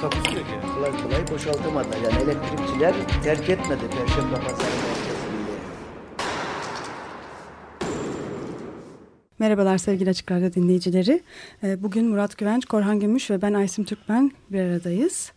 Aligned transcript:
Takusuyor 0.00 0.44
ki. 0.44 0.52
kolay 0.74 0.90
kolay 1.02 1.28
boşaltamadılar. 1.30 1.96
Yani 1.96 2.22
elektrikçiler 2.22 2.94
terk 3.24 3.50
etmedi 3.50 3.80
Perşembe 3.90 4.34
Pazarı 4.34 4.58
merkezini. 4.58 5.26
Merhabalar 9.38 9.78
sevgili 9.78 10.10
Açık 10.10 10.32
Radyo 10.32 10.52
dinleyicileri. 10.52 11.22
Ee, 11.62 11.82
Bugün 11.82 12.06
Murat 12.06 12.38
Güvenç, 12.38 12.64
Korhan 12.64 13.00
Gümüş 13.00 13.30
ve 13.30 13.42
ben 13.42 13.54
Aysim 13.54 13.84
Türkmen 13.84 14.32
bir 14.50 14.60
aradayız. 14.60 15.32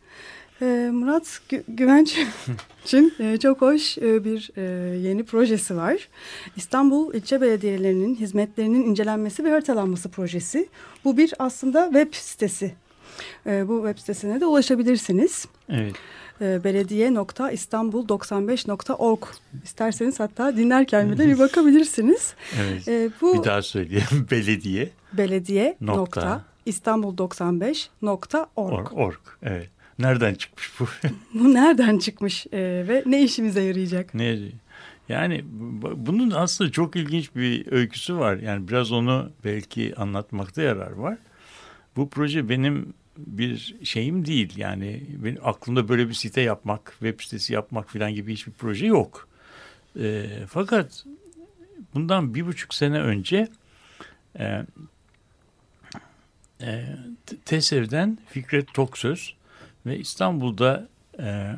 Ee, 0.61 0.89
Murat 0.93 1.41
Gü 1.49 1.63
Güvenç 1.67 2.17
için 2.85 3.13
e, 3.19 3.37
çok 3.37 3.61
hoş 3.61 3.97
e, 3.97 4.23
bir 4.25 4.51
e, 4.57 4.61
yeni 4.97 5.23
projesi 5.23 5.75
var. 5.75 6.09
İstanbul 6.55 7.13
İlçe 7.13 7.41
Belediyelerinin 7.41 8.15
hizmetlerinin 8.15 8.83
incelenmesi 8.83 9.43
ve 9.43 9.49
haritalanması 9.51 10.09
projesi. 10.09 10.69
Bu 11.05 11.17
bir 11.17 11.33
aslında 11.39 11.85
web 11.85 12.13
sitesi. 12.13 12.73
Ee, 13.47 13.67
Bu 13.67 13.83
web 13.87 13.99
sitesine 13.99 14.41
de 14.41 14.45
ulaşabilirsiniz. 14.45 15.47
Evet. 15.69 15.95
Ee, 16.41 16.63
belediye.istanbul95.org 16.63 19.23
İsterseniz 19.63 20.19
hatta 20.19 20.57
dinlerken 20.57 21.11
bile 21.11 21.27
bir 21.27 21.39
bakabilirsiniz. 21.39 22.33
Evet. 22.61 22.87
Ee, 22.87 23.09
bu 23.21 23.33
Bir 23.39 23.43
daha 23.43 23.61
söyleyelim. 23.61 24.27
Belediye. 24.31 24.89
belediye 25.13 25.77
Nokta. 25.81 25.99
nokta 26.21 26.43
İstanbul95.org. 26.67 28.87
Org. 28.93 29.17
Evet. 29.43 29.69
Nereden 29.99 30.33
çıkmış 30.33 30.71
bu? 30.79 30.85
Bu 31.33 31.53
nereden 31.53 31.97
çıkmış 31.99 32.47
e, 32.51 32.59
ve 32.87 33.03
ne 33.05 33.23
işimize 33.23 33.61
yarayacak? 33.61 34.13
ne? 34.13 34.37
Yani 35.09 35.45
bu- 35.51 35.93
bunun 35.95 36.31
aslında 36.31 36.71
çok 36.71 36.95
ilginç 36.95 37.35
bir 37.35 37.71
öyküsü 37.71 38.17
var. 38.17 38.35
Yani 38.35 38.67
biraz 38.67 38.91
onu 38.91 39.29
belki 39.45 39.93
anlatmakta 39.97 40.61
yarar 40.61 40.91
var. 40.91 41.17
Bu 41.95 42.09
proje 42.09 42.49
benim 42.49 42.93
bir 43.27 43.75
şeyim 43.83 44.25
değil. 44.25 44.57
Yani 44.57 45.03
benim 45.17 45.47
aklımda 45.47 45.89
böyle 45.89 46.09
bir 46.09 46.13
site 46.13 46.41
yapmak, 46.41 46.91
web 46.91 47.19
sitesi 47.21 47.53
yapmak 47.53 47.89
falan 47.89 48.13
gibi 48.13 48.33
hiçbir 48.33 48.51
proje 48.51 48.85
yok. 48.85 49.27
Ee, 49.99 50.25
fakat 50.47 51.05
bundan 51.93 52.33
bir 52.33 52.45
buçuk 52.45 52.73
sene 52.73 52.99
önce 52.99 53.47
e, 54.39 54.65
e, 56.61 56.85
TESEV'den 57.45 58.17
Fikret 58.29 58.73
Toksöz 58.73 59.33
ve 59.85 59.99
İstanbul'da 59.99 60.87
e, 61.19 61.55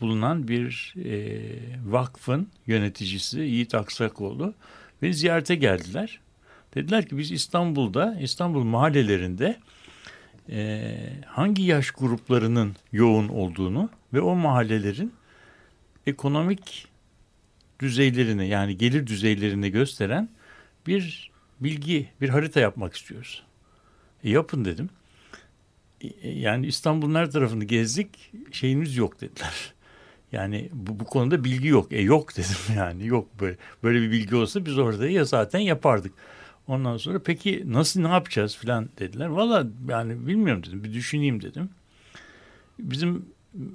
bulunan 0.00 0.48
bir 0.48 0.94
e, 1.04 1.40
vakfın 1.84 2.48
yöneticisi 2.66 3.40
Yiğit 3.40 3.74
Aksakoğlu 3.74 4.54
beni 5.02 5.14
ziyarete 5.14 5.54
geldiler. 5.54 6.20
Dediler 6.74 7.08
ki 7.08 7.18
biz 7.18 7.32
İstanbul'da, 7.32 8.16
İstanbul 8.20 8.62
mahallelerinde 8.64 9.56
e, 10.50 10.96
hangi 11.26 11.62
yaş 11.62 11.90
gruplarının 11.90 12.76
yoğun 12.92 13.28
olduğunu 13.28 13.90
ve 14.12 14.20
o 14.20 14.34
mahallelerin 14.34 15.12
ekonomik 16.06 16.88
düzeylerini 17.80 18.48
yani 18.48 18.78
gelir 18.78 19.06
düzeylerini 19.06 19.70
gösteren 19.70 20.28
bir 20.86 21.30
bilgi, 21.60 22.08
bir 22.20 22.28
harita 22.28 22.60
yapmak 22.60 22.96
istiyoruz. 22.96 23.42
E, 24.24 24.30
yapın 24.30 24.64
dedim. 24.64 24.90
E, 26.00 26.30
Yani 26.30 26.66
İstanbul'un 26.66 27.14
her 27.14 27.30
tarafını 27.30 27.64
gezdik, 27.64 28.32
şeyimiz 28.52 28.96
yok 28.96 29.20
dediler. 29.20 29.72
Yani 30.32 30.68
bu, 30.72 31.00
bu 31.00 31.04
konuda 31.04 31.44
bilgi 31.44 31.68
yok. 31.68 31.92
E 31.92 32.00
yok 32.00 32.36
dedim 32.36 32.76
yani 32.76 33.06
yok 33.06 33.28
böyle 33.40 33.56
böyle 33.82 34.00
bir 34.02 34.10
bilgi 34.10 34.36
olsa 34.36 34.66
biz 34.66 34.78
orada 34.78 35.08
ya 35.08 35.24
zaten 35.24 35.58
yapardık. 35.58 36.12
Ondan 36.70 36.96
sonra 36.96 37.18
peki 37.22 37.64
nasıl 37.66 38.00
ne 38.00 38.08
yapacağız 38.08 38.56
filan 38.56 38.88
dediler. 38.98 39.26
Valla 39.26 39.66
yani 39.88 40.26
bilmiyorum 40.26 40.62
dedim 40.66 40.84
bir 40.84 40.92
düşüneyim 40.92 41.42
dedim. 41.42 41.70
Bizim 42.78 43.26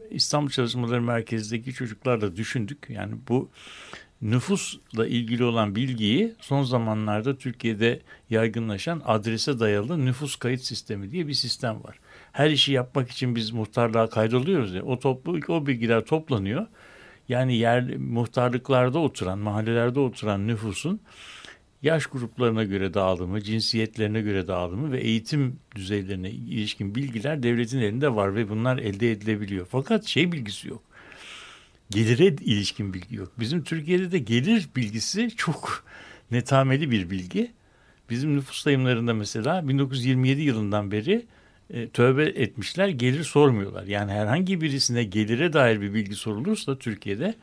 İstanbul 0.10 0.50
Çalışmaları 0.50 1.02
Merkezi'ndeki 1.02 1.74
çocuklarla 1.74 2.36
düşündük. 2.36 2.88
Yani 2.90 3.16
bu 3.30 3.50
nüfusla 4.22 5.08
ilgili 5.08 5.44
olan 5.44 5.76
bilgiyi 5.76 6.36
son 6.40 6.64
zamanlarda 6.64 7.38
Türkiye'de 7.38 8.02
yaygınlaşan 8.30 9.02
adrese 9.06 9.60
dayalı 9.60 10.06
nüfus 10.06 10.36
kayıt 10.36 10.62
sistemi 10.62 11.12
diye 11.12 11.28
bir 11.28 11.34
sistem 11.34 11.84
var. 11.84 12.00
Her 12.32 12.50
işi 12.50 12.72
yapmak 12.72 13.12
için 13.12 13.36
biz 13.36 13.52
muhtarlığa 13.52 14.10
kaydoluyoruz 14.10 14.74
ya. 14.74 14.84
O 14.84 15.00
toplu 15.00 15.54
o 15.54 15.68
bilgiler 15.68 16.06
toplanıyor. 16.06 16.68
Yani 17.30 17.58
yer 17.58 17.98
muhtarlıklarda 17.98 19.00
oturan, 19.00 19.40
mahallelerde 19.40 20.00
oturan 20.00 20.48
nüfusun 20.48 21.00
yaş 21.86 22.06
gruplarına 22.06 22.64
göre 22.64 22.94
dağılımı, 22.94 23.42
cinsiyetlerine 23.42 24.22
göre 24.22 24.48
dağılımı 24.48 24.92
ve 24.92 25.00
eğitim 25.00 25.60
düzeylerine 25.76 26.30
ilişkin 26.30 26.96
bilgiler 26.96 27.44
devletin 27.44 27.80
elinde 27.80 28.16
var 28.16 28.36
ve 28.36 28.50
bunlar 28.50 28.78
elde 28.78 29.12
edilebiliyor. 29.12 29.68
Fakat 29.72 30.06
şey 30.06 30.32
bilgisi 30.32 30.68
yok. 30.68 30.84
Gelire 31.90 32.26
ilişkin 32.26 32.94
bilgi 32.94 33.16
yok. 33.16 33.32
Bizim 33.40 33.64
Türkiye'de 33.64 34.12
de 34.12 34.20
gelir 34.20 34.70
bilgisi 34.76 35.30
çok 35.36 35.84
netameli 36.32 36.92
bir 36.92 37.10
bilgi. 37.10 37.52
Bizim 38.10 38.38
nüfus 38.38 38.62
sayımlarında 38.62 39.14
mesela 39.14 39.68
1927 39.68 40.42
yılından 40.42 40.92
beri 40.92 41.26
e, 41.70 41.90
tövbe 41.90 42.24
etmişler 42.24 42.88
gelir 42.88 43.24
sormuyorlar. 43.24 43.84
Yani 43.84 44.12
herhangi 44.12 44.62
birisine 44.62 45.04
gelire 45.04 45.54
dair 45.54 45.82
bir 45.82 45.94
bilgi 45.94 46.16
sorulursa 46.16 46.78
Türkiye'de 46.78 47.36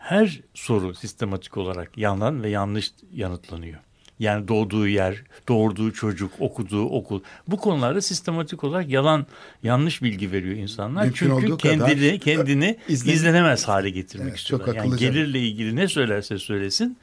her 0.00 0.40
soru 0.54 0.94
sistematik 0.94 1.56
olarak 1.56 1.98
yalan 1.98 2.42
ve 2.42 2.48
yanlış 2.48 2.90
yanıtlanıyor. 3.12 3.78
Yani 4.18 4.48
doğduğu 4.48 4.88
yer, 4.88 5.22
doğurduğu 5.48 5.92
çocuk, 5.92 6.32
okuduğu 6.38 6.84
okul. 6.84 7.20
Bu 7.48 7.56
konularda 7.56 8.00
sistematik 8.00 8.64
olarak 8.64 8.88
yalan, 8.90 9.26
yanlış 9.62 10.02
bilgi 10.02 10.32
veriyor 10.32 10.56
insanlar. 10.56 11.04
Mümkün 11.04 11.28
Çünkü 11.40 11.56
kendini 11.56 12.18
kendini 12.18 12.78
izlen- 12.88 13.12
izlenemez 13.12 13.68
hale 13.68 13.90
getirmek 13.90 14.28
Evet, 14.28 14.38
istiyorlar. 14.38 14.74
Yani 14.74 14.96
gelirle 14.96 15.40
ilgili 15.40 15.76
ne 15.76 15.88
söylerse 15.88 16.38
söylesin, 16.38 16.98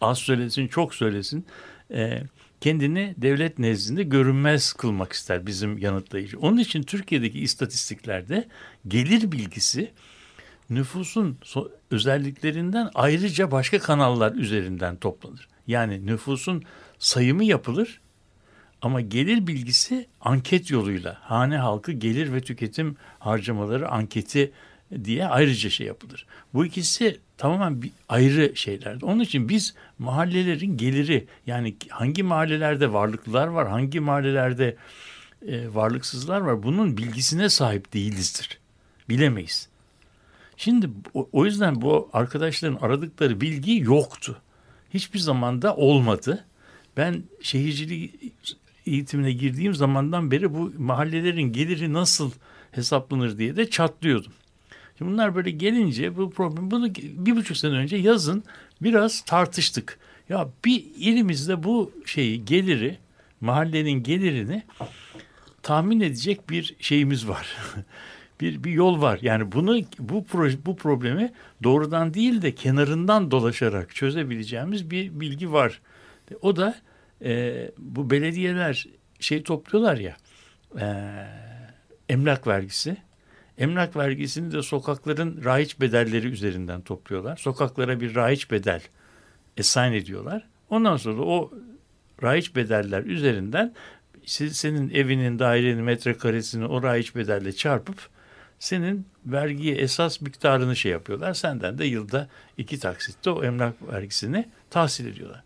az 0.00 0.18
söylesin, 0.18 0.68
çok 0.68 0.94
söylesin. 0.94 1.46
e, 1.94 2.22
kendini 2.60 3.14
devlet 3.18 3.58
nezdinde 3.58 4.02
görünmez 4.02 4.72
kılmak 4.72 5.12
ister 5.12 5.46
bizim 5.46 5.78
yanıtlayıcı. 5.78 6.38
Onun 6.38 6.58
için 6.58 6.82
Türkiye'deki 6.82 7.40
istatistiklerde 7.40 8.48
gelir 8.88 9.32
bilgisi 9.32 9.90
nüfusun 10.70 11.38
özelliklerinden 11.90 12.90
ayrıca 12.94 13.50
başka 13.50 13.78
kanallar 13.78 14.32
üzerinden 14.32 14.96
toplanır. 14.96 15.48
Yani 15.66 16.06
nüfusun 16.06 16.62
sayımı 16.98 17.44
yapılır 17.44 18.00
ama 18.82 19.00
gelir 19.00 19.46
bilgisi 19.46 20.06
anket 20.20 20.70
yoluyla 20.70 21.16
hane 21.20 21.56
halkı 21.58 21.92
gelir 21.92 22.32
ve 22.32 22.40
tüketim 22.40 22.96
harcamaları 23.18 23.88
anketi 23.88 24.52
diye 25.04 25.26
ayrıca 25.26 25.70
şey 25.70 25.86
yapılır. 25.86 26.26
Bu 26.54 26.66
ikisi 26.66 27.20
tamamen 27.36 27.82
bir 27.82 27.90
ayrı 28.08 28.56
şeyler. 28.56 28.98
Onun 29.02 29.20
için 29.20 29.48
biz 29.48 29.74
mahallelerin 29.98 30.76
geliri 30.76 31.26
yani 31.46 31.76
hangi 31.88 32.22
mahallelerde 32.22 32.92
varlıklılar 32.92 33.46
var, 33.46 33.68
hangi 33.68 34.00
mahallelerde 34.00 34.76
e, 35.48 35.74
varlıksızlar 35.74 36.40
var 36.40 36.62
bunun 36.62 36.96
bilgisine 36.96 37.48
sahip 37.48 37.92
değilizdir. 37.92 38.58
Bilemeyiz. 39.08 39.68
Şimdi 40.56 40.90
o, 41.32 41.44
yüzden 41.44 41.82
bu 41.82 42.10
arkadaşların 42.12 42.78
aradıkları 42.80 43.40
bilgi 43.40 43.76
yoktu. 43.78 44.40
Hiçbir 44.94 45.18
zamanda 45.18 45.76
olmadı. 45.76 46.44
Ben 46.96 47.22
şehircilik 47.42 48.14
eğitimine 48.86 49.32
girdiğim 49.32 49.74
zamandan 49.74 50.30
beri 50.30 50.54
bu 50.54 50.72
mahallelerin 50.78 51.52
geliri 51.52 51.92
nasıl 51.92 52.30
hesaplanır 52.70 53.38
diye 53.38 53.56
de 53.56 53.70
çatlıyordum. 53.70 54.32
Şimdi 54.98 55.10
bunlar 55.12 55.34
böyle 55.34 55.50
gelince 55.50 56.16
bu 56.16 56.30
problem 56.30 56.70
bunu 56.70 56.94
bir 56.94 57.36
buçuk 57.36 57.56
sene 57.56 57.72
önce 57.72 57.96
yazın 57.96 58.44
biraz 58.82 59.20
tartıştık. 59.20 59.98
Ya 60.28 60.48
bir 60.64 60.84
elimizde 61.00 61.62
bu 61.62 61.92
şeyi 62.06 62.44
geliri 62.44 62.98
mahallenin 63.40 64.02
gelirini 64.02 64.62
tahmin 65.62 66.00
edecek 66.00 66.50
bir 66.50 66.76
şeyimiz 66.80 67.28
var. 67.28 67.56
bir 68.44 68.64
bir 68.64 68.70
yol 68.70 69.02
var. 69.02 69.18
Yani 69.22 69.52
bunu 69.52 69.80
bu 69.98 70.24
proje 70.24 70.58
bu 70.66 70.76
problemi 70.76 71.32
doğrudan 71.62 72.14
değil 72.14 72.42
de 72.42 72.54
kenarından 72.54 73.30
dolaşarak 73.30 73.94
çözebileceğimiz 73.94 74.90
bir 74.90 75.20
bilgi 75.20 75.52
var. 75.52 75.80
O 76.42 76.56
da 76.56 76.74
e, 77.24 77.70
bu 77.78 78.10
belediyeler 78.10 78.86
şey 79.20 79.42
topluyorlar 79.42 79.96
ya 79.96 80.16
e, 80.80 80.86
emlak 82.08 82.46
vergisi. 82.46 82.96
Emlak 83.58 83.96
vergisini 83.96 84.52
de 84.52 84.62
sokakların 84.62 85.44
rahiç 85.44 85.80
bedelleri 85.80 86.28
üzerinden 86.28 86.80
topluyorlar. 86.80 87.36
Sokaklara 87.36 88.00
bir 88.00 88.14
rahiç 88.14 88.50
bedel 88.50 88.82
assign 89.60 89.92
ediyorlar. 89.92 90.46
Ondan 90.70 90.96
sonra 90.96 91.22
o 91.22 91.50
rahiç 92.22 92.56
bedeller 92.56 93.02
üzerinden 93.02 93.74
senin 94.26 94.90
evinin, 94.90 95.38
dairenin 95.38 95.84
metrekaresini 95.84 96.66
o 96.66 96.82
rahiç 96.82 97.16
bedelle 97.16 97.52
çarpıp 97.52 98.13
senin 98.64 99.06
vergiye 99.26 99.74
esas 99.74 100.20
miktarını 100.20 100.76
şey 100.76 100.92
yapıyorlar. 100.92 101.34
Senden 101.34 101.78
de 101.78 101.84
yılda 101.84 102.28
iki 102.58 102.78
taksitte 102.78 103.30
o 103.30 103.44
emlak 103.44 103.92
vergisini 103.92 104.48
tahsil 104.70 105.06
ediyorlar. 105.06 105.42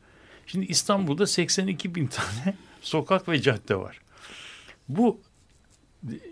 Şimdi 0.47 0.67
İstanbul'da 0.67 1.26
82 1.26 1.94
bin 1.94 2.06
tane 2.06 2.56
sokak 2.81 3.29
ve 3.29 3.43
cadde 3.43 3.76
var. 3.76 4.00
Bu 4.88 5.20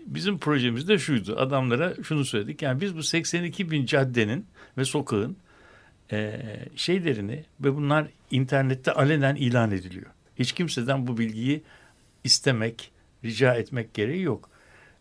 bizim 0.05 0.39
projemizde 0.39 0.97
şuydu. 0.97 1.35
Adamlara 1.39 1.93
şunu 2.03 2.25
söyledik. 2.25 2.61
Yani 2.61 2.81
biz 2.81 2.97
bu 2.97 3.03
82 3.03 3.71
bin 3.71 3.85
caddenin 3.85 4.45
ve 4.77 4.85
sokağın 4.85 5.37
e, 6.11 6.41
şeylerini 6.75 7.45
ve 7.59 7.75
bunlar 7.75 8.07
internette 8.31 8.91
alenen 8.91 9.35
ilan 9.35 9.71
ediliyor. 9.71 10.11
Hiç 10.39 10.51
kimseden 10.51 11.07
bu 11.07 11.17
bilgiyi 11.17 11.63
istemek, 12.23 12.91
rica 13.23 13.55
etmek 13.55 13.93
gereği 13.93 14.21
yok. 14.21 14.49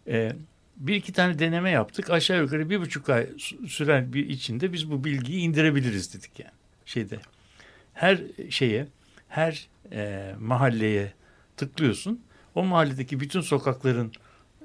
E, 0.09 0.33
bir 0.77 0.95
iki 0.95 1.13
tane 1.13 1.39
deneme 1.39 1.71
yaptık. 1.71 2.11
Aşağı 2.11 2.43
yukarı 2.43 2.71
bir 2.71 2.81
buçuk 2.81 3.11
ay 3.11 3.27
süren 3.67 4.13
bir 4.13 4.29
içinde 4.29 4.73
biz 4.73 4.91
bu 4.91 5.05
bilgiyi 5.05 5.41
indirebiliriz 5.41 6.15
dedik 6.15 6.39
yani. 6.39 6.53
Şeyde 6.87 7.19
her 7.95 8.21
şeye, 8.51 8.87
her 9.29 9.69
e, 9.93 10.35
mahalleye 10.41 11.13
tıklıyorsun. 11.57 12.21
O 12.55 12.65
mahalledeki 12.65 13.21
bütün 13.21 13.41
sokakların 13.41 14.13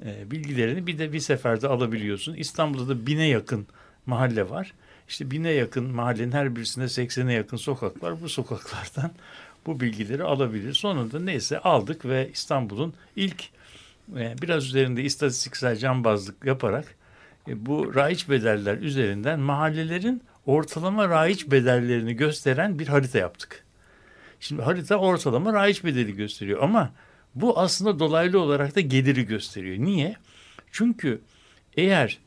e, 0.06 0.32
bilgilerini 0.32 0.88
bir 0.88 0.98
de 0.98 1.14
bir 1.14 1.20
seferde 1.20 1.68
alabiliyorsun. 1.68 2.36
İstanbul'da 2.36 2.90
da 2.90 3.06
bine 3.06 3.28
yakın 3.28 3.68
mahalle 4.06 4.50
var. 4.50 4.74
İşte 5.10 5.32
bine 5.32 5.52
yakın 5.52 5.96
mahallenin 5.96 6.32
her 6.32 6.56
birisinde 6.56 6.86
80'e 6.86 7.34
yakın 7.34 7.58
sokak 7.58 8.04
var. 8.04 8.22
Bu 8.22 8.30
sokaklardan 8.30 9.12
bu 9.66 9.80
bilgileri 9.80 10.24
alabilir. 10.24 10.74
Sonunda 10.74 11.20
neyse 11.20 11.60
aldık 11.60 12.06
ve 12.06 12.30
İstanbul'un 12.34 12.94
ilk 13.16 13.44
biraz 14.16 14.66
üzerinde 14.66 15.04
istatistiksel 15.04 15.76
cambazlık 15.76 16.46
yaparak 16.46 16.96
e, 17.48 17.66
bu 17.66 17.96
raiç 17.96 18.30
bedeller 18.30 18.78
üzerinden 18.78 19.40
mahallelerin 19.40 20.24
ortalama 20.46 21.10
raiç 21.10 21.52
bedellerini 21.52 22.14
gösteren 22.14 22.80
bir 22.80 22.88
harita 22.88 23.18
yaptık. 23.18 23.64
Şimdi 24.40 24.62
harita 24.62 24.96
ortalama 24.96 25.54
raiç 25.54 25.84
bedeli 25.84 26.16
gösteriyor 26.16 26.64
ama 26.64 26.92
bu 27.36 27.60
aslında 27.60 28.00
dolaylı 28.00 28.40
olarak 28.40 28.76
da 28.76 28.82
geliri 28.82 29.26
gösteriyor. 29.26 29.78
Niye? 29.78 30.16
Çünkü 30.72 31.22
eğer 31.78 32.20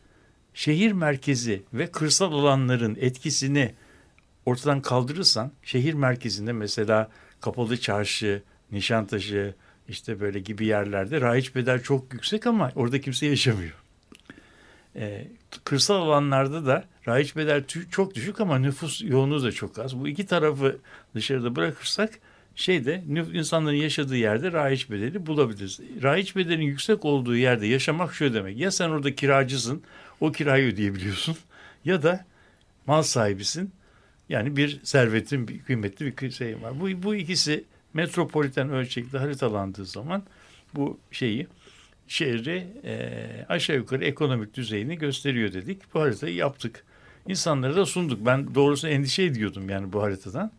şehir 0.55 0.93
merkezi 0.93 1.63
ve 1.73 1.87
kırsal 1.87 2.33
alanların 2.33 2.97
etkisini 3.01 3.75
ortadan 4.47 4.81
kaldırırsan 4.81 5.53
şehir 5.63 5.95
merkezinde 5.95 6.53
mesela 6.53 7.11
Kapalı 7.41 7.77
Çarşı, 7.81 8.43
Nişantaşı 8.73 9.55
işte 9.89 10.21
böyle 10.21 10.39
gibi 10.39 10.67
yerlerde 10.67 11.21
raiç 11.21 11.55
bedel 11.55 11.83
çok 11.83 12.13
yüksek 12.13 12.47
ama 12.47 12.73
orada 12.75 13.01
kimse 13.01 13.27
yaşamıyor. 13.27 13.75
Ee, 14.97 15.29
kırsal 15.65 15.97
alanlarda 16.03 16.67
da 16.67 16.85
raiç 17.09 17.37
bedel 17.37 17.65
çok 17.91 18.15
düşük 18.15 18.41
ama 18.41 18.59
nüfus 18.59 19.03
yoğunluğu 19.03 19.43
da 19.43 19.53
çok 19.53 19.79
az. 19.79 20.01
Bu 20.01 20.09
iki 20.09 20.27
tarafı 20.27 20.79
dışarıda 21.15 21.57
bırakırsak 21.57 22.11
şeyde 22.55 23.03
insanların 23.33 23.77
yaşadığı 23.77 24.17
yerde 24.17 24.53
raiç 24.53 24.91
bedeli 24.91 25.27
bulabiliriz. 25.27 25.81
Raiç 26.03 26.37
bedelin 26.37 26.63
yüksek 26.63 27.05
olduğu 27.05 27.37
yerde 27.37 27.67
yaşamak 27.67 28.15
şu 28.15 28.35
demek. 28.35 28.59
Ya 28.59 28.71
sen 28.71 28.89
orada 28.91 29.15
kiracısın, 29.15 29.83
o 30.21 30.33
kirayı 30.33 30.73
ödeyebiliyorsun 30.73 31.37
ya 31.85 32.03
da 32.03 32.25
mal 32.87 33.03
sahibisin. 33.03 33.71
Yani 34.29 34.57
bir 34.57 34.81
servetin, 34.85 35.49
bir 35.49 35.63
kıymetli 35.63 36.17
bir 36.17 36.31
şey 36.31 36.63
var. 36.63 36.81
Bu, 36.81 37.03
bu 37.03 37.15
ikisi 37.15 37.65
metropoliten 37.95 38.71
ölçekte 38.71 39.19
haritalandığı 39.19 39.85
zaman 39.85 40.23
bu 40.75 40.99
şeyi 41.11 41.47
şehri 42.09 42.67
e, 42.85 43.21
aşağı 43.49 43.77
yukarı 43.77 44.05
ekonomik 44.05 44.55
düzeyini 44.55 44.99
gösteriyor 44.99 45.53
dedik. 45.53 45.95
Bu 45.95 46.01
haritayı 46.01 46.35
yaptık. 46.35 46.85
İnsanlara 47.29 47.77
da 47.77 47.87
sunduk. 47.87 48.27
Ben 48.27 48.55
doğrusu 48.55 48.89
endişe 48.89 49.23
ediyordum 49.23 49.71
yani 49.71 49.93
bu 49.93 50.03
haritadan. 50.03 50.53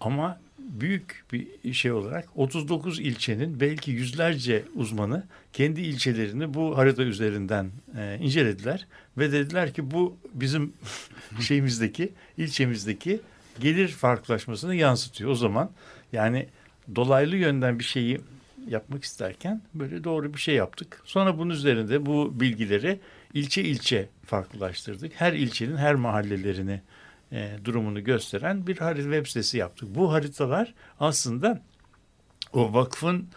Ama 0.00 0.40
büyük 0.58 1.24
bir 1.32 1.72
şey 1.72 1.92
olarak 1.92 2.28
39 2.34 3.00
ilçenin 3.00 3.60
belki 3.60 3.90
yüzlerce 3.90 4.64
uzmanı 4.74 5.26
kendi 5.52 5.80
ilçelerini 5.80 6.54
bu 6.54 6.78
harita 6.78 7.02
üzerinden 7.02 7.70
e, 7.98 8.18
incelediler 8.20 8.86
ve 9.18 9.32
dediler 9.32 9.74
ki 9.74 9.90
bu 9.90 10.16
bizim 10.34 10.72
şeyimizdeki 11.40 12.12
ilçemizdeki 12.38 13.20
gelir 13.60 13.88
farklılaşmasını 13.88 14.74
yansıtıyor. 14.74 15.30
O 15.30 15.34
zaman 15.34 15.70
yani 16.12 16.48
dolaylı 16.94 17.36
yönden 17.36 17.78
bir 17.78 17.84
şeyi 17.84 18.20
yapmak 18.68 19.04
isterken 19.04 19.62
böyle 19.74 20.04
doğru 20.04 20.34
bir 20.34 20.38
şey 20.38 20.54
yaptık. 20.54 21.02
Sonra 21.04 21.38
bunun 21.38 21.50
üzerinde 21.50 22.06
bu 22.06 22.40
bilgileri 22.40 23.00
ilçe 23.34 23.62
ilçe 23.62 24.08
farklılaştırdık. 24.26 25.12
Her 25.14 25.32
ilçenin 25.32 25.76
her 25.76 25.94
mahallelerini 25.94 26.80
e, 27.32 27.56
durumunu 27.64 28.04
gösteren 28.04 28.66
bir 28.66 28.78
harita 28.78 29.02
web 29.02 29.26
sitesi 29.26 29.58
yaptık. 29.58 29.88
Bu 29.94 30.12
haritalar 30.12 30.74
aslında 31.00 31.62
o 32.52 32.72
vakfın 32.72 33.28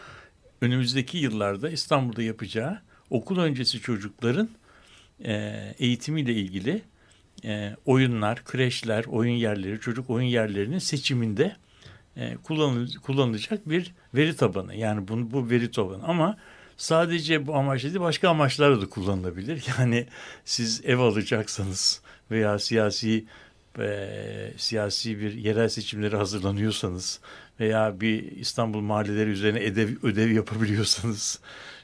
önümüzdeki 0.61 1.17
yıllarda 1.17 1.69
İstanbul'da 1.69 2.23
yapacağı 2.23 2.81
okul 3.09 3.39
öncesi 3.39 3.79
çocukların 3.79 4.49
e, 5.25 5.33
eğitimiyle 5.79 6.33
ilgili 6.33 6.81
e, 7.45 7.75
oyunlar, 7.85 8.43
kreşler, 8.43 9.05
oyun 9.05 9.35
yerleri, 9.35 9.79
çocuk 9.79 10.09
oyun 10.09 10.27
yerlerinin 10.27 10.79
seçiminde 10.79 11.55
e, 12.17 12.35
kullanılacak 13.01 13.69
bir 13.69 13.93
veri 14.13 14.35
tabanı. 14.35 14.75
Yani 14.75 15.07
bunu, 15.07 15.31
bu 15.31 15.49
veri 15.49 15.71
tabanı 15.71 16.03
ama 16.03 16.37
sadece 16.77 17.47
bu 17.47 17.55
amaçla 17.55 17.89
değil 17.89 17.99
başka 17.99 18.29
amaçlarla 18.29 18.81
da 18.81 18.89
kullanılabilir. 18.89 19.65
Yani 19.79 20.07
siz 20.45 20.81
ev 20.85 20.99
alacaksanız 20.99 22.01
veya 22.31 22.59
siyasi 22.59 23.25
e, 23.79 24.53
siyasi 24.57 25.19
bir 25.19 25.33
yerel 25.33 25.69
seçimleri 25.69 26.15
hazırlanıyorsanız 26.15 27.19
veya 27.59 28.01
bir 28.01 28.31
İstanbul 28.31 28.81
mahalleleri 28.81 29.29
üzerine 29.29 29.59
ödev, 29.59 29.89
ödev 30.03 30.31
yapabiliyorsanız 30.31 31.39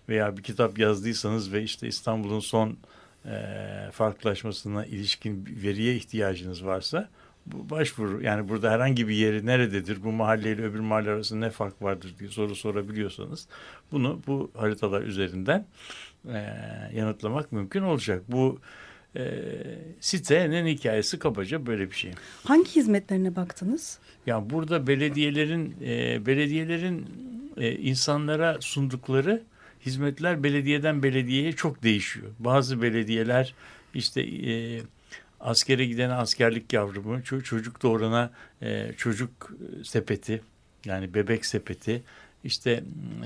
veya 0.10 0.38
bir 0.38 0.44
kitap 0.44 0.80
yazdıysanız 0.80 1.54
ve 1.54 1.64
işte 1.64 1.88
İstanbul'un 1.88 2.40
son 2.40 2.78
e, 3.26 3.90
farklılaşmasına 3.92 4.86
ilişkin 4.86 5.46
veriye 5.64 5.96
ihtiyacınız 5.96 6.66
varsa 6.66 7.10
bu 7.52 7.70
başvuru 7.70 8.24
yani 8.24 8.50
burada 8.50 8.72
herhangi 8.72 9.08
bir 9.08 9.16
yeri 9.16 9.46
nerededir 9.46 10.04
bu 10.04 10.12
mahalleyle 10.12 10.64
öbür 10.64 10.80
mahalle 10.80 11.10
arasında 11.10 11.46
ne 11.46 11.50
fark 11.50 11.82
vardır 11.82 12.16
diye 12.20 12.30
soru 12.30 12.56
sorabiliyorsanız 12.56 13.48
bunu 13.92 14.22
bu 14.28 14.52
haritalar 14.54 15.02
üzerinden 15.02 15.66
e, 16.28 16.46
yanıtlamak 16.94 17.52
mümkün 17.52 17.82
olacak. 17.82 18.24
Bu 18.28 18.60
e, 19.16 19.42
sitenin 20.00 20.68
hikayesi 20.68 21.20
kabaca 21.20 21.66
böyle 21.66 21.92
bir 21.92 21.96
şey. 21.96 22.12
Hangi 22.44 22.76
hizmetlerine 22.76 23.36
baktınız? 23.36 24.00
Ya 24.26 24.50
burada 24.50 24.88
belediyelerin 24.88 25.76
e, 25.82 26.26
belediyelerin 26.26 27.08
e, 27.58 27.72
insanlara 27.76 28.58
sundukları 28.62 29.44
hizmetler 29.86 30.44
belediyeden 30.44 31.04
belediyeye 31.04 31.52
çok 31.52 31.84
değişiyor. 31.84 32.28
Bazı 32.40 32.82
belediyeler 32.82 33.54
işte 33.94 34.22
e, 34.22 34.82
askere 35.40 35.86
giden 35.86 36.10
askerlik 36.10 36.74
yavrumu, 36.74 37.24
çocuk 37.24 37.84
doğurana 37.84 38.32
e, 38.62 38.94
çocuk 38.98 39.52
sepeti 39.84 40.42
yani 40.86 41.14
bebek 41.14 41.46
sepeti 41.46 42.04
işte 42.44 42.84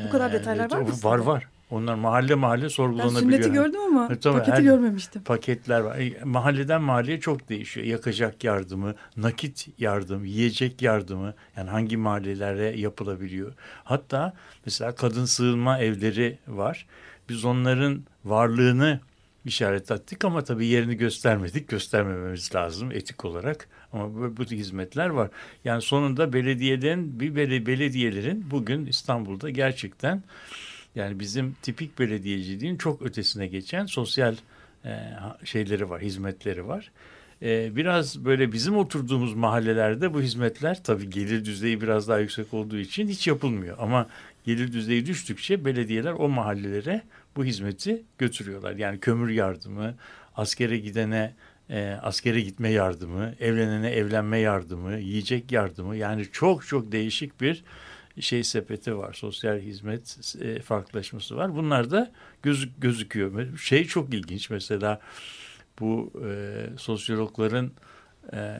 bu 0.08 0.12
kadar 0.12 0.29
e, 0.29 0.34
detaylar 0.34 0.72
var 0.72 0.82
mı? 0.82 0.88
Var 1.03 1.17
var. 1.17 1.48
Onlar 1.72 1.96
mahalle 1.96 2.36
mahalle 2.36 2.70
sorgulanabiliyor. 2.70 3.32
Ben 3.32 3.36
sünneti 3.38 3.51
gördüm 3.51 3.79
ama 3.82 4.10
e, 4.13 4.20
tabii, 4.20 4.38
paketi 4.39 4.63
görmemiştim. 4.63 5.24
Paketler 5.24 5.79
var. 5.79 6.00
Mahalleden 6.24 6.82
mahalleye 6.82 7.20
çok 7.20 7.50
değişiyor. 7.50 7.88
Yakacak 7.88 8.43
yardımı, 8.43 8.96
nakit 9.17 9.67
yardım, 9.79 10.25
yiyecek 10.25 10.82
yardımı 10.82 11.34
yani 11.58 11.70
hangi 11.70 11.98
mahallelere 11.98 12.79
yapılabiliyor. 12.79 13.53
Hatta 13.84 14.34
mesela 14.65 14.96
kadın 14.96 15.25
sığınma 15.25 15.79
evleri 15.79 16.38
var. 16.48 16.86
Biz 17.29 17.46
onların 17.46 18.03
varlığını 18.25 19.00
işaret 19.46 19.92
ettik 19.92 20.26
ama 20.26 20.44
tabii 20.44 20.66
yerini 20.66 20.98
göstermedik. 20.98 21.68
Göstermememiz 21.68 22.56
lazım 22.56 22.92
etik 22.92 23.26
olarak. 23.26 23.68
Ama 23.94 24.16
bu, 24.16 24.38
bu 24.38 24.44
hizmetler 24.44 25.10
var. 25.10 25.30
Yani 25.66 25.82
sonunda 25.82 26.34
belediyeden 26.34 27.20
bir 27.20 27.36
belediyelerin 27.66 28.52
bugün 28.52 28.86
İstanbul'da 28.86 29.50
gerçekten 29.50 30.24
yani 30.96 31.20
bizim 31.20 31.56
tipik 31.62 32.00
belediyeciliğin 32.00 32.78
çok 32.78 33.02
ötesine 33.02 33.48
geçen 33.48 33.86
sosyal 33.86 34.36
e, 34.86 35.00
şeyleri 35.44 35.90
var, 35.90 36.02
hizmetleri 36.02 36.68
var. 36.68 36.92
e, 37.42 37.76
biraz 37.76 38.26
böyle 38.26 38.52
bizim 38.52 38.78
oturduğumuz 38.78 39.34
mahallelerde 39.34 40.14
bu 40.14 40.22
hizmetler 40.22 40.84
tabii 40.84 41.10
gelir 41.10 41.46
düzeyi 41.46 41.82
biraz 41.82 42.08
daha 42.08 42.20
yüksek 42.20 42.54
olduğu 42.54 42.78
için 42.78 43.08
hiç 43.08 43.28
yapılmıyor. 43.28 43.78
Ama 43.80 44.08
gelir 44.44 44.74
düzeyi 44.74 45.06
düştükçe 45.06 45.66
belediyeler 45.66 46.14
o 46.14 46.30
mahallelere 46.30 47.02
bu 47.36 47.46
hizmeti 47.46 48.04
götürüyorlar. 48.18 48.76
Yani 48.76 49.00
kömür 49.00 49.30
yardımı, 49.30 49.96
askere 50.36 50.78
gidene 50.78 51.34
e, 51.70 52.00
askere 52.02 52.42
gitme 52.42 52.70
yardımı, 52.70 53.36
evlenene 53.40 53.90
evlenme 53.90 54.38
yardımı, 54.38 55.00
yiyecek 55.00 55.52
yardımı 55.52 55.96
yani 55.96 56.26
çok 56.32 56.68
çok 56.68 56.92
değişik 56.92 57.42
bir 57.42 57.64
şey 58.20 58.44
sepeti 58.44 58.98
var. 58.98 59.14
Sosyal 59.14 59.60
hizmet 59.60 60.36
e, 60.42 60.60
farklılaşması 60.60 61.36
var. 61.36 61.56
Bunlar 61.56 61.92
da 61.92 62.12
göz, 62.44 62.70
gözüküyor. 62.80 63.58
Şey 63.58 63.86
çok 63.86 64.14
ilginç 64.14 64.50
mesela 64.50 65.02
bu 65.80 66.14
e, 66.26 66.56
sosyologların 66.78 67.72
e, 68.34 68.58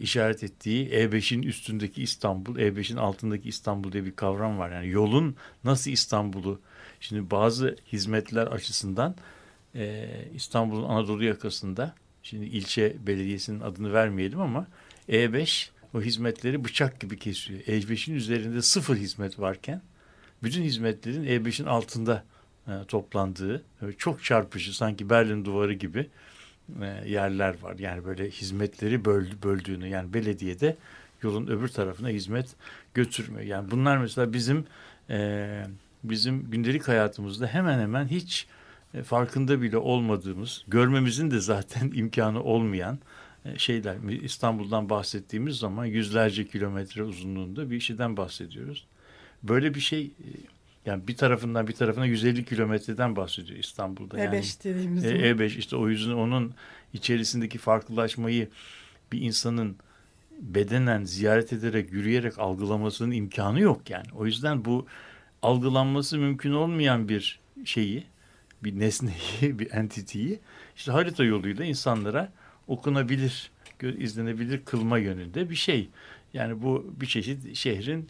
işaret 0.00 0.44
ettiği 0.44 0.88
E5'in 0.88 1.42
üstündeki 1.42 2.02
İstanbul, 2.02 2.56
E5'in 2.56 2.96
altındaki 2.96 3.48
İstanbul 3.48 3.92
diye 3.92 4.04
bir 4.04 4.16
kavram 4.16 4.58
var. 4.58 4.70
Yani 4.70 4.88
yolun 4.88 5.36
nasıl 5.64 5.90
İstanbul'u, 5.90 6.60
şimdi 7.00 7.30
bazı 7.30 7.76
hizmetler 7.92 8.46
açısından 8.46 9.14
e, 9.74 10.08
İstanbul'un 10.34 10.88
Anadolu 10.88 11.24
yakasında, 11.24 11.94
şimdi 12.22 12.46
ilçe 12.46 12.96
belediyesinin 13.06 13.60
adını 13.60 13.92
vermeyelim 13.92 14.40
ama 14.40 14.66
E5 15.08 15.68
o 15.94 16.00
hizmetleri 16.00 16.64
bıçak 16.64 17.00
gibi 17.00 17.18
kesiyor. 17.18 17.60
E5'in 17.60 18.14
üzerinde 18.14 18.62
sıfır 18.62 18.96
hizmet 18.96 19.38
varken 19.38 19.82
bütün 20.42 20.62
hizmetlerin 20.62 21.24
E5'in 21.24 21.66
altında 21.66 22.24
e, 22.68 22.72
toplandığı 22.88 23.64
çok 23.98 24.24
çarpıcı 24.24 24.76
sanki 24.76 25.10
Berlin 25.10 25.44
duvarı 25.44 25.72
gibi 25.72 26.06
yerler 27.06 27.62
var. 27.62 27.78
Yani 27.78 28.04
böyle 28.04 28.30
hizmetleri 28.30 29.04
böldü, 29.04 29.36
böldüğünü 29.42 29.88
yani 29.88 30.14
belediyede 30.14 30.76
yolun 31.22 31.46
öbür 31.46 31.68
tarafına 31.68 32.08
hizmet 32.08 32.46
götürmüyor. 32.94 33.46
Yani 33.46 33.70
bunlar 33.70 33.98
mesela 33.98 34.32
bizim 34.32 34.64
e, 35.10 35.48
bizim 36.04 36.50
gündelik 36.50 36.88
hayatımızda 36.88 37.46
hemen 37.46 37.78
hemen 37.78 38.08
hiç 38.08 38.46
e, 38.94 39.02
farkında 39.02 39.62
bile 39.62 39.76
olmadığımız, 39.76 40.64
görmemizin 40.68 41.30
de 41.30 41.40
zaten 41.40 41.90
imkanı 41.94 42.42
olmayan 42.42 42.98
e, 43.44 43.58
şeyler. 43.58 43.96
İstanbul'dan 44.22 44.90
bahsettiğimiz 44.90 45.56
zaman 45.56 45.84
yüzlerce 45.84 46.46
kilometre 46.46 47.02
uzunluğunda 47.02 47.70
bir 47.70 47.80
şeyden 47.80 48.16
bahsediyoruz. 48.16 48.86
Böyle 49.42 49.74
bir 49.74 49.80
şey 49.80 50.04
e, 50.04 50.28
yani 50.88 51.08
bir 51.08 51.16
tarafından 51.16 51.68
bir 51.68 51.72
tarafına 51.72 52.06
150 52.06 52.44
kilometreden 52.44 53.16
bahsediyor 53.16 53.58
İstanbul'da. 53.58 54.18
E5 54.18 54.24
yani, 54.24 54.44
dediğimiz 54.64 55.04
e, 55.04 55.08
E5 55.08 55.58
işte 55.58 55.76
o 55.76 55.88
yüzden 55.88 56.12
onun 56.12 56.54
içerisindeki 56.92 57.58
farklılaşmayı 57.58 58.48
bir 59.12 59.20
insanın 59.20 59.76
bedenen 60.40 61.04
ziyaret 61.04 61.52
ederek 61.52 61.92
yürüyerek 61.92 62.38
algılamasının 62.38 63.10
imkanı 63.10 63.60
yok 63.60 63.90
yani. 63.90 64.06
O 64.14 64.26
yüzden 64.26 64.64
bu 64.64 64.86
algılanması 65.42 66.18
mümkün 66.18 66.52
olmayan 66.52 67.08
bir 67.08 67.40
şeyi 67.64 68.04
bir 68.64 68.78
nesneyi 68.78 69.58
bir 69.58 69.72
entiteyi 69.72 70.40
işte 70.76 70.92
harita 70.92 71.24
yoluyla 71.24 71.64
insanlara 71.64 72.32
okunabilir 72.68 73.50
izlenebilir 73.82 74.64
kılma 74.64 74.98
yönünde 74.98 75.50
bir 75.50 75.54
şey. 75.54 75.88
Yani 76.34 76.62
bu 76.62 76.94
bir 77.00 77.06
çeşit 77.06 77.56
şehrin 77.56 78.08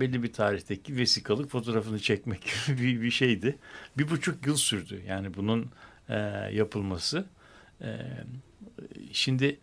belli 0.00 0.22
bir 0.22 0.32
tarihteki 0.32 0.96
vesikalık 0.96 1.50
fotoğrafını 1.50 2.00
çekmek 2.00 2.42
gibi 2.42 2.82
bir, 2.82 3.02
bir 3.02 3.10
şeydi. 3.10 3.58
Bir 3.98 4.10
buçuk 4.10 4.46
yıl 4.46 4.56
sürdü 4.56 5.02
yani 5.08 5.34
bunun 5.34 5.70
e, 6.08 6.16
yapılması. 6.52 7.24
E, 7.80 7.88
şimdi 9.12 9.58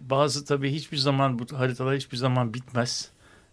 bazı 0.00 0.44
tabii 0.44 0.72
hiçbir 0.72 0.96
zaman 0.96 1.38
bu 1.38 1.58
haritalar 1.58 1.96
hiçbir 1.96 2.16
zaman 2.16 2.54
bitmez. 2.54 3.10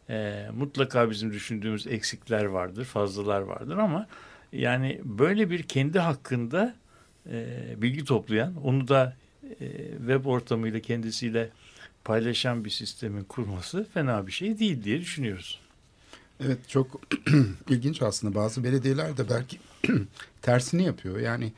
E, 0.10 0.48
mutlaka 0.58 1.10
bizim 1.10 1.32
düşündüğümüz 1.32 1.88
eksikler 1.88 2.46
vardır, 2.46 2.86
fazlalar 2.86 3.42
vardır 3.42 3.78
ama 3.78 4.08
yani 4.52 5.02
böyle 5.04 5.50
bir 5.50 5.64
kendi 5.64 6.00
hakkında 6.00 6.76
e, 7.32 7.58
bilgi 7.78 8.06
toplayan, 8.06 8.56
onu 8.64 8.88
da 8.88 9.16
e, 9.60 9.92
web 9.98 10.26
ortamıyla 10.26 10.80
kendisiyle 10.80 11.50
paylaşan 12.04 12.66
bir 12.66 12.70
sistemin 12.70 13.24
kurması 13.24 13.88
fena 13.94 14.28
bir 14.28 14.32
şey 14.32 14.60
değil 14.60 14.84
diye 14.84 15.00
düşünüyoruz. 15.00 15.60
Evet 16.46 16.70
çok 16.70 17.02
ilginç 17.70 18.02
aslında 18.02 18.36
bazı 18.36 18.64
belediyeler 18.64 19.18
de 19.18 19.30
belki 19.30 19.60
tersini 20.42 20.84
yapıyor. 20.84 21.20
Yani 21.20 21.54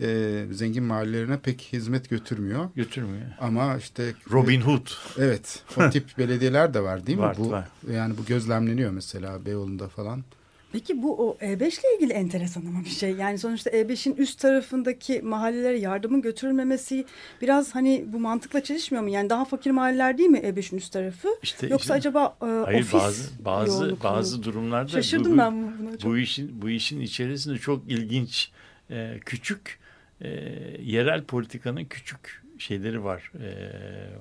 e, 0.00 0.46
zengin 0.50 0.84
mahallelerine 0.84 1.38
pek 1.38 1.68
hizmet 1.72 2.10
götürmüyor. 2.10 2.68
Götürmüyor. 2.76 3.26
Ama 3.40 3.76
işte 3.76 4.14
Robin 4.32 4.60
Hood. 4.60 4.86
Evet, 5.18 5.62
o 5.76 5.90
tip 5.90 6.18
belediyeler 6.18 6.74
de 6.74 6.82
var 6.82 7.06
değil 7.06 7.18
mi? 7.18 7.24
Var, 7.24 7.36
bu 7.38 7.50
var. 7.50 7.68
yani 7.92 8.18
bu 8.18 8.24
gözlemleniyor 8.24 8.90
mesela 8.90 9.46
Beyoğlu'nda 9.46 9.88
falan. 9.88 10.24
Peki 10.72 11.02
bu 11.02 11.28
o 11.28 11.36
E5 11.40 11.56
ile 11.58 11.96
ilgili 11.96 12.12
enteresan 12.12 12.66
ama 12.66 12.84
bir 12.84 12.90
şey. 12.90 13.12
Yani 13.12 13.38
sonuçta 13.38 13.70
E5'in 13.70 14.16
üst 14.16 14.40
tarafındaki 14.40 15.22
mahallelere 15.22 15.78
yardımın 15.78 16.22
götürülmemesi 16.22 17.04
biraz 17.42 17.74
hani 17.74 18.04
bu 18.06 18.20
mantıkla 18.20 18.64
çelişmiyor 18.64 19.04
mu? 19.04 19.10
Yani 19.10 19.30
daha 19.30 19.44
fakir 19.44 19.70
mahalleler 19.70 20.18
değil 20.18 20.28
mi 20.28 20.38
E5'in 20.38 20.78
üst 20.78 20.92
tarafı? 20.92 21.28
İşte, 21.42 21.66
Yoksa 21.66 21.96
işte, 21.96 22.08
acaba 22.08 22.36
e, 22.42 22.46
hayır, 22.46 22.80
ofis 22.80 22.92
bazı 22.94 23.44
bazı 23.44 23.96
bazı 24.04 24.42
durumlarda 24.42 24.88
Şaşırdım 24.88 25.32
bu, 25.32 25.38
ben 25.38 25.78
buna 25.78 25.98
çok. 25.98 26.10
Bu 26.10 26.18
işin 26.18 26.62
bu 26.62 26.70
işin 26.70 27.00
içerisinde 27.00 27.58
çok 27.58 27.90
ilginç 27.90 28.50
e, 28.90 29.20
küçük 29.26 29.78
e, 30.20 30.28
yerel 30.82 31.24
politikanın 31.24 31.84
küçük 31.84 32.42
şeyleri 32.58 33.04
var. 33.04 33.32
E, 33.40 33.48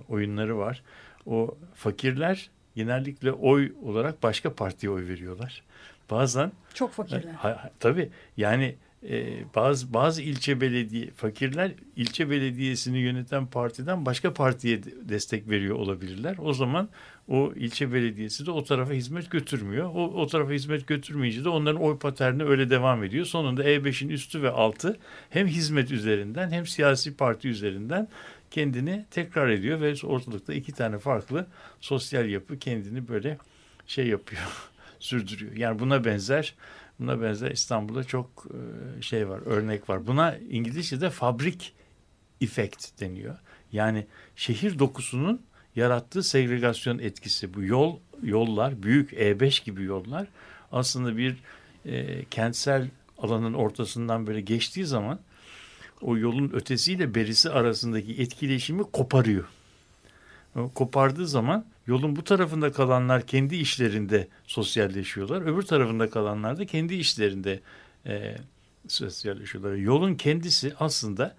oyunları 0.09 0.57
var. 0.57 0.83
O 1.25 1.57
fakirler 1.75 2.49
genellikle 2.75 3.31
oy 3.31 3.71
olarak 3.83 4.23
başka 4.23 4.53
partiye 4.53 4.91
oy 4.91 5.07
veriyorlar. 5.07 5.63
Bazen 6.11 6.51
çok 6.73 6.91
fakirler. 6.91 7.33
Ha, 7.33 7.71
tabii 7.79 8.09
yani 8.37 8.75
e, 9.09 9.43
bazı 9.55 9.93
bazı 9.93 10.21
ilçe 10.21 10.61
belediye 10.61 11.11
fakirler 11.15 11.71
ilçe 11.95 12.29
belediyesini 12.29 12.97
yöneten 12.97 13.47
partiden 13.47 14.05
başka 14.05 14.33
partiye 14.33 14.83
destek 14.83 15.49
veriyor 15.49 15.75
olabilirler. 15.75 16.35
O 16.39 16.53
zaman 16.53 16.89
o 17.27 17.53
ilçe 17.55 17.93
belediyesi 17.93 18.45
de 18.45 18.51
o 18.51 18.63
tarafa 18.63 18.93
hizmet 18.93 19.31
götürmüyor. 19.31 19.89
O, 19.93 20.03
o 20.05 20.27
tarafa 20.27 20.51
hizmet 20.51 20.87
götürmeyince 20.87 21.43
de 21.43 21.49
onların 21.49 21.81
oy 21.81 21.99
paterni 21.99 22.43
öyle 22.43 22.69
devam 22.69 23.03
ediyor. 23.03 23.25
Sonunda 23.25 23.63
E5'in 23.63 24.09
üstü 24.09 24.41
ve 24.41 24.49
altı 24.49 24.97
hem 25.29 25.47
hizmet 25.47 25.91
üzerinden 25.91 26.51
hem 26.51 26.65
siyasi 26.65 27.17
parti 27.17 27.47
üzerinden 27.47 28.07
kendini 28.51 29.05
tekrar 29.11 29.49
ediyor 29.49 29.81
ve 29.81 29.93
ortalıkta 30.03 30.53
iki 30.53 30.71
tane 30.71 30.97
farklı 30.97 31.47
sosyal 31.81 32.29
yapı 32.29 32.59
kendini 32.59 33.07
böyle 33.07 33.37
şey 33.87 34.07
yapıyor 34.07 34.41
sürdürüyor. 34.99 35.55
Yani 35.55 35.79
buna 35.79 36.05
benzer 36.05 36.55
buna 36.99 37.21
benzer 37.21 37.51
İstanbul'da 37.51 38.03
çok 38.03 38.45
şey 39.01 39.29
var, 39.29 39.41
örnek 39.45 39.89
var. 39.89 40.07
Buna 40.07 40.37
İngilizce'de 40.37 41.09
fabrik 41.09 41.73
effect 42.41 42.99
deniyor. 43.01 43.37
Yani 43.71 44.07
şehir 44.35 44.79
dokusunun 44.79 45.41
yarattığı 45.75 46.23
segregasyon 46.23 46.99
etkisi. 46.99 47.53
Bu 47.53 47.63
yol 47.63 47.99
yollar, 48.23 48.83
büyük 48.83 49.13
E5 49.13 49.65
gibi 49.65 49.83
yollar 49.83 50.27
aslında 50.71 51.17
bir 51.17 51.37
e, 51.85 52.25
kentsel 52.25 52.89
alanın 53.17 53.53
ortasından 53.53 54.27
böyle 54.27 54.41
geçtiği 54.41 54.85
zaman 54.85 55.19
o 56.01 56.17
yolun 56.17 56.51
ötesiyle 56.53 57.15
berisi 57.15 57.49
arasındaki 57.49 58.21
etkileşimi 58.21 58.83
koparıyor. 58.83 59.45
O 60.55 60.69
kopardığı 60.69 61.27
zaman 61.27 61.65
Yolun 61.89 62.15
bu 62.15 62.23
tarafında 62.23 62.71
kalanlar 62.71 63.27
kendi 63.27 63.55
işlerinde 63.55 64.27
sosyalleşiyorlar. 64.47 65.41
Öbür 65.41 65.61
tarafında 65.61 66.09
kalanlar 66.09 66.57
da 66.59 66.65
kendi 66.65 66.95
işlerinde 66.95 67.59
e, 68.05 68.35
sosyalleşiyorlar. 68.87 69.75
Yolun 69.75 70.15
kendisi 70.15 70.73
aslında 70.79 71.35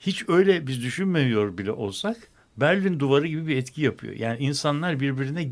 hiç 0.00 0.28
öyle 0.28 0.66
biz 0.66 0.82
düşünmüyor 0.82 1.58
bile 1.58 1.72
olsak 1.72 2.16
Berlin 2.56 3.00
duvarı 3.00 3.26
gibi 3.26 3.46
bir 3.46 3.56
etki 3.56 3.82
yapıyor. 3.82 4.14
Yani 4.14 4.38
insanlar 4.38 5.00
birbirine 5.00 5.50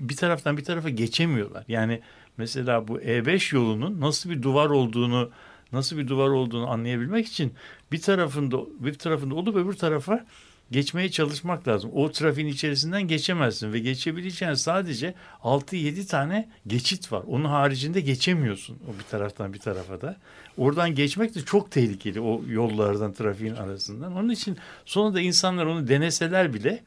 bir 0.00 0.16
taraftan 0.16 0.56
bir 0.56 0.64
tarafa 0.64 0.88
geçemiyorlar. 0.88 1.64
Yani 1.68 2.00
mesela 2.36 2.88
bu 2.88 3.00
E5 3.00 3.54
yolunun 3.54 4.00
nasıl 4.00 4.30
bir 4.30 4.42
duvar 4.42 4.70
olduğunu 4.70 5.30
nasıl 5.72 5.98
bir 5.98 6.08
duvar 6.08 6.28
olduğunu 6.28 6.70
anlayabilmek 6.70 7.26
için 7.26 7.52
bir 7.92 8.00
tarafında 8.00 8.56
bir 8.80 8.94
tarafında 8.94 9.34
olup 9.34 9.56
öbür 9.56 9.74
tarafa 9.74 10.26
geçmeye 10.70 11.10
çalışmak 11.10 11.68
lazım. 11.68 11.90
O 11.94 12.10
trafiğin 12.10 12.48
içerisinden 12.48 13.02
geçemezsin 13.02 13.72
ve 13.72 13.78
geçebileceğin 13.78 14.54
sadece 14.54 15.14
6-7 15.42 16.06
tane 16.06 16.48
geçit 16.66 17.12
var. 17.12 17.22
Onun 17.26 17.44
haricinde 17.44 18.00
geçemiyorsun 18.00 18.78
o 18.88 18.98
bir 18.98 19.04
taraftan 19.10 19.52
bir 19.52 19.58
tarafa 19.58 20.00
da. 20.00 20.16
Oradan 20.58 20.94
geçmek 20.94 21.34
de 21.34 21.40
çok 21.40 21.70
tehlikeli 21.70 22.20
o 22.20 22.42
yollardan 22.48 23.12
trafiğin 23.12 23.54
arasından. 23.54 24.16
Onun 24.16 24.28
için 24.28 24.56
sonunda 24.84 25.20
insanlar 25.20 25.66
onu 25.66 25.88
deneseler 25.88 26.54
bile 26.54 26.82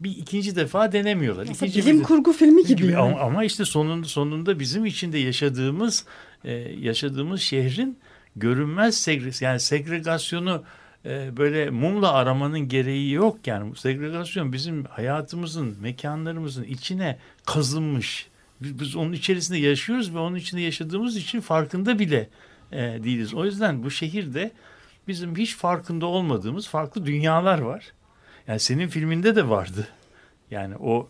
bir 0.00 0.10
ikinci 0.10 0.56
defa 0.56 0.92
denemiyorlar. 0.92 1.42
Aslında 1.42 1.66
İkinci 1.66 1.86
bilim 1.86 1.98
bir, 1.98 2.04
kurgu 2.04 2.32
filmi 2.32 2.64
gibi. 2.64 2.82
gibi. 2.82 2.96
Ama, 2.96 3.20
ama 3.20 3.44
işte 3.44 3.64
sonunda 3.64 4.06
sonunda 4.06 4.58
bizim 4.58 4.84
içinde 4.84 5.18
yaşadığımız 5.18 6.04
e, 6.44 6.52
yaşadığımız 6.80 7.40
şehrin 7.40 7.98
görünmez 8.36 8.98
segre, 8.98 9.30
yani 9.40 9.60
segregasyonu 9.60 10.64
e, 11.06 11.36
böyle 11.36 11.70
mumla 11.70 12.12
aramanın 12.12 12.60
gereği 12.68 13.12
yok 13.12 13.46
yani. 13.46 13.76
Segregasyon 13.76 14.52
bizim 14.52 14.84
hayatımızın, 14.84 15.76
mekanlarımızın 15.80 16.64
içine 16.64 17.18
kazınmış. 17.46 18.28
Biz, 18.62 18.80
biz 18.80 18.96
onun 18.96 19.12
içerisinde 19.12 19.58
yaşıyoruz 19.58 20.14
ve 20.14 20.18
onun 20.18 20.36
içinde 20.36 20.60
yaşadığımız 20.60 21.16
için 21.16 21.40
farkında 21.40 21.98
bile 21.98 22.28
e, 22.72 22.78
değiliz. 22.78 23.34
O 23.34 23.44
yüzden 23.44 23.82
bu 23.82 23.90
şehirde 23.90 24.50
bizim 25.08 25.36
hiç 25.36 25.56
farkında 25.56 26.06
olmadığımız 26.06 26.68
farklı 26.68 27.06
dünyalar 27.06 27.58
var. 27.58 27.84
Yani 28.48 28.60
senin 28.60 28.88
filminde 28.88 29.36
de 29.36 29.48
vardı. 29.48 29.88
Yani 30.50 30.74
o 30.76 31.08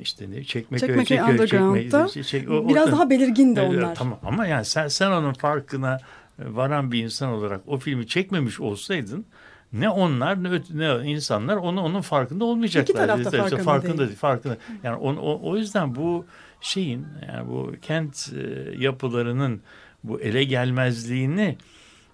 işte 0.00 0.30
ne 0.30 0.44
çekmeköy, 0.44 0.88
Çekmeköy 0.88 1.18
Underground'da 1.20 2.04
çekme- 2.08 2.22
çek- 2.24 2.50
o- 2.50 2.54
o- 2.54 2.68
Biraz 2.68 2.92
daha 2.92 3.10
belirgin 3.10 3.56
de 3.56 3.60
onlar. 3.62 3.94
Tamam 3.94 4.18
ama 4.22 4.46
yani 4.46 4.64
sen 4.64 4.88
sen 4.88 5.10
onun 5.10 5.32
farkına 5.32 5.98
varan 6.38 6.92
bir 6.92 7.04
insan 7.04 7.28
olarak 7.32 7.60
o 7.66 7.78
filmi 7.78 8.06
çekmemiş 8.06 8.60
olsaydın 8.60 9.26
ne 9.72 9.88
onlar 9.88 10.42
ne, 10.42 10.48
öte- 10.48 10.78
ne 10.78 11.10
insanlar 11.10 11.56
onu 11.56 11.80
onun 11.80 12.00
farkında 12.00 12.44
olmayacaklar. 12.44 12.82
İki 12.82 12.92
taraf 12.92 13.18
da 13.18 13.22
İşte 13.22 13.38
farkında 13.38 13.62
farkında 13.62 13.98
değil. 13.98 14.08
değil. 14.08 14.18
Farkında. 14.18 14.56
Yani 14.82 14.96
o, 14.96 15.12
o, 15.14 15.50
o 15.50 15.56
yüzden 15.56 15.94
bu 15.94 16.26
şeyin 16.60 17.06
yani 17.28 17.48
bu 17.48 17.72
kent 17.82 18.32
e, 18.36 18.70
yapılarının 18.78 19.60
bu 20.04 20.20
ele 20.20 20.44
gelmezliğini 20.44 21.56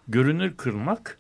görünür 0.08 0.56
kırmak 0.56 1.18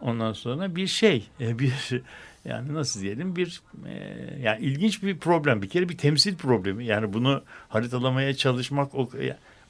ondan 0.00 0.32
sonra 0.32 0.76
bir 0.76 0.86
şey 0.86 1.28
e, 1.40 1.58
bir 1.58 2.02
yani 2.44 2.74
nasıl 2.74 3.00
diyelim 3.00 3.36
bir 3.36 3.62
e, 3.86 3.94
yani 4.42 4.64
ilginç 4.64 5.02
bir 5.02 5.18
problem 5.18 5.62
bir 5.62 5.68
kere 5.68 5.88
bir 5.88 5.98
temsil 5.98 6.36
problemi 6.36 6.86
yani 6.86 7.12
bunu 7.12 7.42
haritalamaya 7.68 8.34
çalışmak 8.34 8.94
o 8.94 9.10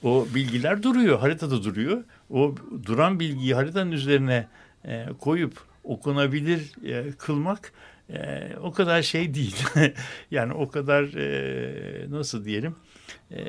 o 0.03 0.27
bilgiler 0.35 0.83
duruyor 0.83 1.19
haritada 1.19 1.65
duruyor. 1.65 2.05
O 2.31 2.55
duran 2.87 3.21
bilgiyi 3.21 3.55
haritanın 3.55 3.93
üzerine 3.93 4.49
e, 4.85 5.07
koyup 5.21 5.53
okunabilir 5.85 6.73
e, 6.85 7.13
kılmak 7.13 7.73
e, 8.11 8.49
o 8.63 8.73
kadar 8.73 9.03
şey 9.03 9.35
değil. 9.35 9.57
Yani 10.31 10.53
o 10.53 10.69
kadar 10.69 11.05
e, 11.05 12.11
nasıl 12.11 12.45
diyelim 12.45 12.75
e, 13.31 13.41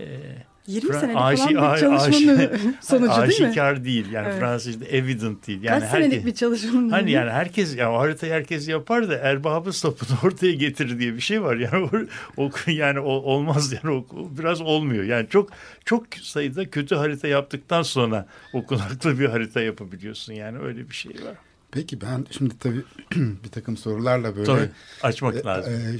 20 0.69 0.89
Fra- 0.91 0.99
senelik 0.99 1.17
aşi- 1.17 1.53
falan 1.55 1.73
bir 1.75 1.79
çalışmanın 1.79 2.37
aşi- 2.37 2.73
sonucu 2.81 3.29
değil 3.29 3.41
mi? 3.41 3.47
aşikar 3.47 3.83
değil 3.83 4.11
yani 4.11 4.27
Evet. 4.29 4.39
Fransızca'da 4.39 4.85
evident 4.85 5.47
değil 5.47 5.63
yani 5.63 5.79
Kaç 5.79 5.89
senelik 5.89 6.11
herkes- 6.11 6.25
bir 6.25 6.33
çalışmanın? 6.33 6.89
Hani 6.89 7.11
yani 7.11 7.31
herkes 7.31 7.75
ya 7.75 7.91
o 7.93 7.97
haritayı 7.99 8.33
herkes 8.33 8.67
yapar 8.67 9.09
da 9.09 9.15
erbabı 9.15 9.73
sapını 9.73 10.09
ortaya 10.23 10.53
getirir 10.53 10.99
diye 10.99 11.13
bir 11.15 11.19
şey 11.21 11.41
var. 11.41 11.55
Yani 11.55 11.89
o, 12.37 12.43
o 12.43 12.49
yani 12.67 12.99
o, 12.99 13.09
olmaz 13.11 13.73
yani 13.83 13.95
o, 13.95 14.05
biraz 14.37 14.61
olmuyor. 14.61 15.03
Yani 15.03 15.27
çok 15.29 15.49
çok 15.85 16.03
sayıda 16.21 16.69
kötü 16.69 16.95
harita 16.95 17.27
yaptıktan 17.27 17.81
sonra 17.81 18.25
okunaklı 18.53 19.19
bir 19.19 19.25
harita 19.25 19.61
yapabiliyorsun. 19.61 20.33
Yani 20.33 20.59
öyle 20.59 20.89
bir 20.89 20.95
şey 20.95 21.11
var. 21.11 21.35
Peki 21.71 22.01
ben 22.01 22.25
şimdi 22.31 22.57
tabii 22.59 22.81
bir 23.15 23.49
takım 23.49 23.77
sorularla 23.77 24.35
böyle 24.35 24.45
Tabii 24.45 24.69
açmak 25.03 25.35
e, 25.35 25.43
lazım. 25.43 25.73
e, 25.73 25.97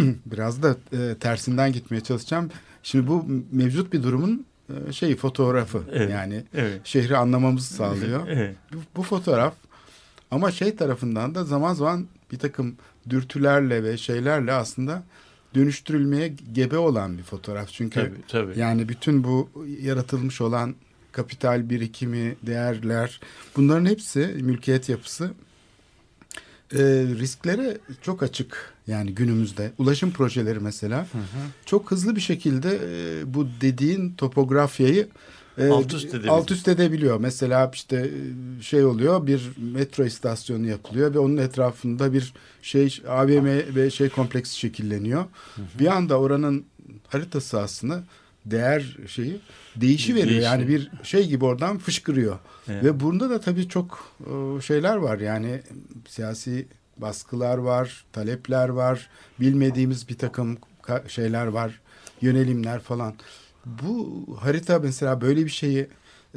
biraz 0.26 0.62
da 0.62 0.76
e, 0.92 1.14
tersinden 1.20 1.72
gitmeye 1.72 2.00
çalışacağım. 2.00 2.50
Şimdi 2.82 3.06
bu 3.06 3.26
mevcut 3.52 3.92
bir 3.92 4.02
durumun 4.02 4.46
e, 4.88 4.92
şeyi 4.92 5.16
fotoğrafı 5.16 5.82
Evet. 5.92 6.10
yani 6.10 6.44
Evet. 6.54 6.80
şehri 6.84 7.16
anlamamızı 7.16 7.74
sağlıyor. 7.74 8.28
Evet. 8.28 8.56
Bu, 8.72 8.76
bu 8.96 9.02
fotoğraf 9.02 9.54
ama 10.30 10.50
şey 10.50 10.76
tarafından 10.76 11.34
da 11.34 11.44
zaman 11.44 11.74
zaman 11.74 12.06
bir 12.32 12.38
takım 12.38 12.74
dürtülerle 13.10 13.84
ve 13.84 13.96
şeylerle 13.96 14.52
aslında 14.52 15.02
dönüştürülmeye 15.54 16.34
gebe 16.52 16.78
olan 16.78 17.18
bir 17.18 17.22
fotoğraf. 17.22 17.68
Çünkü 17.68 18.00
Tabii 18.00 18.26
tabii. 18.28 18.58
yani 18.60 18.88
bütün 18.88 19.24
bu 19.24 19.48
yaratılmış 19.80 20.40
olan 20.40 20.74
kapital 21.12 21.70
birikimi, 21.70 22.36
değerler 22.42 23.20
bunların 23.56 23.86
hepsi 23.86 24.18
mülkiyet 24.40 24.88
yapısı 24.88 25.30
e, 26.72 26.78
risklere 27.18 27.78
çok 28.02 28.22
açık 28.22 28.71
yani 28.86 29.14
günümüzde. 29.14 29.72
Ulaşım 29.78 30.10
projeleri 30.10 30.60
mesela 30.60 31.06
çok 31.66 31.90
hızlı 31.90 32.16
bir 32.16 32.20
şekilde 32.20 32.78
e, 32.84 33.34
bu 33.34 33.48
dediğin 33.60 34.14
topografyayı 34.14 35.08
e, 35.58 35.68
Alt 35.68 35.94
üst 35.94 36.04
edebiliyor. 36.08 36.34
alt 36.34 36.50
üst 36.50 36.68
edebiliyor. 36.68 37.20
Mesela 37.20 37.70
işte 37.74 37.96
e, 38.58 38.62
şey 38.62 38.84
oluyor 38.84 39.26
bir 39.26 39.50
metro 39.58 40.04
istasyonu 40.04 40.66
yapılıyor 40.66 41.14
ve 41.14 41.18
onun 41.18 41.36
etrafında 41.36 42.12
bir 42.12 42.32
şey 42.62 43.02
AVM 43.08 43.46
ve 43.46 43.90
şey 43.90 44.08
kompleksi 44.08 44.58
şekilleniyor. 44.58 45.24
Bir 45.78 45.86
anda 45.86 46.20
oranın 46.20 46.64
haritası 47.08 47.60
aslında 47.60 48.04
değer 48.46 48.96
şeyi 49.06 49.40
değişi 49.76 50.14
veriyor. 50.14 50.40
Yani 50.42 50.68
bir 50.68 50.90
şey 51.02 51.28
gibi 51.28 51.44
oradan 51.44 51.78
fışkırıyor. 51.78 52.38
Evet. 52.68 52.84
Ve 52.84 53.00
bunda 53.00 53.30
da 53.30 53.40
tabii 53.40 53.68
çok 53.68 54.16
şeyler 54.66 54.96
var. 54.96 55.18
Yani 55.18 55.60
siyasi 56.08 56.66
baskılar 56.96 57.58
var, 57.58 58.04
talepler 58.12 58.68
var, 58.68 59.10
bilmediğimiz 59.40 60.08
bir 60.08 60.18
takım 60.18 60.58
şeyler 61.08 61.46
var, 61.46 61.80
yönelimler 62.20 62.80
falan. 62.80 63.14
Bu 63.64 64.26
harita 64.40 64.78
mesela 64.78 65.20
böyle 65.20 65.44
bir 65.44 65.50
şeyi 65.50 65.88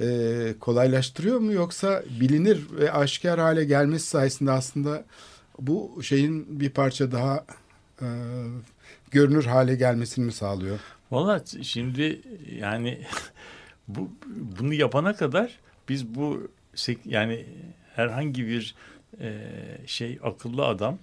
e, 0.01 0.55
kolaylaştırıyor 0.59 1.39
mu 1.39 1.53
yoksa 1.53 2.03
bilinir 2.19 2.67
ve 2.71 2.91
aşikar 2.91 3.39
hale 3.39 3.65
gelmesi 3.65 4.07
sayesinde 4.07 4.51
aslında 4.51 5.05
bu 5.59 5.99
şeyin 6.03 6.59
bir 6.59 6.69
parça 6.69 7.11
daha 7.11 7.45
e, 8.01 8.07
görünür 9.11 9.45
hale 9.45 9.75
gelmesini 9.75 10.25
mi 10.25 10.31
sağlıyor? 10.31 10.79
Valla 11.11 11.43
şimdi 11.61 12.21
yani 12.59 12.99
bu 13.87 14.09
bunu 14.59 14.73
yapana 14.73 15.15
kadar 15.15 15.59
biz 15.89 16.15
bu 16.15 16.47
yani 17.05 17.45
herhangi 17.95 18.47
bir 18.47 18.75
e, 19.19 19.41
şey 19.85 20.19
akıllı 20.23 20.65
adam 20.65 20.97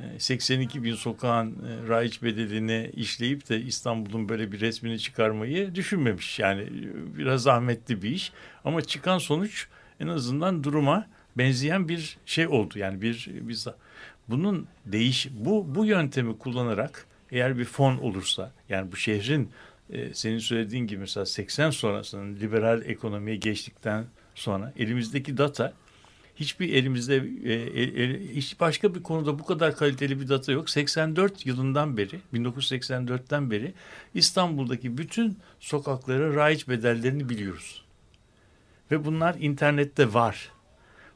e, 0.00 0.18
82 0.18 0.84
bin 0.84 0.94
sokağın 0.94 1.50
e, 1.50 1.88
raiç 1.88 2.22
bedelini 2.22 2.90
işleyip 2.96 3.48
de 3.48 3.60
İstanbul'un 3.60 4.28
böyle 4.28 4.52
bir 4.52 4.60
resmini 4.60 4.98
çıkarmayı 4.98 5.74
düşünmemiş. 5.74 6.38
Yani 6.38 6.62
e, 6.62 7.18
biraz 7.18 7.42
zahmetli 7.42 8.02
bir 8.02 8.10
iş 8.10 8.32
ama 8.64 8.82
çıkan 8.82 9.18
sonuç 9.18 9.68
en 10.00 10.08
azından 10.08 10.64
duruma 10.64 11.06
benzeyen 11.38 11.88
bir 11.88 12.18
şey 12.26 12.48
oldu. 12.48 12.78
Yani 12.78 13.02
bir, 13.02 13.30
bir 13.40 13.64
bunun 14.28 14.66
değiş 14.86 15.28
bu 15.32 15.74
bu 15.74 15.84
yöntemi 15.84 16.38
kullanarak 16.38 17.06
eğer 17.30 17.58
bir 17.58 17.64
fon 17.64 17.98
olursa 17.98 18.52
yani 18.68 18.92
bu 18.92 18.96
şehrin 18.96 19.50
e, 19.90 20.14
senin 20.14 20.38
söylediğin 20.38 20.86
gibi 20.86 21.00
mesela 21.00 21.26
80 21.26 21.70
sonrasının 21.70 22.36
liberal 22.36 22.82
ekonomiye 22.82 23.36
geçtikten 23.36 24.04
sonra 24.34 24.72
elimizdeki 24.78 25.38
data 25.38 25.72
hiçbir 26.40 26.72
elimizde 26.72 27.16
e, 27.44 27.52
e, 27.52 28.04
e, 28.04 28.20
hiç 28.34 28.60
başka 28.60 28.94
bir 28.94 29.02
konuda 29.02 29.38
bu 29.38 29.44
kadar 29.44 29.76
kaliteli 29.76 30.20
bir 30.20 30.28
data 30.28 30.52
yok. 30.52 30.70
84 30.70 31.46
yılından 31.46 31.96
beri 31.96 32.20
1984'ten 32.34 33.50
beri 33.50 33.74
İstanbul'daki 34.14 34.98
bütün 34.98 35.38
sokakların 35.60 36.34
raiç 36.34 36.68
bedellerini 36.68 37.28
biliyoruz. 37.28 37.84
Ve 38.90 39.04
bunlar 39.04 39.36
internette 39.40 40.14
var. 40.14 40.52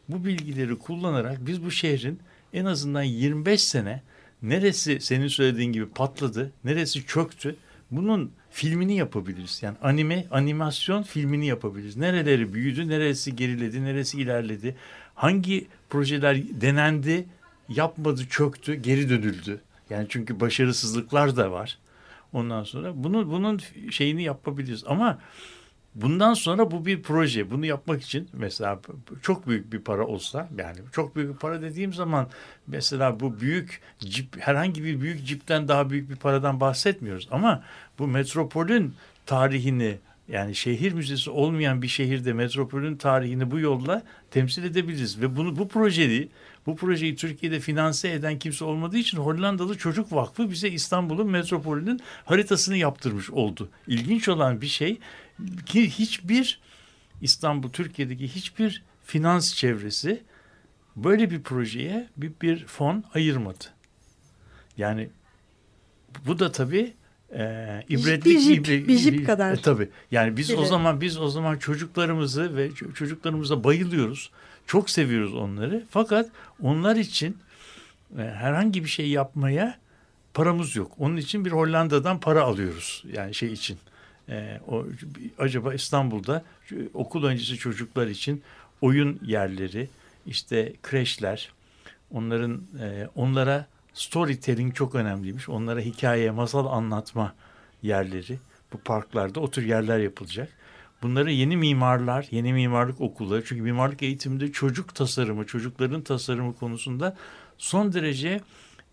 Bu 0.08 0.24
bilgileri 0.24 0.78
kullanarak 0.78 1.46
biz 1.46 1.64
bu 1.64 1.70
şehrin 1.70 2.20
en 2.52 2.64
azından 2.64 3.02
25 3.02 3.62
sene 3.62 4.02
neresi 4.42 5.00
senin 5.00 5.28
söylediğin 5.28 5.72
gibi 5.72 5.88
patladı, 5.88 6.52
neresi 6.64 7.06
çöktü 7.06 7.56
bunun 7.90 8.32
filmini 8.50 8.96
yapabiliriz. 8.96 9.62
Yani 9.62 9.76
anime, 9.82 10.26
animasyon 10.30 11.02
filmini 11.02 11.46
yapabiliriz. 11.46 11.96
Nereleri 11.96 12.54
büyüdü, 12.54 12.88
neresi 12.88 13.36
geriledi, 13.36 13.84
neresi 13.84 14.20
ilerledi. 14.20 14.76
Hangi 15.14 15.66
projeler 15.90 16.60
denendi, 16.60 17.26
yapmadı, 17.68 18.26
çöktü, 18.28 18.74
geri 18.74 19.08
dönüldü. 19.08 19.60
Yani 19.90 20.06
çünkü 20.08 20.40
başarısızlıklar 20.40 21.36
da 21.36 21.52
var. 21.52 21.78
Ondan 22.32 22.64
sonra 22.64 22.92
bunu 22.94 23.30
bunun 23.30 23.60
şeyini 23.90 24.22
yapabiliriz. 24.22 24.84
Ama 24.86 25.18
bundan 25.94 26.34
sonra 26.34 26.70
bu 26.70 26.86
bir 26.86 27.02
proje. 27.02 27.50
Bunu 27.50 27.66
yapmak 27.66 28.02
için 28.02 28.28
mesela 28.32 28.80
çok 29.22 29.48
büyük 29.48 29.72
bir 29.72 29.78
para 29.78 30.06
olsa 30.06 30.48
yani 30.58 30.78
çok 30.92 31.16
büyük 31.16 31.34
bir 31.34 31.38
para 31.38 31.62
dediğim 31.62 31.92
zaman 31.92 32.28
mesela 32.66 33.20
bu 33.20 33.40
büyük 33.40 33.80
cip 33.98 34.40
herhangi 34.40 34.84
bir 34.84 35.00
büyük 35.00 35.26
cipten 35.26 35.68
daha 35.68 35.90
büyük 35.90 36.10
bir 36.10 36.16
paradan 36.16 36.60
bahsetmiyoruz. 36.60 37.28
Ama 37.30 37.62
bu 37.98 38.06
metropolün 38.06 38.94
tarihini 39.26 39.98
yani 40.32 40.54
şehir 40.54 40.92
müzesi 40.92 41.30
olmayan 41.30 41.82
bir 41.82 41.88
şehirde 41.88 42.32
metropolün 42.32 42.96
tarihini 42.96 43.50
bu 43.50 43.58
yolla 43.58 44.02
temsil 44.30 44.64
edebiliriz 44.64 45.20
ve 45.20 45.36
bunu 45.36 45.56
bu 45.56 45.68
projeyi 45.68 46.28
bu 46.66 46.76
projeyi 46.76 47.16
Türkiye'de 47.16 47.60
finanse 47.60 48.12
eden 48.12 48.38
kimse 48.38 48.64
olmadığı 48.64 48.96
için 48.96 49.18
Hollandalı 49.18 49.78
Çocuk 49.78 50.12
Vakfı 50.12 50.50
bize 50.50 50.68
İstanbul'un 50.68 51.30
metropolünün 51.30 52.00
haritasını 52.24 52.76
yaptırmış 52.76 53.30
oldu. 53.30 53.68
İlginç 53.86 54.28
olan 54.28 54.60
bir 54.60 54.66
şey 54.66 54.98
ki 55.66 55.90
hiçbir 55.90 56.60
İstanbul 57.20 57.70
Türkiye'deki 57.70 58.28
hiçbir 58.28 58.82
finans 59.04 59.54
çevresi 59.54 60.22
böyle 60.96 61.30
bir 61.30 61.42
projeye 61.42 62.08
bir, 62.16 62.32
bir 62.42 62.66
fon 62.66 63.04
ayırmadı. 63.14 63.64
Yani 64.76 65.10
bu 66.26 66.38
da 66.38 66.52
tabii 66.52 66.94
e, 67.34 67.84
ibretlik 67.88 68.24
bir 68.26 68.40
jip, 68.40 68.66
ibre- 68.66 68.88
bir 68.88 68.98
jip 68.98 69.26
kadar. 69.26 69.52
E, 69.52 69.56
tabii. 69.56 69.88
Yani 70.10 70.36
biz 70.36 70.50
o 70.50 70.58
Biri. 70.58 70.66
zaman 70.66 71.00
biz 71.00 71.18
o 71.18 71.28
zaman 71.28 71.58
çocuklarımızı 71.58 72.56
ve 72.56 72.70
çocuklarımıza 72.94 73.64
bayılıyoruz. 73.64 74.30
Çok 74.66 74.90
seviyoruz 74.90 75.34
onları. 75.34 75.84
Fakat 75.90 76.30
onlar 76.62 76.96
için 76.96 77.36
e, 78.18 78.22
herhangi 78.22 78.84
bir 78.84 78.88
şey 78.88 79.08
yapmaya 79.08 79.78
paramız 80.34 80.76
yok. 80.76 80.92
Onun 80.98 81.16
için 81.16 81.44
bir 81.44 81.50
Hollanda'dan 81.52 82.20
para 82.20 82.42
alıyoruz. 82.42 83.04
Yani 83.12 83.34
şey 83.34 83.52
için. 83.52 83.78
E, 84.28 84.60
o 84.68 84.86
acaba 85.38 85.74
İstanbul'da 85.74 86.44
okul 86.94 87.24
öncesi 87.24 87.56
çocuklar 87.56 88.06
için 88.06 88.42
oyun 88.80 89.20
yerleri, 89.26 89.88
işte 90.26 90.72
kreşler, 90.82 91.52
onların 92.10 92.62
e, 92.80 93.08
onlara 93.14 93.66
storytelling 93.94 94.74
çok 94.74 94.94
önemliymiş. 94.94 95.48
Onlara 95.48 95.80
hikaye, 95.80 96.30
masal 96.30 96.66
anlatma 96.66 97.34
yerleri 97.82 98.38
bu 98.72 98.78
parklarda 98.78 99.40
o 99.40 99.50
tür 99.50 99.66
yerler 99.66 99.98
yapılacak. 99.98 100.48
Bunları 101.02 101.32
yeni 101.32 101.56
mimarlar, 101.56 102.26
yeni 102.30 102.52
mimarlık 102.52 103.00
okulları 103.00 103.44
çünkü 103.44 103.62
mimarlık 103.62 104.02
eğitiminde 104.02 104.52
çocuk 104.52 104.94
tasarımı, 104.94 105.46
çocukların 105.46 106.02
tasarımı 106.02 106.54
konusunda 106.54 107.16
son 107.58 107.92
derece 107.92 108.40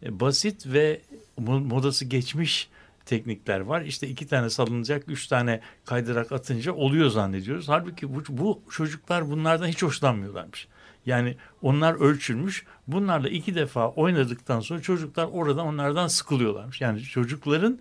e, 0.04 0.20
basit 0.20 0.68
ve 0.68 1.02
modası 1.38 2.06
geçmiş 2.06 2.70
teknikler 3.06 3.60
var. 3.60 3.82
İşte 3.82 4.08
iki 4.08 4.28
tane 4.28 4.50
salınacak, 4.50 5.04
üç 5.08 5.28
tane 5.28 5.62
kaydırak 5.86 6.32
atınca 6.32 6.74
oluyor 6.74 7.10
zannediyoruz. 7.10 7.70
Halbuki 7.70 8.16
bu, 8.16 8.24
bu 8.30 8.62
çocuklar 8.70 9.30
bunlardan 9.32 9.68
hiç 9.68 9.84
hoşlanmıyorlarmış. 9.84 10.68
Yani 11.06 11.38
onlar 11.62 11.94
ölçülmüş. 11.94 12.66
Bunlarla 12.88 13.30
iki 13.30 13.56
defa 13.56 13.90
oynadıktan 13.90 14.60
sonra 14.60 14.82
çocuklar 14.82 15.26
oradan 15.26 15.68
onlardan 15.68 16.08
sıkılıyorlarmış. 16.08 16.82
Yani 16.82 17.02
çocukların 17.02 17.80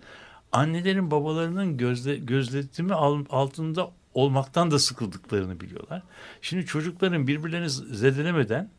annelerin 0.51 1.11
babalarının 1.11 1.77
gözle, 1.77 2.17
gözletimi 2.17 2.93
altında 2.93 3.91
olmaktan 4.13 4.71
da 4.71 4.79
sıkıldıklarını 4.79 5.59
biliyorlar. 5.59 6.03
Şimdi 6.41 6.65
çocukların 6.65 7.27
birbirlerini 7.27 7.69
zedelemeden 7.69 8.69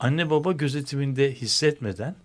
anne 0.00 0.30
baba 0.30 0.52
gözetiminde 0.52 1.34
hissetmeden 1.34 2.16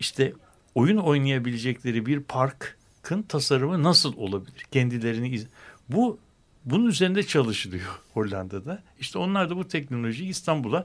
işte 0.00 0.32
oyun 0.74 0.96
oynayabilecekleri 0.96 2.06
bir 2.06 2.20
parkın 2.20 3.22
tasarımı 3.22 3.82
nasıl 3.82 4.16
olabilir? 4.16 4.66
Kendilerini 4.70 5.28
iz 5.28 5.46
bu 5.88 6.18
bunun 6.64 6.86
üzerinde 6.86 7.22
çalışılıyor 7.22 8.00
Hollanda'da. 8.14 8.82
İşte 9.00 9.18
onlar 9.18 9.50
da 9.50 9.56
bu 9.56 9.68
teknolojiyi 9.68 10.28
İstanbul'a 10.28 10.84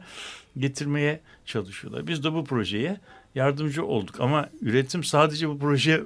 getirmeye 0.58 1.22
çalışıyorlar. 1.46 2.08
Biz 2.08 2.24
de 2.24 2.34
bu 2.34 2.46
projeye 2.46 3.00
yardımcı 3.36 3.86
olduk 3.86 4.20
ama 4.20 4.50
üretim 4.62 5.04
sadece 5.04 5.50
bu 5.50 5.60
proje 5.60 6.04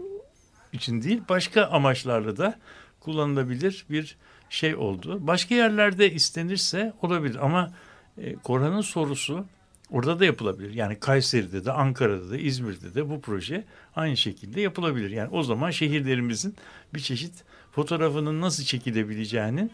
için 0.74 1.02
değil 1.02 1.22
başka 1.30 1.66
amaçlarla 1.66 2.38
da 2.38 2.60
kullanılabilir 3.00 3.86
bir 3.90 4.18
şey 4.50 4.76
oldu. 4.76 5.28
Başka 5.28 5.56
yerlerde 5.56 6.12
istenirse 6.12 6.94
olabilir 7.02 7.46
ama 7.46 7.74
e, 8.18 8.36
Korhan'ın 8.36 8.82
sorusu 8.82 9.46
orada 9.92 10.20
da 10.20 10.26
yapılabilir. 10.26 10.74
Yani 10.74 11.00
Kayseri'de 11.00 11.66
de, 11.66 11.72
Ankara'da 11.72 12.30
da, 12.30 12.38
İzmir'de 12.38 12.96
de 12.96 13.10
bu 13.10 13.22
proje 13.22 13.64
aynı 13.96 14.18
şekilde 14.18 14.62
yapılabilir. 14.62 15.12
Yani 15.12 15.30
o 15.32 15.44
zaman 15.44 15.72
şehirlerimizin 15.72 16.56
bir 16.94 17.00
çeşit 17.00 17.44
fotoğrafının 17.72 18.42
nasıl 18.42 18.64
çekilebileceğinin 18.64 19.72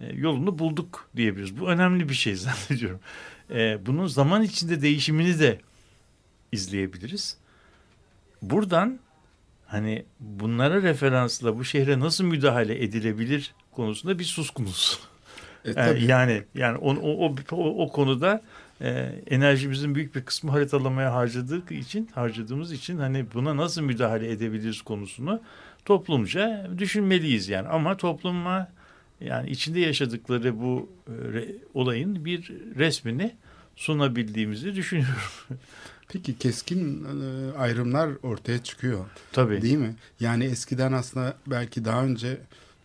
e, 0.00 0.06
yolunu 0.14 0.58
bulduk 0.58 1.08
diyebiliriz. 1.16 1.60
Bu 1.60 1.68
önemli 1.68 2.08
bir 2.08 2.14
şey 2.14 2.34
zannediyorum. 2.36 3.00
E, 3.50 3.86
bunun 3.86 4.06
zaman 4.06 4.42
içinde 4.42 4.82
değişimini 4.82 5.38
de 5.38 5.58
izleyebiliriz. 6.52 7.36
Buradan 8.42 8.98
hani 9.66 10.04
bunlara 10.20 10.82
referansla 10.82 11.58
bu 11.58 11.64
şehre 11.64 12.00
nasıl 12.00 12.24
müdahale 12.24 12.84
edilebilir 12.84 13.54
konusunda 13.72 14.18
bir 14.18 14.24
suskunuz. 14.24 15.00
E, 15.64 15.74
tabii. 15.74 16.04
yani 16.04 16.42
yani 16.54 16.78
o, 16.78 16.94
o, 16.94 17.34
o, 17.52 17.84
o 17.84 17.92
konuda 17.92 18.42
e, 18.80 18.88
enerjimizin 19.30 19.94
büyük 19.94 20.14
bir 20.14 20.24
kısmı 20.24 20.50
haritalamaya 20.50 21.14
harcadık 21.14 21.72
için 21.72 22.10
harcadığımız 22.14 22.72
için 22.72 22.98
hani 22.98 23.26
buna 23.34 23.56
nasıl 23.56 23.82
müdahale 23.82 24.30
edebiliriz 24.30 24.82
konusunu 24.82 25.40
toplumca 25.86 26.70
düşünmeliyiz 26.78 27.48
yani 27.48 27.68
ama 27.68 27.96
topluma 27.96 28.68
yani 29.20 29.50
içinde 29.50 29.80
yaşadıkları 29.80 30.60
bu 30.60 30.88
e, 31.08 31.32
re, 31.32 31.48
olayın 31.74 32.24
bir 32.24 32.52
resmini 32.76 33.34
sunabildiğimizi 33.76 34.74
düşünüyorum. 34.74 35.14
Peki 36.08 36.38
keskin 36.38 37.04
e, 37.04 37.58
ayrımlar 37.58 38.10
ortaya 38.22 38.62
çıkıyor. 38.62 39.06
Tabii. 39.32 39.62
Değil 39.62 39.76
mi? 39.76 39.94
Yani 40.20 40.44
eskiden 40.44 40.92
aslında 40.92 41.36
belki 41.46 41.84
daha 41.84 42.04
önce 42.04 42.38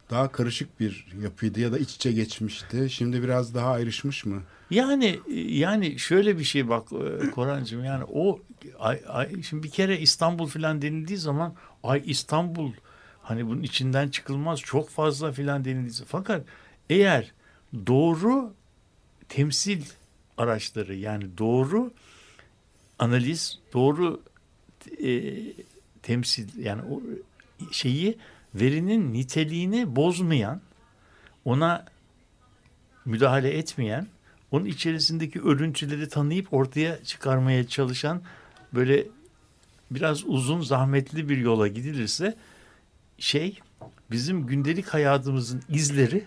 daha 0.10 0.32
karışık 0.32 0.80
bir 0.80 1.08
yapıydı 1.22 1.60
ya 1.60 1.72
da 1.72 1.78
iç 1.78 1.96
içe 1.96 2.12
geçmişti. 2.12 2.90
Şimdi 2.90 3.24
biraz 3.24 3.56
daha 3.56 3.72
ayrışmış 3.72 4.26
mı? 4.26 4.42
Yani 4.70 5.20
yani 5.50 6.00
şöyle 6.00 6.40
bir 6.40 6.44
şey 6.44 6.70
bak 6.70 6.88
e, 6.92 7.30
Korancığım 7.30 7.84
yani 7.84 8.04
o 8.14 8.40
ay, 8.80 9.02
ay, 9.08 9.42
şimdi 9.42 9.64
bir 9.64 9.70
kere 9.70 10.00
İstanbul 10.00 10.48
filan 10.48 10.82
denildiği 10.82 11.18
zaman 11.18 11.56
ay 11.84 12.02
İstanbul 12.06 12.72
hani 13.22 13.48
bunun 13.48 13.64
içinden 13.64 14.08
çıkılmaz 14.08 14.60
çok 14.60 14.90
fazla 14.90 15.32
filan 15.32 15.66
denildiği 15.66 16.08
fakat 16.08 16.46
eğer 16.90 17.32
doğru 17.88 18.54
temsil 19.30 19.84
araçları 20.38 20.96
yani 20.96 21.38
doğru 21.38 21.94
analiz, 23.00 23.60
doğru 23.74 24.22
e, 25.04 25.34
temsil 26.02 26.64
yani 26.66 26.82
o 26.82 27.02
şeyi 27.72 28.18
verinin 28.56 29.14
niteliğini 29.14 29.96
bozmayan, 29.96 30.62
ona 31.46 31.86
müdahale 33.06 33.58
etmeyen, 33.58 34.08
onun 34.52 34.66
içerisindeki 34.66 35.42
örüntüleri 35.42 36.10
tanıyıp 36.10 36.54
ortaya 36.54 37.04
çıkarmaya 37.04 37.68
çalışan 37.68 38.22
böyle 38.74 39.08
biraz 39.92 40.24
uzun 40.26 40.62
zahmetli 40.62 41.30
bir 41.30 41.38
yola 41.38 41.68
gidilirse 41.68 42.38
şey 43.22 43.60
bizim 44.12 44.48
gündelik 44.48 44.88
hayatımızın 44.88 45.64
izleri 45.70 46.24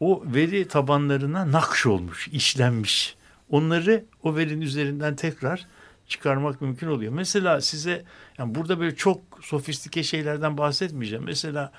o 0.00 0.22
veri 0.26 0.68
tabanlarına 0.68 1.52
nakş 1.52 1.86
olmuş, 1.86 2.28
işlenmiş. 2.28 3.16
Onları 3.50 4.04
o 4.22 4.36
verinin 4.36 4.60
üzerinden 4.60 5.16
tekrar 5.16 5.66
çıkarmak 6.08 6.60
mümkün 6.60 6.86
oluyor. 6.86 7.12
Mesela 7.12 7.60
size 7.60 8.04
yani 8.38 8.54
burada 8.54 8.80
böyle 8.80 8.96
çok 8.96 9.20
sofistike 9.42 10.02
şeylerden 10.02 10.58
bahsetmeyeceğim. 10.58 11.24
Mesela 11.24 11.72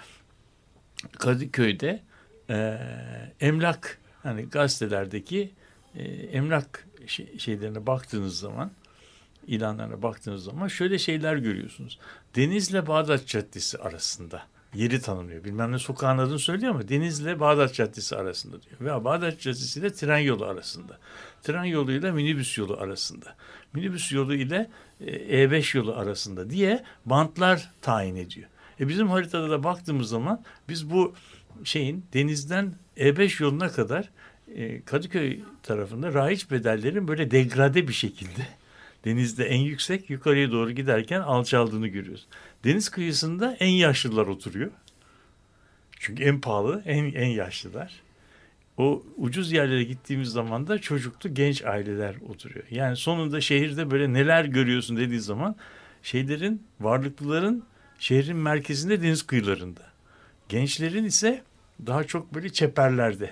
Kadıköy'de 1.20 2.02
e, 2.50 2.78
emlak 3.40 4.00
hani 4.24 4.50
gazetelerdeki 4.50 5.52
e, 5.96 6.04
emlak 6.14 6.88
şey, 7.08 7.38
şeylerine 7.38 7.88
baktığınız 7.88 8.40
zaman 8.40 8.72
ilanlarına 9.48 10.02
baktığınız 10.02 10.44
zaman 10.44 10.68
şöyle 10.68 11.00
şeyler 11.00 11.36
görüyorsunuz. 11.36 12.00
Denizle 12.36 12.88
Bağdat 12.88 13.28
Caddesi 13.28 13.78
arasında 13.78 14.44
yeri 14.74 15.02
tanımlıyor. 15.02 15.44
Bilmem 15.44 15.72
ne 15.72 15.80
sokağın 15.80 16.18
adını 16.18 16.40
söylüyor 16.40 16.74
ama 16.74 16.88
Denizle 16.88 17.40
Bağdat 17.40 17.74
Caddesi 17.74 18.16
arasında 18.16 18.62
diyor. 18.62 18.76
Veya 18.82 19.04
Bağdat 19.04 19.40
Caddesi 19.40 19.80
ile 19.80 19.94
tren 19.94 20.18
yolu 20.18 20.46
arasında. 20.46 20.98
Tren 21.44 21.64
yoluyla 21.64 22.14
minibüs 22.14 22.58
yolu 22.58 22.78
arasında. 22.78 23.36
Minibüs 23.74 24.12
yolu 24.12 24.36
ile 24.36 24.70
E5 25.02 25.78
yolu 25.78 25.94
arasında 25.94 26.50
diye 26.50 26.84
bantlar 27.06 27.70
tayin 27.82 28.16
ediyor. 28.16 28.48
E 28.80 28.88
bizim 28.88 29.08
haritada 29.08 29.50
da 29.50 29.64
baktığımız 29.64 30.10
zaman 30.10 30.44
biz 30.70 30.92
bu 30.92 31.14
şeyin 31.64 32.06
denizden 32.14 32.74
E5 32.98 33.44
yoluna 33.44 33.70
kadar 33.70 34.10
e, 34.56 34.82
Kadıköy 34.82 35.40
tarafında 35.64 36.14
rahiç 36.14 36.52
bedellerin 36.52 37.08
böyle 37.08 37.32
degrade 37.32 37.88
bir 37.88 37.94
şekilde 37.94 38.48
denizde 39.06 39.46
en 39.46 39.60
yüksek 39.60 40.10
yukarıya 40.10 40.52
doğru 40.52 40.72
giderken 40.72 41.22
alçaldığını 41.22 41.88
görüyoruz. 41.88 42.28
Deniz 42.64 42.90
kıyısında 42.90 43.58
en 43.60 43.70
yaşlılar 43.70 44.28
oturuyor. 44.28 44.72
Çünkü 46.00 46.24
en 46.24 46.42
pahalı, 46.42 46.84
en 46.86 47.14
en 47.14 47.28
yaşlılar. 47.28 48.02
O 48.78 49.04
ucuz 49.18 49.52
yerlere 49.52 49.84
gittiğimiz 49.84 50.30
zaman 50.30 50.68
da 50.68 50.80
çocuklu 50.80 51.34
genç 51.34 51.64
aileler 51.64 52.16
oturuyor. 52.30 52.66
Yani 52.72 52.96
sonunda 52.96 53.42
şehirde 53.42 53.92
böyle 53.92 54.14
neler 54.14 54.46
görüyorsun 54.46 54.98
dediği 54.98 55.20
zaman 55.20 55.56
şeylerin, 56.04 56.64
varlıklıların 56.80 57.64
şehrin 58.00 58.38
merkezinde 58.38 59.02
deniz 59.02 59.24
kıyılarında. 59.28 59.82
Gençlerin 60.50 61.04
ise 61.04 61.44
daha 61.86 62.04
çok 62.04 62.36
böyle 62.36 62.50
çeperlerde. 62.50 63.32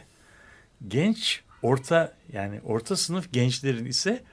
Genç, 0.88 1.42
orta 1.62 2.14
yani 2.34 2.62
orta 2.64 2.96
sınıf 2.96 3.34
gençlerin 3.34 3.86
ise 3.86 4.24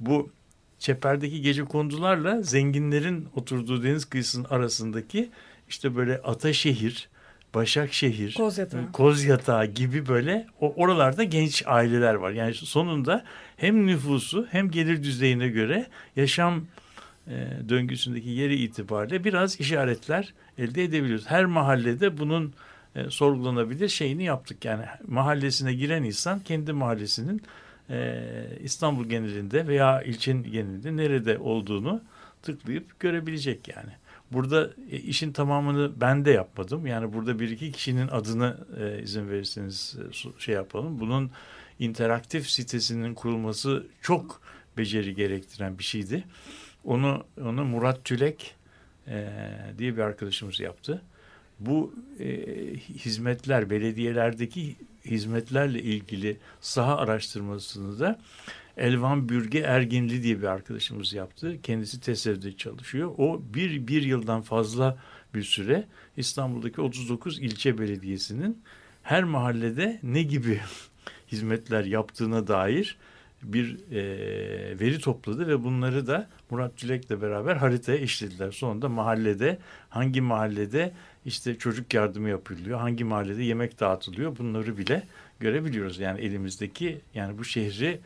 bu 0.00 0.30
çeperdeki 0.78 1.42
gece 1.42 1.64
kondularla 1.64 2.42
zenginlerin 2.42 3.28
oturduğu 3.34 3.82
deniz 3.82 4.04
kıyısının 4.04 4.44
arasındaki 4.44 5.30
işte 5.68 5.96
böyle 5.96 6.18
Ataşehir, 6.22 7.08
Başakşehir, 7.54 8.34
Kozyatağı. 8.34 8.92
Kozyatağı 8.92 9.66
gibi 9.66 10.08
böyle 10.08 10.46
o 10.60 10.74
oralarda 10.74 11.24
genç 11.24 11.62
aileler 11.66 12.14
var. 12.14 12.30
Yani 12.30 12.54
sonunda 12.54 13.24
hem 13.56 13.86
nüfusu 13.86 14.46
hem 14.50 14.70
gelir 14.70 15.02
düzeyine 15.02 15.48
göre 15.48 15.86
yaşam 16.16 16.64
e, 17.28 17.48
döngüsündeki 17.68 18.28
yeri 18.28 18.54
itibariyle 18.54 19.24
biraz 19.24 19.60
işaretler 19.60 20.34
elde 20.58 20.84
edebiliyoruz. 20.84 21.26
Her 21.26 21.44
mahallede 21.44 22.18
bunun 22.18 22.54
e, 22.96 23.10
sorgulanabilir 23.10 23.88
şeyini 23.88 24.24
yaptık. 24.24 24.64
Yani 24.64 24.84
mahallesine 25.06 25.74
giren 25.74 26.02
insan 26.02 26.40
kendi 26.40 26.72
mahallesinin 26.72 27.42
e, 27.90 28.22
İstanbul 28.62 29.04
genelinde 29.04 29.66
veya 29.66 30.02
ilçenin 30.02 30.42
genelinde 30.42 30.96
nerede 30.96 31.38
olduğunu 31.38 32.02
tıklayıp 32.42 33.00
görebilecek 33.00 33.68
yani. 33.68 33.90
Burada 34.32 34.70
e, 34.90 34.96
işin 34.96 35.32
tamamını 35.32 36.00
ben 36.00 36.24
de 36.24 36.30
yapmadım. 36.30 36.86
Yani 36.86 37.12
burada 37.12 37.38
bir 37.38 37.50
iki 37.50 37.72
kişinin 37.72 38.08
adını 38.08 38.56
e, 38.80 39.02
izin 39.02 39.28
verirseniz 39.28 39.96
e, 40.10 40.40
şey 40.40 40.54
yapalım. 40.54 41.00
Bunun 41.00 41.30
interaktif 41.78 42.50
sitesinin 42.50 43.14
kurulması 43.14 43.86
çok 44.02 44.40
beceri 44.76 45.14
gerektiren 45.14 45.78
bir 45.78 45.84
şeydi. 45.84 46.24
Onu 46.84 47.24
onu 47.40 47.64
Murat 47.64 48.04
Tülek 48.04 48.54
e, 49.08 49.28
diye 49.78 49.96
bir 49.96 50.02
arkadaşımız 50.02 50.60
yaptı. 50.60 51.02
Bu 51.60 51.94
e, 52.20 52.26
hizmetler 52.76 53.70
belediyelerdeki 53.70 54.76
hizmetlerle 55.10 55.82
ilgili 55.82 56.36
saha 56.60 56.96
araştırmasını 56.96 57.98
da 57.98 58.18
Elvan 58.76 59.28
Bürge 59.28 59.58
Erginli 59.58 60.22
diye 60.22 60.38
bir 60.38 60.46
arkadaşımız 60.46 61.12
yaptı. 61.12 61.56
Kendisi 61.62 62.00
TESEV'de 62.00 62.56
çalışıyor. 62.56 63.12
O 63.18 63.42
bir, 63.54 63.86
bir 63.86 64.02
yıldan 64.02 64.42
fazla 64.42 64.98
bir 65.34 65.42
süre 65.42 65.84
İstanbul'daki 66.16 66.80
39 66.80 67.38
ilçe 67.38 67.78
belediyesinin 67.78 68.62
her 69.02 69.24
mahallede 69.24 70.00
ne 70.02 70.22
gibi 70.22 70.60
hizmetler 71.32 71.84
yaptığına 71.84 72.46
dair 72.46 72.96
bir 73.42 73.92
e, 73.92 74.00
veri 74.80 74.98
topladı 74.98 75.48
ve 75.48 75.64
bunları 75.64 76.06
da 76.06 76.28
Murat 76.50 76.76
Cülek'le 76.76 77.10
beraber 77.10 77.56
haritaya 77.56 77.98
işlediler. 77.98 78.50
Sonunda 78.50 78.88
mahallede 78.88 79.58
hangi 79.88 80.20
mahallede 80.20 80.92
işte 81.26 81.58
çocuk 81.58 81.94
yardımı 81.94 82.28
yapılıyor, 82.28 82.80
hangi 82.80 83.04
mahallede 83.04 83.42
yemek 83.42 83.80
dağıtılıyor 83.80 84.38
bunları 84.38 84.78
bile 84.78 85.02
görebiliyoruz. 85.40 85.98
Yani 85.98 86.20
elimizdeki 86.20 87.00
yani 87.14 87.38
bu 87.38 87.44
şehri 87.44 88.00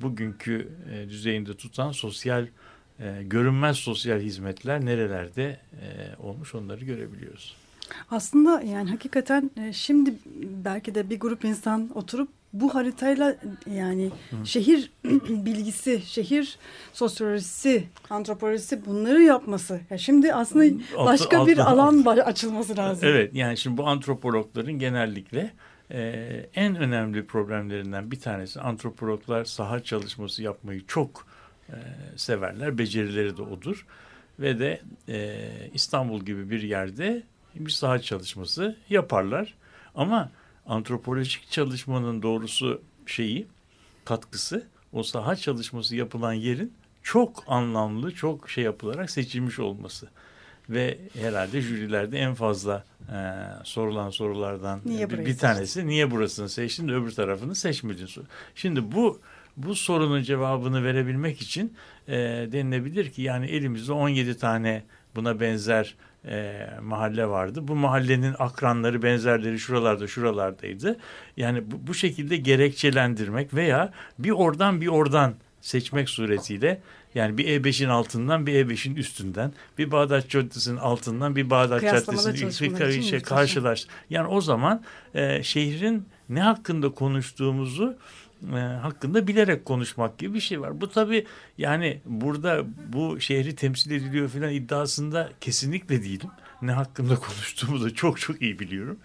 bugünkü 0.00 0.68
e, 0.92 1.08
düzeyinde 1.08 1.54
tutan 1.54 1.92
sosyal 1.92 2.46
e, 3.00 3.22
görünmez 3.22 3.76
sosyal 3.76 4.20
hizmetler 4.20 4.84
nerelerde 4.84 5.60
e, 5.82 6.16
olmuş 6.22 6.54
onları 6.54 6.84
görebiliyoruz. 6.84 7.56
Aslında 8.10 8.60
yani 8.60 8.90
hakikaten 8.90 9.50
e, 9.56 9.72
şimdi 9.72 10.14
belki 10.64 10.94
de 10.94 11.10
bir 11.10 11.20
grup 11.20 11.44
insan 11.44 11.90
oturup 11.94 12.28
bu 12.60 12.74
haritayla 12.74 13.36
yani 13.66 14.10
Hı. 14.30 14.46
şehir 14.46 14.90
bilgisi, 15.28 16.02
şehir 16.06 16.58
sosyolojisi, 16.92 17.84
antropolojisi 18.10 18.86
bunları 18.86 19.22
yapması. 19.22 19.80
Ya 19.90 19.98
şimdi 19.98 20.34
aslında 20.34 20.82
başka 20.98 21.38
altı, 21.38 21.50
bir 21.50 21.58
alan 21.58 22.04
altı. 22.04 22.24
açılması 22.24 22.76
lazım. 22.76 23.08
Evet 23.08 23.34
yani 23.34 23.56
şimdi 23.56 23.76
bu 23.76 23.86
antropologların 23.86 24.78
genellikle 24.78 25.52
ee, 25.90 26.46
en 26.54 26.76
önemli 26.76 27.26
problemlerinden 27.26 28.10
bir 28.10 28.20
tanesi 28.20 28.60
antropologlar 28.60 29.44
saha 29.44 29.82
çalışması 29.82 30.42
yapmayı 30.42 30.86
çok 30.86 31.26
e, 31.68 31.76
severler. 32.16 32.78
Becerileri 32.78 33.36
de 33.36 33.42
odur. 33.42 33.86
Ve 34.40 34.58
de 34.58 34.80
e, 35.08 35.40
İstanbul 35.74 36.20
gibi 36.20 36.50
bir 36.50 36.62
yerde 36.62 37.22
bir 37.54 37.70
saha 37.70 37.98
çalışması 37.98 38.76
yaparlar. 38.88 39.54
Ama 39.94 40.30
antropolojik 40.66 41.50
çalışmanın 41.50 42.22
doğrusu 42.22 42.82
şeyi, 43.06 43.46
katkısı 44.04 44.66
o 44.92 45.02
saha 45.02 45.36
çalışması 45.36 45.96
yapılan 45.96 46.32
yerin 46.32 46.72
çok 47.02 47.44
anlamlı, 47.46 48.14
çok 48.14 48.50
şey 48.50 48.64
yapılarak 48.64 49.10
seçilmiş 49.10 49.58
olması. 49.58 50.08
Ve 50.70 50.98
herhalde 51.20 51.60
jürilerde 51.60 52.18
en 52.18 52.34
fazla 52.34 52.84
e, 53.12 53.18
sorulan 53.64 54.10
sorulardan 54.10 54.80
niye 54.84 55.10
bir, 55.10 55.26
bir 55.26 55.38
tanesi 55.38 55.86
niye 55.86 56.10
burasını 56.10 56.48
seçtin? 56.48 56.88
De 56.88 56.92
öbür 56.92 57.10
tarafını 57.10 57.54
seçmedin. 57.54 58.08
Şimdi 58.54 58.92
bu 58.92 59.20
bu 59.56 59.74
sorunun 59.74 60.22
cevabını 60.22 60.84
verebilmek 60.84 61.42
için 61.42 61.74
e, 62.08 62.14
denilebilir 62.52 63.10
ki 63.10 63.22
yani 63.22 63.46
elimizde 63.46 63.92
17 63.92 64.38
tane 64.38 64.82
buna 65.16 65.40
benzer 65.40 65.94
e, 66.28 66.68
mahalle 66.82 67.28
vardı. 67.28 67.68
Bu 67.68 67.74
mahallenin 67.74 68.34
akranları 68.38 69.02
benzerleri 69.02 69.58
şuralarda 69.58 70.06
şuralardaydı. 70.06 70.96
Yani 71.36 71.70
bu, 71.70 71.86
bu 71.86 71.94
şekilde 71.94 72.36
gerekçelendirmek 72.36 73.54
veya 73.54 73.92
bir 74.18 74.30
oradan 74.30 74.80
bir 74.80 74.86
oradan 74.86 75.34
seçmek 75.60 76.08
suretiyle 76.08 76.80
yani 77.14 77.38
bir 77.38 77.46
E5'in 77.46 77.88
altından 77.88 78.46
bir 78.46 78.54
E5'in 78.54 78.96
üstünden 78.96 79.52
bir 79.78 79.90
Bağdat 79.90 80.28
Caddesi'nin 80.28 80.76
altından 80.76 81.36
bir 81.36 81.50
Bağdat 81.50 81.82
Caddesi'nin 81.82 83.00
şey, 83.00 83.20
karşılaş. 83.20 83.86
Yani 84.10 84.28
o 84.28 84.40
zaman 84.40 84.82
e, 85.14 85.42
şehrin 85.42 86.08
ne 86.28 86.40
hakkında 86.40 86.88
konuştuğumuzu 86.88 87.96
e, 88.52 88.58
hakkında 88.58 89.26
bilerek 89.26 89.64
konuşmak 89.64 90.18
gibi 90.18 90.34
bir 90.34 90.40
şey 90.40 90.60
var. 90.60 90.80
Bu 90.80 90.88
tabii 90.88 91.26
yani 91.58 92.00
burada 92.04 92.64
bu 92.92 93.20
şehri 93.20 93.54
temsil 93.54 93.90
ediliyor 93.90 94.28
falan 94.28 94.52
iddiasında 94.52 95.30
kesinlikle 95.40 96.02
değilim. 96.02 96.30
Ne 96.62 96.72
hakkında 96.72 97.14
konuştuğumu 97.16 97.84
da 97.84 97.94
çok 97.94 98.20
çok 98.20 98.42
iyi 98.42 98.58
biliyorum. 98.58 98.98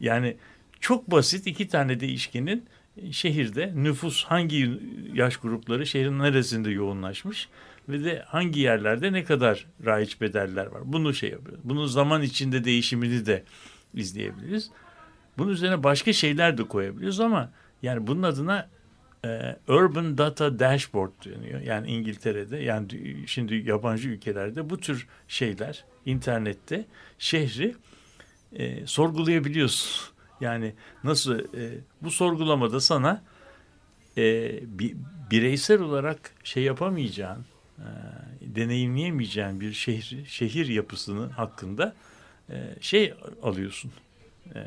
Yani 0.00 0.36
çok 0.80 1.10
basit 1.10 1.46
iki 1.46 1.68
tane 1.68 2.00
değişkenin 2.00 2.64
şehirde 3.10 3.72
nüfus 3.74 4.24
hangi 4.24 4.80
yaş 5.12 5.36
grupları 5.36 5.86
şehrin 5.86 6.18
neresinde 6.18 6.70
yoğunlaşmış 6.70 7.48
ve 7.88 8.04
de 8.04 8.24
hangi 8.26 8.60
yerlerde 8.60 9.12
ne 9.12 9.24
kadar 9.24 9.66
raiç 9.84 10.20
bedeller 10.20 10.66
var. 10.66 10.82
Bunu 10.84 11.14
şey 11.14 11.30
yapıyoruz. 11.30 11.60
Bunun 11.64 11.86
zaman 11.86 12.22
içinde 12.22 12.64
değişimini 12.64 13.26
de 13.26 13.44
izleyebiliriz. 13.94 14.70
Bunun 15.38 15.50
üzerine 15.50 15.82
başka 15.82 16.12
şeyler 16.12 16.58
de 16.58 16.64
koyabiliriz 16.64 17.20
ama 17.20 17.50
yani 17.82 18.06
bunun 18.06 18.22
adına 18.22 18.68
e, 19.24 19.56
Urban 19.68 20.18
Data 20.18 20.58
Dashboard 20.58 21.12
deniyor. 21.24 21.60
Yani 21.60 21.90
İngiltere'de 21.90 22.56
yani 22.56 22.88
şimdi 23.26 23.54
yabancı 23.54 24.08
ülkelerde 24.08 24.70
bu 24.70 24.80
tür 24.80 25.06
şeyler 25.28 25.84
internette 26.06 26.84
şehri 27.18 27.74
e, 28.52 28.86
sorgulayabiliyorsun. 28.86 30.14
Yani 30.40 30.74
nasıl 31.04 31.38
e, 31.38 31.78
bu 32.02 32.10
sorgulamada 32.10 32.80
sana 32.80 33.22
e, 34.16 34.58
bi, 34.78 34.96
bireysel 35.30 35.80
olarak 35.80 36.18
şey 36.44 36.62
yapamayacağın, 36.62 37.44
e, 37.78 37.86
deneyimleyemeyeceğin 38.40 39.60
bir 39.60 39.72
şehir 39.72 40.24
şehir 40.26 40.66
yapısının 40.66 41.28
hakkında 41.28 41.94
e, 42.50 42.74
şey 42.80 43.14
alıyorsun. 43.42 43.90
E, 44.54 44.60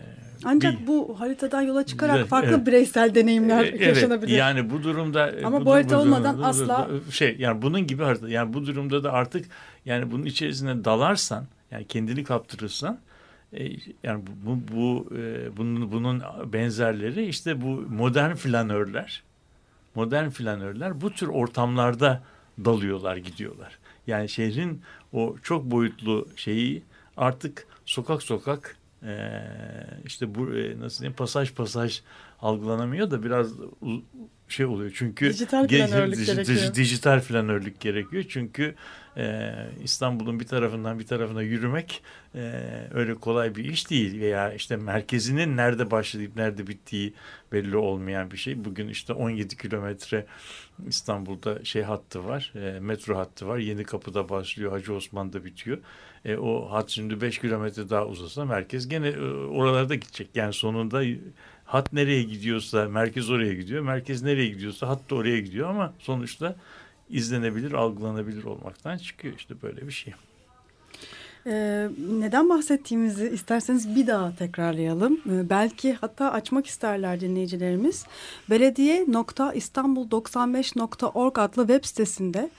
Ancak 0.44 0.82
bir, 0.82 0.88
bu 0.88 1.20
haritadan 1.20 1.62
yola 1.62 1.86
çıkarak 1.86 2.28
farklı 2.28 2.56
evet. 2.56 2.68
bireysel 2.68 3.16
deneyimler 3.16 3.64
evet, 3.64 3.82
yaşanabilir. 3.82 4.38
Yani 4.38 4.70
bu 4.70 4.84
durumda 4.84 5.34
ama 5.44 5.62
bu, 5.62 5.66
bu 5.66 5.72
harita 5.72 6.02
olmadan 6.02 6.38
bu, 6.38 6.46
asla 6.46 6.90
şey 7.12 7.36
yani 7.40 7.62
bunun 7.62 7.88
gibi 7.88 8.04
harita 8.04 8.30
yani 8.30 8.54
bu 8.54 8.66
durumda 8.66 9.04
da 9.04 9.14
artık 9.14 9.46
yani 9.86 10.12
bunun 10.12 10.26
içerisine 10.26 10.86
dalarsan 10.86 11.46
yani 11.72 11.88
kendini 11.88 12.24
kaptırırsan 12.24 13.00
e, 13.54 13.70
yani 14.04 14.24
bu, 14.46 14.76
bu 14.76 15.16
e, 15.18 15.58
bunun 15.58 15.92
bunun 15.92 16.24
benzerleri 16.54 17.26
işte 17.26 17.62
bu 17.62 17.68
modern 17.90 18.36
flanörler 18.36 19.24
modern 19.96 20.30
flanörler 20.30 21.02
bu 21.02 21.12
tür 21.12 21.28
ortamlarda 21.28 22.24
dalıyorlar 22.66 23.18
gidiyorlar. 23.18 23.78
Yani 24.08 24.30
şehrin 24.30 24.82
o 25.14 25.36
çok 25.44 25.66
boyutlu 25.72 26.28
şeyi 26.36 26.84
artık 27.18 27.68
sokak 27.86 28.24
sokak 28.24 28.78
e, 29.04 29.42
işte 30.06 30.36
bu 30.36 30.46
nasıl 30.80 31.00
diyeyim 31.00 31.16
pasaj 31.16 31.54
pasaj 31.54 32.02
algılanamıyor 32.42 33.12
da 33.12 33.24
biraz 33.24 33.54
şey 34.48 34.66
oluyor 34.66 34.92
çünkü 34.96 35.30
dijital 35.30 35.68
planörlük 35.68 36.26
gerekiyor. 36.26 36.76
Dijital 36.76 37.22
planörlük 37.22 37.80
gerekiyor 37.80 38.26
çünkü 38.30 38.76
e, 39.18 39.54
İstanbul'un 39.84 40.40
bir 40.40 40.48
tarafından 40.48 41.00
bir 41.00 41.08
tarafına 41.08 41.42
yürümek 41.42 42.04
e, 42.36 42.52
öyle 42.94 43.16
kolay 43.16 43.56
bir 43.56 43.66
iş 43.66 43.90
değil 43.90 44.20
veya 44.20 44.54
işte 44.54 44.76
merkezinin 44.78 45.58
nerede 45.58 45.92
başlayıp 45.92 46.36
nerede 46.36 46.68
bittiği 46.68 47.14
belli 47.52 47.78
olmayan 47.78 48.32
bir 48.32 48.38
şey. 48.38 48.66
Bugün 48.66 48.88
işte 48.88 49.14
17 49.14 49.58
kilometre 49.58 50.26
İstanbul'da 50.88 51.66
şey 51.66 51.82
hattı 51.82 52.26
var, 52.26 52.54
e, 52.56 52.80
metro 52.80 53.18
hattı 53.18 53.48
var. 53.48 53.58
Yeni 53.58 53.84
Kapı'da 53.84 54.30
başlıyor, 54.30 54.72
Hacı 54.72 54.94
Osman'da 54.94 55.46
bitiyor. 55.46 55.78
E, 56.26 56.38
o 56.38 56.72
hat 56.72 56.90
şimdi 56.90 57.22
5 57.22 57.40
kilometre 57.40 57.90
daha 57.90 58.06
uzasa 58.06 58.46
merkez 58.46 58.88
gene 58.88 59.08
e, 59.08 59.22
oralarda 59.32 59.96
gidecek. 59.96 60.30
Yani 60.36 60.54
sonunda 60.54 61.04
hat 61.68 61.94
nereye 61.94 62.24
gidiyorsa 62.24 62.90
merkez 62.90 63.30
oraya 63.30 63.54
gidiyor. 63.54 63.84
Merkez 63.84 64.24
nereye 64.24 64.48
gidiyorsa 64.48 64.88
hat 64.88 65.10
da 65.10 65.16
oraya 65.16 65.40
gidiyor 65.40 65.70
ama 65.70 65.94
sonuçta 66.00 66.56
izlenebilir, 67.10 67.72
algılanabilir 67.72 68.44
olmaktan 68.44 68.98
çıkıyor 68.98 69.34
işte 69.38 69.62
böyle 69.62 69.88
bir 69.88 69.92
şey. 69.92 70.14
Ee, 71.50 71.90
neden 72.20 72.50
bahsettiğimizi 72.50 73.30
isterseniz 73.30 73.96
bir 73.96 74.08
daha 74.08 74.36
tekrarlayalım. 74.36 75.22
Ee, 75.30 75.50
belki 75.50 75.94
hatta 75.94 76.32
açmak 76.32 76.68
isterler 76.68 77.22
dinleyicilerimiz. 77.22 78.06
Belediye.istanbul95.org 78.50 81.40
adlı 81.40 81.68
web 81.68 81.86
sitesinde 81.86 82.50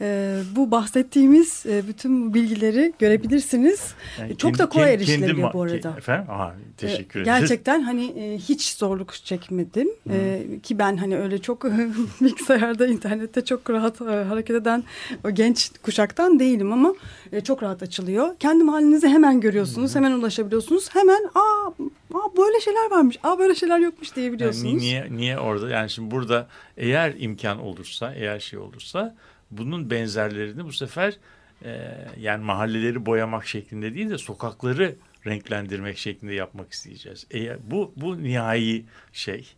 e, 0.00 0.38
bu 0.56 0.70
bahsettiğimiz 0.70 1.66
e, 1.66 1.88
bütün 1.88 2.34
bilgileri 2.34 2.92
görebilirsiniz. 2.98 3.94
Yani 4.20 4.36
Çok 4.36 4.52
da 4.52 4.56
kendi- 4.56 4.70
kolay 4.70 4.86
kendi- 4.90 5.04
kendi 5.04 5.12
erişilebiliyor 5.20 5.52
bu 5.52 5.62
arada. 5.62 5.94
Efendim? 5.98 6.30
Aha, 6.30 6.54
teşekkür 6.76 7.20
Ee, 7.20 7.22
ederim. 7.22 7.38
Gerçekten 7.40 7.82
hani 7.82 8.04
e, 8.06 8.38
hiç 8.38 8.72
zorluk 8.74 9.14
çekmedim. 9.14 9.88
Ee, 10.10 10.42
ki 10.62 10.78
ben 10.78 10.96
hani 10.96 11.16
öyle 11.18 11.38
çok 11.38 11.64
bilgisayarda, 12.20 12.86
internette 12.86 13.44
çok 13.44 13.70
rahat 13.70 14.00
e, 14.00 14.04
hareket 14.04 14.56
eden 14.56 14.84
o 15.24 15.30
genç 15.30 15.70
kuşaktan 15.82 16.38
değilim 16.40 16.72
ama 16.72 16.94
e, 17.32 17.40
çok 17.40 17.62
rahat 17.62 17.82
açılıyor. 17.82 18.36
Kendi 18.38 18.64
mahallenizi 18.64 19.08
hemen 19.08 19.40
görüyorsunuz, 19.40 19.94
hemen 19.94 20.12
ulaşabiliyorsunuz. 20.12 20.94
Hemen 20.94 21.24
aa, 21.34 21.66
aa 22.14 22.36
böyle 22.36 22.60
şeyler 22.60 22.90
varmış, 22.90 23.16
aa 23.22 23.38
böyle 23.38 23.54
şeyler 23.54 23.78
yokmuş 23.78 24.08
Yani 24.08 24.16
diyebiliyorsunuz. 24.16 24.74
niye 24.82 25.06
niye 25.10 25.38
orada 25.38 25.68
yani 25.70 25.90
şimdi 25.90 26.10
burada 26.10 26.46
eğer 26.76 27.14
imkan 27.18 27.58
olursa 27.58 28.14
eğer 28.14 28.40
şey 28.40 28.58
olursa 28.58 29.14
bunun 29.50 29.90
benzerlerini 29.90 30.64
bu 30.64 30.72
sefer 30.72 31.16
e, 31.64 31.96
yani 32.20 32.44
mahalleleri 32.44 33.06
boyamak 33.06 33.46
şeklinde 33.46 33.94
değil 33.94 34.10
de 34.10 34.18
sokakları 34.18 34.96
renklendirmek 35.26 35.98
şeklinde 35.98 36.34
yapmak 36.34 36.72
isteyeceğiz. 36.72 37.26
Eğer 37.30 37.58
bu 37.70 37.92
bu 37.96 38.22
nihai 38.22 38.84
şey 39.12 39.52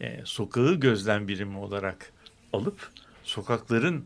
e, 0.00 0.20
sokağı 0.24 0.74
gözlem 0.74 1.28
birimi 1.28 1.58
olarak 1.58 2.12
alıp 2.52 2.88
sokakların 3.22 4.04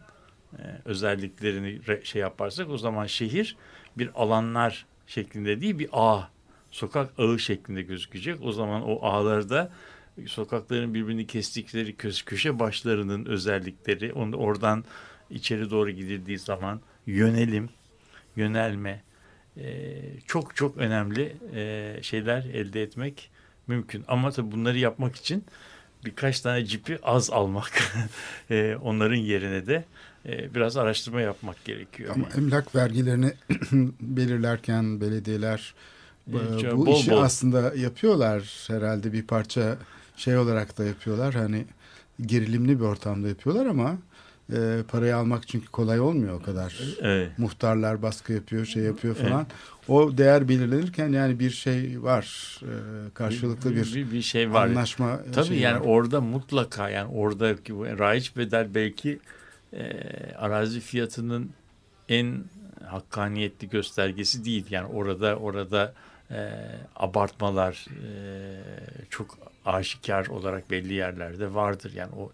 e, 0.58 0.62
özelliklerini 0.84 1.80
re- 1.80 2.04
şey 2.04 2.22
yaparsak 2.22 2.70
o 2.70 2.78
zaman 2.78 3.06
şehir 3.06 3.56
bir 3.98 4.10
alanlar 4.14 4.86
şeklinde 5.06 5.60
değil 5.60 5.78
bir 5.78 5.88
ağ 5.92 6.28
sokak 6.70 7.18
ağı 7.18 7.38
şeklinde 7.38 7.82
gözükecek. 7.82 8.42
O 8.42 8.52
zaman 8.52 8.82
o 8.82 9.06
ağlarda 9.06 9.72
sokakların 10.26 10.94
birbirini 10.94 11.26
kestikleri 11.26 11.96
köşe 11.96 12.58
başlarının 12.58 13.24
özellikleri 13.24 14.12
onu 14.12 14.36
oradan 14.36 14.84
içeri 15.30 15.70
doğru 15.70 15.90
gidildiği 15.90 16.38
zaman 16.38 16.80
yönelim, 17.06 17.68
yönelme 18.36 19.02
e, 19.56 19.96
çok 20.26 20.56
çok 20.56 20.76
önemli 20.76 21.36
e, 21.54 21.98
şeyler 22.02 22.44
elde 22.44 22.82
etmek 22.82 23.30
mümkün. 23.66 24.04
Ama 24.08 24.30
tabii 24.30 24.52
bunları 24.52 24.78
yapmak 24.78 25.16
için 25.16 25.44
birkaç 26.04 26.40
tane 26.40 26.64
cipi 26.64 26.98
az 27.02 27.30
almak, 27.30 27.82
e, 28.50 28.76
onların 28.82 29.16
yerine 29.16 29.66
de 29.66 29.84
e, 30.26 30.54
biraz 30.54 30.76
araştırma 30.76 31.20
yapmak 31.20 31.64
gerekiyor. 31.64 32.14
Ama 32.14 32.28
emlak 32.36 32.74
vergilerini 32.74 33.32
belirlerken 34.00 35.00
belediyeler 35.00 35.74
Hiç, 36.28 36.64
e, 36.64 36.76
bu 36.76 36.86
bol 36.86 37.00
işi 37.00 37.10
bol. 37.10 37.22
aslında 37.22 37.74
yapıyorlar 37.74 38.64
herhalde 38.66 39.12
bir 39.12 39.22
parça 39.22 39.78
şey 40.16 40.36
olarak 40.36 40.78
da 40.78 40.84
yapıyorlar. 40.84 41.34
Hani 41.34 41.64
gerilimli 42.20 42.80
bir 42.80 42.84
ortamda 42.84 43.28
yapıyorlar 43.28 43.66
ama 43.66 43.98
e, 44.52 44.82
parayı 44.88 45.16
almak 45.16 45.48
çünkü 45.48 45.66
kolay 45.66 46.00
olmuyor 46.00 46.40
o 46.40 46.42
kadar. 46.42 46.74
Evet. 47.02 47.38
Muhtarlar 47.38 48.02
baskı 48.02 48.32
yapıyor, 48.32 48.64
şey 48.66 48.82
yapıyor 48.82 49.14
falan. 49.14 49.46
O 49.88 50.18
değer 50.18 50.48
belirlenirken 50.48 51.08
yani 51.08 51.38
bir 51.38 51.50
şey 51.50 52.02
var. 52.02 52.58
e, 52.62 52.74
karşılıklı 53.14 53.76
bir, 53.76 53.94
bir, 53.94 54.12
bir 54.12 54.22
şey 54.22 54.52
var. 54.52 54.66
anlaşma 54.66 55.20
Tabii 55.32 55.46
şeyi 55.46 55.60
yani 55.60 55.80
var. 55.80 55.86
orada 55.86 56.20
mutlaka 56.20 56.90
yani 56.90 57.12
oradaki 57.12 57.76
bu 57.76 57.84
raiç 57.86 58.36
bedel 58.36 58.74
belki 58.74 59.18
e, 59.72 59.92
arazi 60.38 60.80
fiyatının 60.80 61.50
en 62.08 62.44
hakkaniyetli 62.84 63.68
göstergesi 63.68 64.44
değil. 64.44 64.66
Yani 64.70 64.86
orada 64.86 65.36
orada 65.36 65.94
e, 66.30 66.50
abartmalar 66.96 67.86
e, 67.90 68.10
çok 69.10 69.38
aşikar 69.64 70.26
olarak 70.26 70.70
belli 70.70 70.92
yerlerde 70.92 71.54
vardır. 71.54 71.92
Yani 71.94 72.10
o 72.18 72.32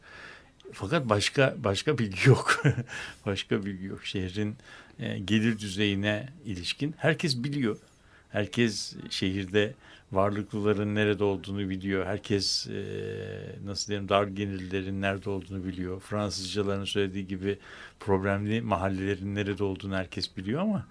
fakat 0.72 1.08
başka 1.08 1.54
başka 1.58 1.98
bilgi 1.98 2.28
yok. 2.28 2.62
başka 3.26 3.64
bilgi 3.64 3.84
yok. 3.84 4.06
Şehrin 4.06 4.56
e, 4.98 5.18
gelir 5.18 5.58
düzeyine 5.58 6.28
ilişkin 6.44 6.94
herkes 6.98 7.44
biliyor. 7.44 7.76
Herkes 8.30 8.96
şehirde 9.10 9.74
varlıklıların 10.12 10.94
nerede 10.94 11.24
olduğunu 11.24 11.68
biliyor. 11.68 12.06
Herkes 12.06 12.66
e, 12.66 12.84
nasıl 13.64 13.88
diyeyim 13.88 14.08
dar 14.08 14.26
gelirlerin 14.26 15.02
nerede 15.02 15.30
olduğunu 15.30 15.64
biliyor. 15.64 16.00
Fransızcaların 16.00 16.84
söylediği 16.84 17.26
gibi 17.26 17.58
problemli 18.00 18.60
mahallelerin 18.60 19.34
nerede 19.34 19.64
olduğunu 19.64 19.94
herkes 19.96 20.36
biliyor 20.36 20.60
ama 20.60 20.86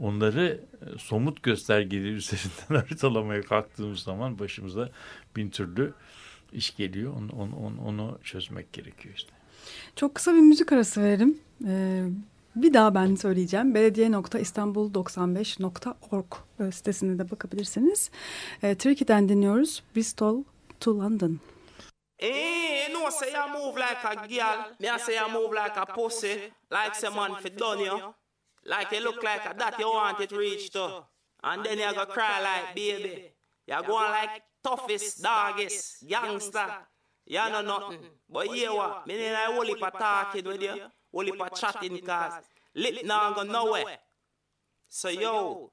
onları 0.00 0.60
e, 0.82 0.98
somut 0.98 1.42
göstergeleri 1.42 2.08
üzerinden 2.14 2.50
haritalamaya 2.80 3.42
kalktığımız 3.42 4.00
zaman 4.00 4.38
başımıza 4.38 4.90
bin 5.36 5.50
türlü 5.50 5.92
iş 6.52 6.76
geliyor. 6.76 7.14
Onu, 7.16 7.28
onu, 7.42 7.56
onu, 7.66 7.88
onu 7.88 8.18
çözmek 8.24 8.72
gerekiyor 8.72 9.14
işte. 9.14 9.32
Çok 9.96 10.14
kısa 10.14 10.34
bir 10.34 10.40
müzik 10.40 10.72
arası 10.72 11.02
verelim. 11.02 11.38
Ee, 11.66 12.04
bir 12.56 12.74
daha 12.74 12.94
ben 12.94 13.14
söyleyeceğim. 13.14 13.74
Belediye.istanbul95.org 13.74 16.26
e, 16.60 16.72
sitesine 16.72 17.18
de 17.18 17.30
bakabilirsiniz. 17.30 18.10
E, 18.62 18.74
Turkey'den 18.74 19.28
dinliyoruz. 19.28 19.82
Bristol 19.96 20.44
to 20.80 20.98
London. 20.98 21.40
Eh, 22.18 22.88
no 22.92 23.10
say 23.10 23.32
you 23.32 23.48
move 23.48 23.76
like 23.76 24.04
a 24.04 24.14
girl. 24.26 24.58
Me 24.80 24.88
I 24.88 24.98
say 24.98 25.16
you 25.16 25.28
move 25.28 25.52
like 25.52 25.80
a 25.80 25.84
pussy. 25.84 26.52
Like 26.72 26.94
some 26.94 27.16
man 27.16 27.34
fi 27.34 27.58
done 27.58 27.84
you. 27.84 28.14
Like 28.66 28.96
you 28.96 29.04
look 29.04 29.22
like 29.22 29.46
a 29.46 29.54
that 29.58 29.78
you 29.78 29.88
want 29.88 30.20
it 30.20 30.32
reach 30.32 30.70
to. 30.70 31.04
And 31.42 31.64
then 31.64 31.78
you 31.78 31.94
go 31.94 32.06
cry 32.06 32.40
like 32.40 32.74
baby. 32.74 33.32
You 33.68 33.82
going 33.86 34.10
like 34.10 34.42
toughest, 34.68 35.22
doggest, 35.22 36.06
gangster. 36.08 36.66
You 37.26 37.38
know 37.50 37.62
nothing. 37.62 38.00
But 38.28 38.56
yeah 38.56 38.70
what? 38.70 39.06
Me 39.06 39.16
need 39.16 39.32
a 39.32 39.52
whole 39.52 39.62
heap 39.62 39.82
of 39.82 39.92
talking 39.98 40.44
with 40.44 40.62
you. 40.62 40.82
Whole 41.12 41.24
heap 41.24 41.40
of 41.40 41.54
chatting 41.54 41.98
cause 42.00 42.32
lit 42.74 43.04
now 43.04 43.32
go 43.32 43.42
nowhere. 43.42 43.98
So 44.88 45.08
yo, 45.08 45.72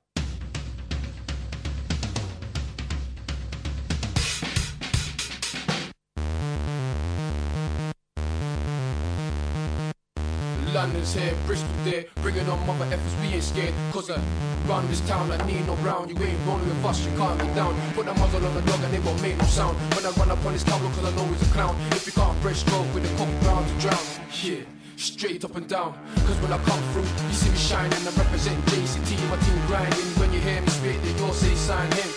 London's 10.75 11.13
here, 11.13 11.33
Bristol 11.47 11.69
there, 11.85 12.03
bringing 12.21 12.49
on 12.49 12.59
mother 12.67 12.83
effers, 12.88 13.15
we 13.21 13.27
ain't 13.35 13.43
scared. 13.43 13.73
Cause 13.93 14.09
I 14.09 14.19
run 14.67 14.85
this 14.89 14.99
town, 15.07 15.31
I 15.31 15.38
need 15.47 15.65
no 15.65 15.73
round. 15.75 16.09
You 16.11 16.21
ain't 16.21 16.38
rolling 16.45 16.67
with 16.67 16.83
us, 16.83 16.99
you 17.05 17.15
can't 17.15 17.39
get 17.39 17.55
down. 17.55 17.73
Put 17.93 18.05
the 18.05 18.13
muzzle 18.15 18.45
on 18.45 18.53
the 18.53 18.61
dog 18.61 18.83
and 18.83 18.93
they 18.93 18.99
won't 18.99 19.21
make 19.21 19.38
no 19.38 19.45
sound. 19.45 19.77
When 19.95 20.05
I 20.05 20.11
run 20.19 20.31
up 20.31 20.45
on 20.45 20.51
this 20.51 20.65
tower, 20.65 20.81
cause 20.81 21.05
I 21.05 21.15
know 21.15 21.23
he's 21.31 21.47
a 21.47 21.53
clown. 21.53 21.77
If 21.91 22.05
you 22.05 22.11
can't 22.11 22.38
breaststroke 22.43 22.93
with 22.93 23.07
the 23.07 23.11
cock 23.15 23.31
ground 23.39 23.65
to 23.69 23.75
drown. 23.79 24.03
Yeah. 24.43 24.67
Straight 24.97 25.45
up 25.45 25.55
and 25.55 25.65
down, 25.65 25.95
cause 26.27 26.38
when 26.43 26.51
I 26.51 26.57
come 26.67 26.83
through, 26.91 27.07
you 27.07 27.33
see 27.33 27.51
me 27.51 27.57
shining. 27.57 28.03
I 28.03 28.11
represent 28.11 28.59
JCT, 28.65 29.29
my 29.29 29.38
team 29.47 29.61
grinding. 29.67 30.11
When 30.19 30.33
you 30.33 30.41
hear 30.41 30.59
me 30.59 30.67
spit, 30.67 31.01
then 31.01 31.17
you'll 31.17 31.31
say 31.31 31.55
sign 31.55 31.89
him. 31.95 32.11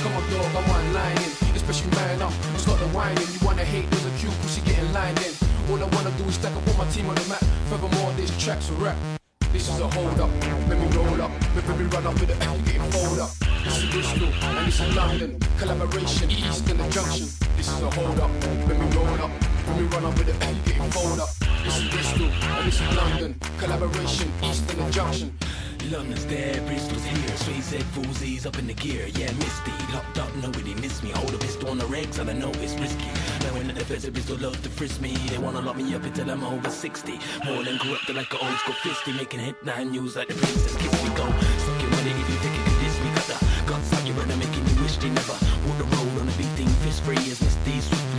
Come 0.00 0.16
on, 0.16 0.24
dog, 0.32 0.56
I'm 0.56 0.92
lining. 0.94 1.32
Especially 1.52 1.90
man 1.90 2.22
up, 2.22 2.32
it's 2.54 2.66
not 2.66 2.78
the 2.78 2.88
whining. 2.96 3.28
You 3.28 3.44
wanna 3.44 3.64
hate, 3.64 3.90
there's 3.90 4.06
a 4.06 4.12
cue, 4.16 4.32
pussy 4.40 4.62
getting 4.62 4.90
lined 4.94 5.20
in. 5.20 5.49
All 5.70 5.78
I 5.78 5.86
wanna 5.94 6.10
do 6.18 6.24
is 6.24 6.34
stack 6.34 6.50
up 6.56 6.66
all 6.66 6.84
my 6.84 6.90
team 6.90 7.08
on 7.08 7.14
the 7.14 7.24
map. 7.28 7.38
Furthermore, 7.70 8.10
this 8.16 8.36
track's 8.42 8.70
a 8.70 8.72
rap. 8.72 8.96
This 9.52 9.68
is 9.68 9.78
a 9.78 9.86
hold 9.86 10.18
up, 10.18 10.28
let 10.68 10.76
me 10.80 10.86
roll 10.96 11.22
up, 11.22 11.30
let 11.54 11.78
me 11.78 11.84
run 11.84 12.06
up 12.08 12.14
with 12.18 12.26
the 12.26 12.34
you 12.34 12.62
getting 12.66 12.90
fold 12.90 13.20
up. 13.20 13.30
This 13.62 13.78
is 13.78 13.90
Bristol 13.90 14.26
and 14.26 14.66
this 14.66 14.80
is 14.80 14.96
London, 14.96 15.38
collaboration, 15.58 16.28
East 16.28 16.68
and 16.70 16.80
the 16.80 16.88
Junction. 16.90 17.26
This 17.56 17.68
is 17.68 17.82
a 17.82 17.90
hold 17.90 18.18
up, 18.18 18.30
let 18.66 18.78
me 18.80 18.96
roll 18.96 19.22
up, 19.22 19.30
let 19.68 19.76
me 19.78 19.84
run 19.94 20.04
up 20.06 20.18
with 20.18 20.26
the 20.26 20.46
you 20.46 20.60
getting 20.66 20.90
fold 20.90 21.20
up. 21.20 21.28
This 21.62 21.78
is 21.78 21.88
Bristol 21.88 22.26
and 22.26 22.66
this 22.66 22.80
is 22.80 22.96
London, 22.96 23.40
collaboration, 23.58 24.32
East 24.42 24.68
and 24.72 24.80
the 24.80 24.90
Junction. 24.90 25.38
London's 25.88 26.26
there, 26.26 26.60
Bristol's 26.62 27.04
here. 27.04 27.36
Straight 27.36 27.62
said 27.62 27.82
fools 27.94 28.46
up 28.46 28.58
in 28.58 28.66
the 28.66 28.74
gear. 28.74 29.06
Yeah, 29.06 29.32
Misty. 29.32 29.72
Locked 29.92 30.18
up, 30.18 30.34
nobody 30.36 30.74
miss 30.74 31.02
me. 31.02 31.10
Hold 31.10 31.34
a 31.34 31.38
pistol 31.38 31.70
on 31.70 31.78
the 31.78 31.84
regs, 31.84 32.18
and 32.18 32.28
I 32.28 32.34
know 32.34 32.50
it's 32.60 32.74
risky. 32.74 33.10
Now 33.44 33.54
when 33.56 33.68
the 33.68 33.84
feds 33.84 34.04
of 34.04 34.12
Bristol 34.12 34.36
love 34.38 34.60
to 34.62 34.68
frisk 34.68 35.00
me, 35.00 35.14
they 35.28 35.38
wanna 35.38 35.60
lock 35.60 35.76
me 35.76 35.94
up 35.94 36.02
until 36.04 36.30
I'm 36.30 36.44
over 36.44 36.70
60. 36.70 37.18
More 37.44 37.64
than 37.64 37.78
corrupted 37.78 38.16
like 38.16 38.32
an 38.32 38.38
old 38.42 38.58
school 38.58 38.74
fisty. 38.82 39.12
Making 39.12 39.40
headline 39.40 39.90
news 39.90 40.16
like 40.16 40.28
the 40.28 40.34
princess 40.34 40.76
kiss 40.76 40.92
me 41.02 41.10
go. 41.16 41.26
Suck 41.64 41.80
your 41.82 41.90
money 41.90 42.10
if 42.10 42.28
you 42.28 42.38
think 42.42 42.56
you 42.56 42.64
can 42.64 42.76
diss 42.84 42.96
me. 43.00 43.08
Got 43.14 43.26
the 43.26 43.38
guts 43.66 43.92
out 43.94 44.06
your 44.06 44.16
making 44.36 44.66
you 44.68 44.82
wish 44.82 44.96
they 44.96 45.10
never 45.10 45.36
walk 45.66 45.78
the 45.78 45.84
road 45.96 46.20
on 46.20 46.28
a 46.28 46.36
big 46.36 46.50
thing. 46.58 46.68
Fist 46.84 47.02
free 47.02 47.16
as 47.16 47.40
Misty. 47.40 47.60
On 47.70 48.09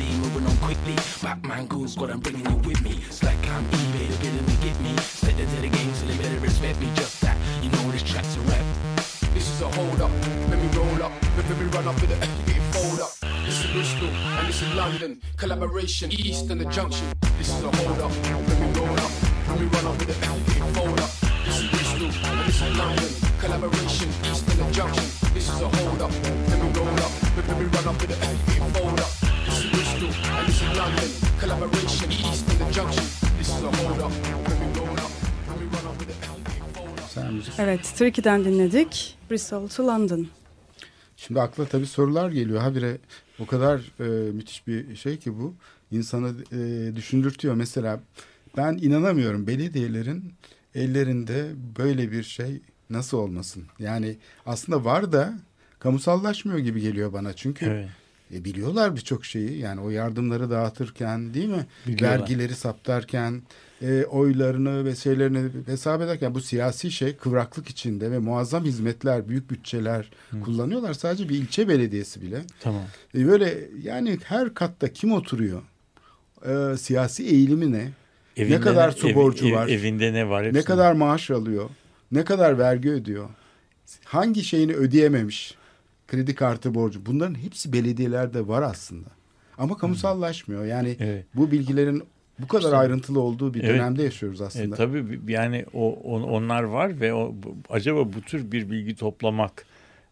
quickly. 0.74 0.96
Batman 1.22 1.68
cool 1.68 1.88
squad, 1.88 2.12
I'm 2.12 2.20
bringing 2.20 2.46
you 2.46 2.56
with 2.68 2.82
me. 2.82 3.00
It's 3.08 3.24
like 3.24 3.38
I'm 3.50 3.64
eBay, 3.66 4.08
the 4.08 4.18
bidding 4.24 4.46
me 4.46 4.56
get 4.64 4.80
me. 4.82 4.96
Step 4.98 5.38
into 5.38 5.62
the 5.62 5.70
game, 5.70 5.94
so 5.94 6.06
they 6.06 6.18
better 6.18 6.40
respect 6.40 6.80
me. 6.80 6.88
Just 6.96 7.22
that, 7.22 7.38
you 7.62 7.70
know 7.70 7.92
this 7.92 8.04
track's 8.04 8.36
a 8.38 8.40
rap. 8.42 8.64
This 9.34 9.50
is 9.50 9.62
a 9.62 9.68
hold 9.68 10.02
up, 10.02 10.12
let 10.50 10.60
me 10.60 10.68
roll 10.78 11.04
up, 11.04 11.12
let 11.38 11.60
me 11.60 11.66
run 11.76 11.88
up 11.88 11.96
with 12.00 12.10
the 12.10 12.18
you 12.54 12.62
fold 12.72 13.00
up. 13.00 13.12
This 13.46 13.66
is 13.66 13.72
Bristol 13.72 14.08
and 14.08 14.48
this 14.48 14.62
is 14.62 14.74
London, 14.76 15.22
collaboration, 15.38 16.12
East 16.12 16.50
and 16.50 16.62
the 16.62 16.66
Junction. 16.66 17.08
This 17.38 17.50
is 17.50 17.64
a 17.64 17.72
hold 17.78 18.00
up, 18.00 18.12
let 18.22 18.60
me 18.60 18.68
roll 18.80 19.00
up, 19.00 19.12
let 19.48 19.60
me 19.60 19.68
run 19.68 19.86
up 19.88 19.98
with 20.00 20.08
the 20.08 20.16
you 20.56 20.66
fold 20.74 21.00
up. 21.00 21.12
This 21.46 21.60
is 21.62 21.70
Bristol 21.70 22.32
and 22.32 22.48
this 22.48 22.62
is 22.62 22.78
London, 22.78 23.12
collaboration, 23.40 24.10
East 24.30 24.48
and 24.50 24.60
the 24.60 24.72
Junction. 24.72 25.06
This 25.34 25.50
is 25.50 25.62
a 25.62 25.68
hold 25.68 26.02
up, 26.02 26.12
let 26.50 26.60
me 26.62 26.70
roll 26.80 27.00
up, 27.06 27.12
let 27.48 27.60
me 27.60 27.66
run 27.66 27.88
up 27.88 28.02
with 28.02 28.12
the 28.12 28.18
you 28.54 28.70
fold 28.72 29.00
up. 29.00 29.21
This 30.46 30.56
is 30.56 30.78
London, 30.78 31.10
collaboration, 31.42 32.12
East 32.12 32.50
and 32.50 32.60
the 32.60 32.74
Junction. 32.74 33.04
This 33.38 33.48
is 33.48 33.64
a 33.64 33.72
hold 33.72 34.00
up, 34.00 34.12
let 34.50 34.60
me 34.60 34.80
roll 34.80 34.98
up. 34.98 35.12
müzik. 37.34 37.54
Evet, 37.58 37.94
Tricky'den 37.98 38.46
dinledik. 38.46 39.18
Bristol 39.32 39.68
to 39.68 39.88
London. 39.88 40.28
Şimdi 41.18 41.42
akla 41.42 41.66
tabii 41.66 41.86
sorular 41.86 42.32
geliyor. 42.32 42.62
Habire 42.62 42.98
o 43.40 43.46
kadar 43.46 43.80
e, 44.00 44.32
müthiş 44.32 44.68
bir 44.68 44.96
şey 44.96 45.18
ki 45.18 45.40
bu. 45.40 45.56
insanı 45.92 46.34
e, 46.52 46.96
düşündürtüyor. 46.96 47.56
Mesela 47.56 48.00
ben 48.58 48.80
inanamıyorum 48.82 49.48
belediyelerin 49.48 50.34
ellerinde 50.76 51.52
böyle 51.78 52.12
bir 52.12 52.24
şey 52.24 52.62
nasıl 52.90 53.18
olmasın? 53.18 53.64
Yani 53.80 54.18
aslında 54.46 54.86
var 54.86 55.12
da 55.12 55.34
kamusallaşmıyor 55.80 56.60
gibi 56.60 56.82
geliyor 56.82 57.14
bana. 57.14 57.34
Çünkü 57.34 57.66
Evet. 57.66 57.90
E, 58.34 58.46
biliyorlar 58.46 58.96
birçok 58.96 59.26
şeyi. 59.26 59.58
Yani 59.60 59.82
o 59.82 59.90
yardımları 59.90 60.50
dağıtırken 60.50 61.34
değil 61.34 61.48
mi? 61.50 61.66
Biliyorlar. 61.88 62.20
Vergileri 62.20 62.56
saptarken, 62.56 63.42
e, 63.82 64.04
oylarını 64.04 64.86
ve 64.86 64.96
şeylerini 64.96 65.50
hesap 65.66 66.02
ederken 66.02 66.34
bu 66.36 66.42
siyasi 66.42 66.92
şey 66.92 67.16
kıvraklık 67.16 67.70
içinde 67.70 68.12
ve 68.12 68.20
muazzam 68.20 68.66
hizmetler, 68.66 69.30
büyük 69.30 69.52
bütçeler 69.52 70.12
kullanıyorlar. 70.44 70.94
Sadece 70.94 71.30
bir 71.30 71.36
ilçe 71.36 71.68
belediyesi 71.68 72.22
bile. 72.22 72.42
Tamam. 72.60 72.84
E, 73.16 73.28
böyle 73.28 73.58
yani 73.84 74.18
her 74.24 74.54
katta 74.54 74.94
kim 74.94 75.12
oturuyor? 75.12 75.62
E, 76.46 76.78
siyasi 76.78 77.24
eğilimi 77.24 77.72
ne? 77.72 77.90
Evinde 78.38 78.56
ne 78.56 78.62
kadar 78.62 78.88
ne- 78.88 78.92
su 78.96 79.10
ev- 79.10 79.16
borcu 79.16 79.48
ev- 79.48 79.54
var? 79.54 79.68
evinde 79.68 80.14
ne 80.14 80.30
var? 80.30 80.44
Ne 80.44 80.48
hepsini- 80.48 80.64
kadar 80.64 80.94
maaş 80.94 81.32
alıyor? 81.32 81.70
Ne 82.12 82.24
kadar 82.24 82.58
vergi 82.60 82.90
ödüyor? 82.92 83.30
Hangi 84.06 84.44
şeyini 84.44 84.74
ödeyememiş? 84.74 85.56
Kredi 86.12 86.36
kartı 86.36 86.74
borcu. 86.76 87.06
Bunların 87.06 87.36
hepsi 87.36 87.74
belediyelerde 87.74 88.48
var 88.48 88.62
aslında. 88.62 89.08
Ama 89.58 89.78
kamusallaşmıyor. 89.78 90.66
Yani 90.66 90.96
Evet. 91.00 91.26
bu 91.36 91.52
bilgilerin 91.52 92.04
bu 92.40 92.48
kadar 92.48 92.64
İşte- 92.64 92.76
ayrıntılı 92.78 93.20
olduğu 93.20 93.54
bir 93.54 93.60
Evet. 93.64 93.70
dönemde 93.70 94.04
yaşıyoruz 94.04 94.42
aslında. 94.42 94.76
E, 94.76 94.78
tabii 94.78 95.28
bi- 95.28 95.32
yani 95.32 95.66
o 95.74 95.94
on- 95.94 96.22
onlar 96.24 96.64
var 96.64 97.00
ve 97.00 97.14
o, 97.14 97.36
acaba 97.70 98.14
bu 98.14 98.22
tür 98.22 98.52
bir 98.52 98.70
bilgi 98.72 98.96
toplamak 98.96 99.66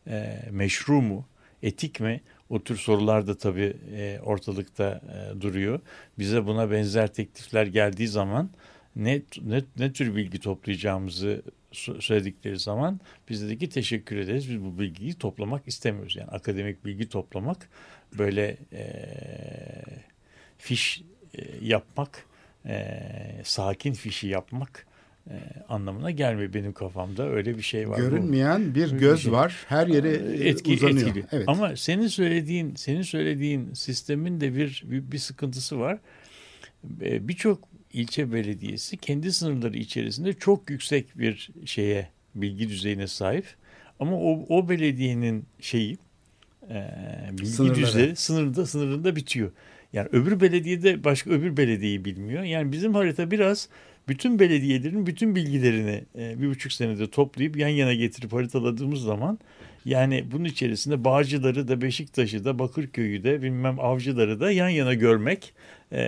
e, 0.08 0.40
meşru 0.52 1.02
mu, 1.02 1.26
etik 1.64 2.00
mi? 2.00 2.22
O 2.50 2.64
tür 2.64 2.78
sorular 2.78 3.28
da 3.28 3.38
tabii 3.38 3.74
e, 3.96 4.20
ortalıkta 4.24 5.02
e, 5.38 5.42
duruyor. 5.42 5.80
Bize 6.20 6.46
buna 6.46 6.72
benzer 6.72 7.14
teklifler 7.14 7.66
geldiği 7.68 8.08
zaman 8.08 8.50
ne 8.96 9.22
ne, 9.42 9.62
ne 9.80 9.94
tür 9.94 10.16
bilgi 10.16 10.40
toplayacağımızı 10.40 11.42
söyledikleri 11.72 12.60
zaman 12.60 13.00
biz 13.30 13.44
dedik 13.44 13.60
ki 13.60 13.70
teşekkür 13.70 14.18
ederiz. 14.18 14.50
Biz 14.50 14.62
bu 14.64 14.80
bilgiyi 14.80 15.14
toplamak 15.14 15.68
istemiyoruz. 15.68 16.16
Yani 16.16 16.30
akademik 16.30 16.86
bilgi 16.86 17.10
toplamak 17.10 17.70
böyle 18.18 18.58
e, 18.74 18.84
fiş 20.58 21.02
e, 21.38 21.42
yapmak, 21.62 22.24
e, 22.66 23.00
sakin 23.44 23.94
fişi 23.94 24.28
yapmak 24.28 24.86
e, 25.30 25.34
anlamına 25.70 26.12
gelmiyor 26.12 26.54
benim 26.54 26.74
kafamda. 26.74 27.30
Öyle 27.30 27.58
bir 27.58 27.62
şey 27.62 27.90
var. 27.90 27.98
Bu- 27.98 28.02
Görünmeyen 28.02 28.76
bir 28.76 28.84
Öyle 28.84 28.94
bir 28.96 29.00
göz 29.00 29.24
şey. 29.24 29.32
var. 29.32 29.56
Her 29.68 29.88
yere 29.88 30.10
etki 30.50 30.74
uzanıyor. 30.74 31.08
etkili. 31.08 31.26
Evet. 31.32 31.50
Ama 31.50 31.76
senin 31.76 32.08
söylediğin 32.08 32.76
senin 32.76 33.02
söylediğin 33.02 33.74
sistemin 33.74 34.42
de 34.42 34.56
bir 34.56 34.84
bir, 34.86 35.12
bir 35.12 35.18
sıkıntısı 35.18 35.80
var. 35.80 36.00
Birçok 37.02 37.69
ilçe 37.94 38.34
belediyesi 38.34 38.98
kendi 38.98 39.34
sınırları 39.34 39.78
içerisinde 39.78 40.34
çok 40.34 40.70
yüksek 40.70 41.20
bir 41.20 41.50
şeye 41.66 42.10
bilgi 42.36 42.70
düzeyine 42.70 43.08
sahip. 43.08 43.46
Ama 44.00 44.16
o, 44.20 44.46
o 44.50 44.70
belediyenin 44.70 45.46
şeyi 45.60 45.98
e, 46.70 46.90
bilgi 47.32 47.46
Sınırları. 47.46 47.82
düzeyi 47.82 48.16
sınırında 48.16 48.66
sınırında 48.66 49.16
bitiyor. 49.16 49.52
Yani 49.94 50.10
öbür 50.12 50.40
belediyede 50.42 51.04
başka 51.04 51.30
öbür 51.30 51.58
belediyeyi 51.58 52.06
bilmiyor. 52.06 52.44
Yani 52.44 52.72
bizim 52.72 52.94
harita 52.94 53.32
biraz 53.32 53.70
bütün 54.08 54.40
belediyelerin 54.40 55.06
bütün 55.06 55.36
bilgilerini 55.36 56.04
e, 56.18 56.42
bir 56.42 56.50
buçuk 56.50 56.72
senede 56.72 57.10
toplayıp 57.10 57.58
yan 57.58 57.70
yana 57.70 57.94
getirip 57.94 58.34
haritaladığımız 58.34 59.02
zaman 59.02 59.40
yani 59.90 60.26
bunun 60.32 60.46
içerisinde 60.46 61.04
Bağcılar'ı 61.04 61.68
da 61.68 61.82
Beşiktaş'ı 61.82 62.46
da 62.46 62.60
Bakırköy'ü 62.60 63.24
de 63.24 63.42
bilmem 63.42 63.80
Avcılar'ı 63.80 64.40
da 64.40 64.52
yan 64.52 64.70
yana 64.70 64.94
görmek 64.94 65.54
e, 65.92 66.02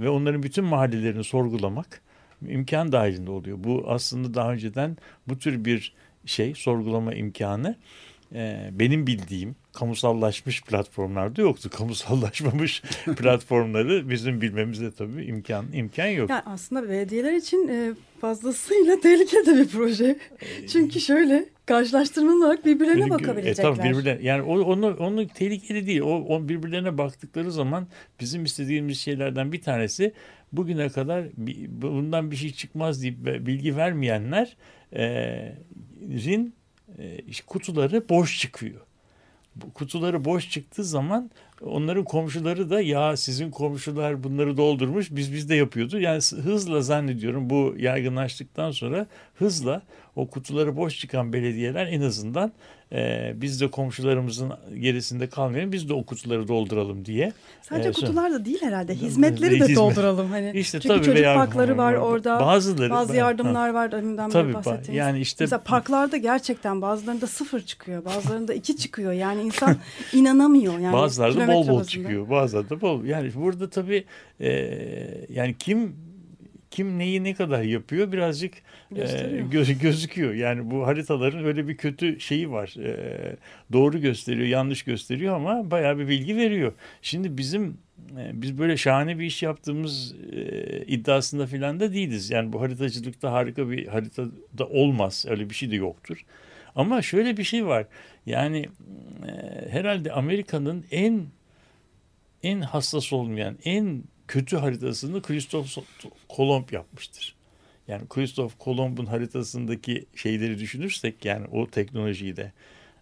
ve 0.00 0.08
onların 0.08 0.42
bütün 0.42 0.64
mahallelerini 0.64 1.24
sorgulamak 1.24 2.02
imkan 2.48 2.92
dahilinde 2.92 3.30
oluyor. 3.30 3.58
Bu 3.64 3.84
aslında 3.86 4.34
daha 4.34 4.52
önceden 4.52 4.96
bu 5.28 5.38
tür 5.38 5.64
bir 5.64 5.94
şey 6.26 6.54
sorgulama 6.54 7.14
imkanı 7.14 7.76
e, 8.34 8.70
benim 8.72 9.06
bildiğim 9.06 9.56
kamusallaşmış 9.72 10.62
platformlarda 10.62 11.42
yoktu. 11.42 11.70
Kamusallaşmamış 11.76 12.82
platformları 13.16 14.10
bizim 14.10 14.40
bilmemizde 14.40 14.90
tabii 14.90 15.24
imkan 15.24 15.72
imkan 15.72 16.06
yok. 16.06 16.30
Yani 16.30 16.42
aslında 16.46 16.88
belediyeler 16.88 17.32
için 17.32 17.68
e, 17.68 17.92
fazlasıyla 18.20 19.00
tehlikeli 19.02 19.58
bir 19.58 19.68
proje. 19.68 20.18
Çünkü 20.72 21.00
şöyle 21.00 21.48
karşılaştırmalı 21.70 22.44
olarak 22.44 22.66
birbirlerine 22.66 23.04
Birbirine- 23.04 23.10
bakabilecekler. 23.10 23.64
E, 23.64 23.74
tabii 23.74 23.88
birbirlerine, 23.88 24.26
yani 24.26 24.42
o, 24.42 24.60
onu, 24.60 24.96
onu 24.96 25.28
tehlikeli 25.28 25.86
değil. 25.86 26.00
O, 26.00 26.36
o 26.36 26.48
birbirlerine 26.48 26.98
baktıkları 26.98 27.52
zaman 27.52 27.86
bizim 28.20 28.44
istediğimiz 28.44 29.00
şeylerden 29.00 29.52
bir 29.52 29.62
tanesi 29.62 30.12
bugüne 30.52 30.88
kadar 30.88 31.24
bundan 31.68 32.30
bir 32.30 32.36
şey 32.36 32.52
çıkmaz 32.52 33.02
deyip 33.02 33.24
bilgi 33.24 33.76
vermeyenler 33.76 34.56
e, 34.92 35.02
e, 36.98 37.20
kutuları 37.46 38.08
boş 38.08 38.38
çıkıyor. 38.38 38.80
Kutuları 39.74 40.24
boş 40.24 40.50
çıktığı 40.50 40.84
zaman 40.84 41.30
onların 41.60 42.04
komşuları 42.04 42.70
da 42.70 42.80
ya 42.80 43.16
sizin 43.16 43.50
komşular 43.50 44.24
bunları 44.24 44.56
doldurmuş 44.56 45.08
biz 45.10 45.32
biz 45.32 45.48
de 45.48 45.54
yapıyordu. 45.54 46.00
Yani 46.00 46.20
hızla 46.42 46.80
zannediyorum 46.80 47.50
bu 47.50 47.74
yaygınlaştıktan 47.78 48.70
sonra 48.70 49.06
hızla 49.34 49.82
o 50.16 50.28
kutuları 50.30 50.76
boş 50.76 50.98
çıkan 50.98 51.32
belediyeler 51.32 51.86
en 51.86 52.00
azından 52.00 52.52
e, 52.92 53.32
biz 53.36 53.60
de 53.60 53.70
komşularımızın 53.70 54.52
gerisinde 54.80 55.26
kalmayalım 55.28 55.72
biz 55.72 55.88
de 55.88 55.92
o 55.94 56.04
kutuları 56.04 56.48
dolduralım 56.48 57.04
diye. 57.04 57.32
Sadece 57.62 57.88
e, 57.88 57.92
kutular 57.92 58.32
da 58.32 58.44
değil 58.44 58.62
herhalde. 58.62 58.94
Hizmetleri 58.94 59.50
de 59.50 59.54
Hizmet. 59.54 59.76
dolduralım. 59.76 60.30
Hani 60.30 60.50
İşte 60.54 60.80
Çünkü 60.80 60.94
tabii 60.94 61.04
çocuk 61.06 61.24
parkları 61.24 61.76
var 61.78 61.94
orada. 61.94 62.40
Bazıları 62.40 62.90
bazı 62.90 63.16
yardımlar 63.16 63.68
var. 63.70 63.92
Deminden 63.92 64.30
Tabii, 64.30 64.44
beri 64.48 64.52
ba- 64.52 64.56
bahsettiğiniz. 64.56 64.98
yani 64.98 65.20
işte- 65.20 65.44
Mesela 65.44 65.62
parklarda 65.62 66.16
gerçekten 66.16 66.82
bazılarında 66.82 67.26
sıfır 67.26 67.60
çıkıyor. 67.60 68.04
Bazılarında 68.04 68.54
iki 68.54 68.76
çıkıyor. 68.76 69.12
Yani 69.12 69.42
insan 69.42 69.76
inanamıyor. 70.12 70.78
Yani 70.78 70.92
bazıları 70.92 71.36
da 71.36 71.48
bol 71.48 71.54
bol 71.54 71.68
bazında. 71.68 71.84
çıkıyor. 71.84 72.30
Bazıları 72.30 72.70
da 72.70 72.80
bol. 72.80 73.04
Yani 73.04 73.30
burada 73.34 73.70
tabii 73.70 74.04
e, 74.40 74.50
yani 75.28 75.54
kim 75.58 75.96
kim 76.70 76.98
neyi 76.98 77.24
ne 77.24 77.34
kadar 77.34 77.62
yapıyor 77.62 78.12
birazcık 78.12 78.54
e, 78.92 78.94
Gösteriyor. 78.94 79.50
gö- 79.50 79.78
gözüküyor. 79.78 80.34
Yani 80.34 80.70
bu 80.70 80.86
haritaların 80.86 81.44
öyle 81.44 81.68
bir 81.68 81.76
kötü 81.76 82.20
şeyi 82.20 82.50
var. 82.50 82.74
E, 82.84 83.36
doğru 83.72 84.00
gösteriyor, 84.00 84.46
yanlış 84.46 84.82
gösteriyor 84.82 85.36
ama 85.36 85.70
bayağı 85.70 85.98
bir 85.98 86.08
bilgi 86.08 86.36
veriyor. 86.36 86.72
Şimdi 87.02 87.38
bizim 87.38 87.78
e, 88.18 88.30
biz 88.42 88.58
böyle 88.58 88.76
şahane 88.76 89.18
bir 89.18 89.24
iş 89.24 89.42
yaptığımız 89.42 90.14
e, 90.32 90.84
iddiasında 90.86 91.46
filan 91.46 91.80
da 91.80 91.92
değiliz. 91.92 92.30
Yani 92.30 92.52
bu 92.52 92.60
haritacılıkta 92.60 93.32
harika 93.32 93.70
bir 93.70 93.86
haritada 93.86 94.66
olmaz. 94.70 95.26
Öyle 95.28 95.50
bir 95.50 95.54
şey 95.54 95.70
de 95.70 95.76
yoktur. 95.76 96.24
Ama 96.76 97.02
şöyle 97.02 97.36
bir 97.36 97.44
şey 97.44 97.66
var. 97.66 97.86
Yani 98.26 98.68
e, 99.28 99.32
herhalde 99.70 100.12
Amerika'nın 100.12 100.84
en 100.90 101.26
en 102.42 102.60
hassas 102.60 103.12
olmayan, 103.12 103.56
en 103.64 104.02
kötü 104.28 104.56
haritasını 104.56 105.22
Christoph 105.22 105.66
Kolomb 106.28 106.70
yapmıştır. 106.72 107.39
Yani 107.90 108.08
Christoph 108.08 108.52
Kolomb'un 108.58 109.06
haritasındaki 109.06 110.06
şeyleri 110.16 110.58
düşünürsek 110.58 111.24
yani 111.24 111.46
o 111.52 111.66
teknolojiyi 111.66 112.36
de 112.36 112.52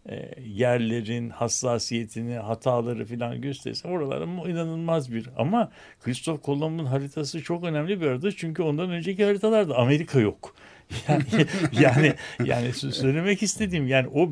e, 0.09 0.35
yerlerin 0.47 1.31
hassasiyetini, 1.31 2.35
hataları 2.35 3.05
filan 3.05 3.41
gösterirse 3.41 3.89
oralar 3.89 4.21
ama 4.21 4.49
inanılmaz 4.49 5.13
bir. 5.13 5.31
Ama 5.39 5.71
Christoph 6.05 6.43
Kolomb'un 6.43 6.85
haritası 6.85 7.43
çok 7.43 7.65
önemli 7.65 8.01
bir 8.01 8.07
harita 8.07 8.33
çünkü 8.33 8.63
ondan 8.63 8.91
önceki 8.91 9.25
haritalarda 9.25 9.77
Amerika 9.77 10.21
yok. 10.21 10.55
Yani 11.09 11.45
yani 11.73 12.15
yani 12.45 12.69
sö- 12.69 12.93
söylemek 12.93 13.43
istediğim 13.43 13.87
yani 13.87 14.09
o 14.09 14.31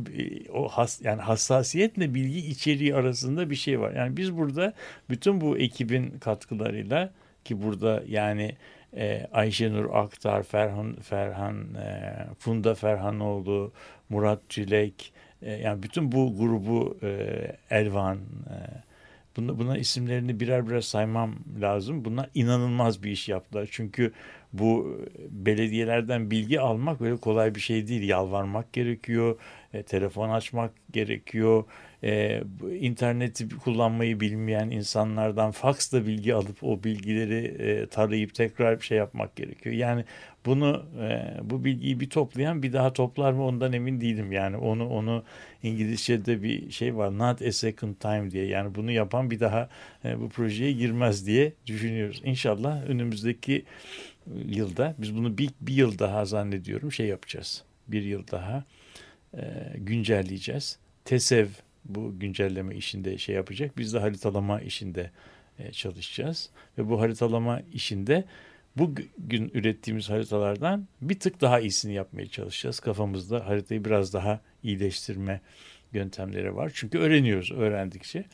o 0.52 0.68
has, 0.68 1.02
yani 1.02 1.22
hassasiyetle 1.22 2.14
bilgi 2.14 2.38
içeriği 2.38 2.94
arasında 2.94 3.50
bir 3.50 3.54
şey 3.54 3.80
var. 3.80 3.92
Yani 3.94 4.16
biz 4.16 4.36
burada 4.36 4.72
bütün 5.10 5.40
bu 5.40 5.58
ekibin 5.58 6.18
katkılarıyla 6.18 7.12
ki 7.44 7.62
burada 7.62 8.02
yani 8.08 8.56
e, 8.96 9.26
Ayşenur 9.32 9.94
Aktar, 9.94 10.42
Ferhan 10.42 10.96
Ferhan 11.02 11.74
e, 11.74 12.14
Funda 12.38 12.74
Ferhanoğlu, 12.74 13.72
Murat 14.08 14.40
Çilek 14.48 15.12
e, 15.42 15.52
yani 15.52 15.82
bütün 15.82 16.12
bu 16.12 16.36
grubu 16.38 16.98
e, 17.02 17.06
Elvan 17.70 18.16
e, 18.16 18.56
buna, 19.36 19.58
buna 19.58 19.78
isimlerini 19.78 20.40
birer 20.40 20.68
birer 20.68 20.80
saymam 20.80 21.34
lazım. 21.60 22.04
Bunlar 22.04 22.30
inanılmaz 22.34 23.02
bir 23.02 23.10
iş 23.10 23.28
yaptılar. 23.28 23.68
Çünkü 23.70 24.12
bu 24.52 25.00
belediyelerden 25.30 26.30
bilgi 26.30 26.60
almak 26.60 27.00
öyle 27.00 27.16
kolay 27.16 27.54
bir 27.54 27.60
şey 27.60 27.88
değil. 27.88 28.08
Yalvarmak 28.08 28.72
gerekiyor. 28.72 29.38
E, 29.76 29.82
telefon 29.82 30.30
açmak 30.30 30.70
gerekiyor. 30.92 31.64
E, 32.04 32.42
interneti 32.80 33.48
kullanmayı 33.48 34.20
bilmeyen 34.20 34.70
insanlardan 34.70 35.50
faksla 35.50 36.06
bilgi 36.06 36.34
alıp 36.34 36.64
o 36.64 36.84
bilgileri 36.84 37.44
e, 37.44 37.86
tarayıp 37.86 38.34
tekrar 38.34 38.80
bir 38.80 38.84
şey 38.84 38.98
yapmak 38.98 39.36
gerekiyor. 39.36 39.74
Yani 39.74 40.04
bunu 40.46 40.86
e, 41.00 41.34
bu 41.42 41.64
bilgiyi 41.64 42.00
bir 42.00 42.10
toplayan 42.10 42.62
bir 42.62 42.72
daha 42.72 42.92
toplar 42.92 43.32
mı 43.32 43.44
ondan 43.44 43.72
emin 43.72 44.00
değilim. 44.00 44.32
Yani 44.32 44.56
onu 44.56 44.88
onu 44.88 45.24
İngilizce'de 45.62 46.42
bir 46.42 46.70
şey 46.70 46.96
var 46.96 47.18
not 47.18 47.42
a 47.42 47.52
second 47.52 47.94
time 47.94 48.30
diye. 48.30 48.46
Yani 48.46 48.74
bunu 48.74 48.90
yapan 48.90 49.30
bir 49.30 49.40
daha 49.40 49.68
e, 50.04 50.20
bu 50.20 50.28
projeye 50.28 50.72
girmez 50.72 51.26
diye 51.26 51.52
düşünüyoruz. 51.66 52.22
İnşallah 52.24 52.88
önümüzdeki 52.88 53.64
yılda 54.46 54.94
biz 54.98 55.16
bunu 55.16 55.38
bir, 55.38 55.50
bir 55.60 55.74
yıl 55.74 55.98
daha 55.98 56.24
zannediyorum 56.24 56.92
şey 56.92 57.06
yapacağız. 57.06 57.64
Bir 57.88 58.02
yıl 58.02 58.26
daha 58.32 58.64
güncelleyeceğiz. 59.74 60.78
TESEV 61.04 61.48
bu 61.84 62.18
güncelleme 62.18 62.76
işinde 62.76 63.18
şey 63.18 63.34
yapacak. 63.34 63.78
Biz 63.78 63.94
de 63.94 63.98
haritalama 63.98 64.60
işinde 64.60 65.10
e, 65.58 65.72
çalışacağız. 65.72 66.50
Ve 66.78 66.88
bu 66.88 67.00
haritalama 67.00 67.62
işinde 67.72 68.24
bugün 68.76 69.50
ürettiğimiz 69.54 70.10
haritalardan 70.10 70.86
bir 71.00 71.20
tık 71.20 71.40
daha 71.40 71.60
iyisini 71.60 71.94
yapmaya 71.94 72.26
çalışacağız. 72.26 72.80
Kafamızda 72.80 73.48
haritayı 73.48 73.84
biraz 73.84 74.14
daha 74.14 74.40
iyileştirme 74.62 75.40
yöntemleri 75.92 76.56
var. 76.56 76.72
Çünkü 76.74 76.98
öğreniyoruz 76.98 77.52
öğrendikçe. 77.52 78.24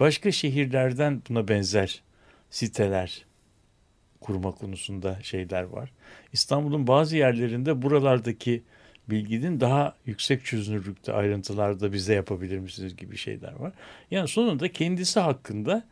Başka 0.00 0.32
şehirlerden 0.32 1.22
buna 1.28 1.48
benzer 1.48 2.02
siteler 2.50 3.24
kurma 4.20 4.52
konusunda 4.52 5.18
şeyler 5.22 5.62
var. 5.62 5.92
İstanbul'un 6.32 6.86
bazı 6.86 7.16
yerlerinde 7.16 7.82
buralardaki 7.82 8.62
bilginin 9.10 9.60
daha 9.60 9.96
yüksek 10.06 10.44
çözünürlükte 10.44 11.12
ayrıntılarda 11.12 11.92
bize 11.92 12.14
yapabilir 12.14 12.58
misiniz 12.58 12.96
gibi 12.96 13.16
şeyler 13.16 13.52
var. 13.52 13.72
Yani 14.10 14.28
sonunda 14.28 14.72
kendisi 14.72 15.20
hakkında 15.20 15.84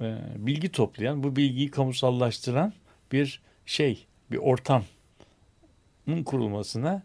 e, 0.00 0.18
bilgi 0.36 0.68
toplayan, 0.72 1.22
bu 1.22 1.36
bilgiyi 1.36 1.70
kamusallaştıran 1.70 2.72
bir 3.12 3.42
şey, 3.66 4.06
bir 4.30 4.36
ortamın 4.36 4.84
kurulmasına 6.24 7.02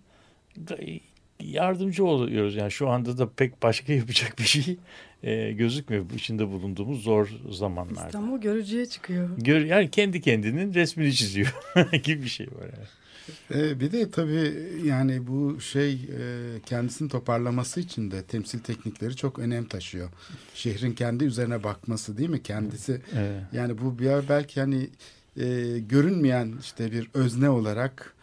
yardımcı 1.40 2.06
oluyoruz. 2.06 2.56
Yani 2.56 2.72
şu 2.72 2.90
anda 2.90 3.18
da 3.18 3.30
pek 3.30 3.64
başka 3.64 3.94
yapacak 4.00 4.40
bir 4.40 4.44
şey 4.44 4.78
e, 5.24 5.52
gözükmüyor 5.52 6.06
bu 6.10 6.16
içinde 6.16 6.48
bulunduğumuz 6.48 7.04
zor 7.04 7.30
zamanlarda. 7.50 8.06
İstanbul 8.06 8.42
görücüye 8.42 8.86
çıkıyor. 8.86 9.30
Gör, 9.38 9.66
yani 9.66 9.92
kendi 9.92 10.22
kendinin 10.22 10.74
resmini 10.74 11.14
çiziyor 11.14 11.56
gibi 12.04 12.24
bir 12.24 12.30
şey 12.30 12.48
var. 12.48 12.64
Yani. 12.64 12.88
Ee, 13.54 13.80
bir 13.80 13.92
de 13.92 14.12
tabii 14.12 14.54
yani 14.84 15.28
bu 15.28 15.62
şey 15.62 15.94
e, 15.94 16.60
kendisini 16.66 17.10
toparlaması 17.10 17.80
için 17.80 18.12
de 18.12 18.24
temsil 18.24 18.60
teknikleri 18.60 19.16
çok 19.16 19.40
önem 19.40 19.66
taşıyor. 19.66 20.10
Şehrin 20.54 20.94
kendi 20.94 21.24
üzerine 21.24 21.64
bakması 21.64 22.18
değil 22.18 22.30
mi? 22.30 22.44
Kendisi 22.44 23.02
evet. 23.16 23.44
yani 23.54 23.78
bu 23.78 24.00
bir 24.00 24.30
belki 24.30 24.60
hani 24.60 24.90
e, 25.38 25.80
görünmeyen 25.80 26.54
işte 26.62 26.92
bir 26.92 27.10
özne 27.14 27.50
olarak 27.50 28.14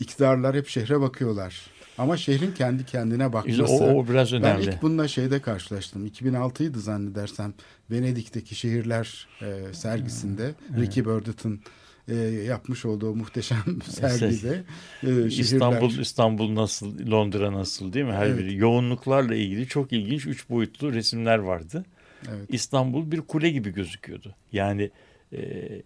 iktidarlar 0.00 0.56
hep 0.56 0.68
şehre 0.68 1.00
bakıyorlar. 1.00 1.70
Ama 1.98 2.16
şehrin 2.16 2.52
kendi 2.52 2.86
kendine 2.86 3.32
bakması. 3.32 3.64
O, 3.64 3.94
o 3.94 4.08
biraz 4.08 4.32
önemli. 4.32 4.66
Ben 4.66 4.72
ilk 4.72 4.82
bununla 4.82 5.08
şeyde 5.08 5.40
karşılaştım. 5.40 6.06
2006'ydı 6.06 6.78
zannedersem 6.78 7.54
Venedik'teki 7.90 8.54
şehirler 8.54 9.28
e, 9.42 9.74
sergisinde 9.74 10.54
evet. 10.70 10.80
Ricky 10.80 11.06
Burdett'ın 11.06 11.60
e, 12.08 12.14
yapmış 12.44 12.84
olduğu 12.84 13.14
muhteşem 13.14 13.82
sergide 13.84 14.64
e, 15.02 15.26
İstanbul 15.26 15.98
İstanbul 15.98 16.54
nasıl 16.54 17.10
Londra 17.10 17.52
nasıl 17.52 17.92
değil 17.92 18.06
mi 18.06 18.12
her 18.12 18.26
evet. 18.26 18.38
biri 18.38 18.56
yoğunluklarla 18.56 19.34
ilgili 19.34 19.66
çok 19.66 19.92
ilginç 19.92 20.26
üç 20.26 20.50
boyutlu 20.50 20.92
resimler 20.92 21.38
vardı. 21.38 21.84
Evet. 22.28 22.48
İstanbul 22.48 23.12
bir 23.12 23.20
kule 23.20 23.50
gibi 23.50 23.70
gözüküyordu. 23.72 24.34
Yani 24.52 24.90
e, 25.32 25.38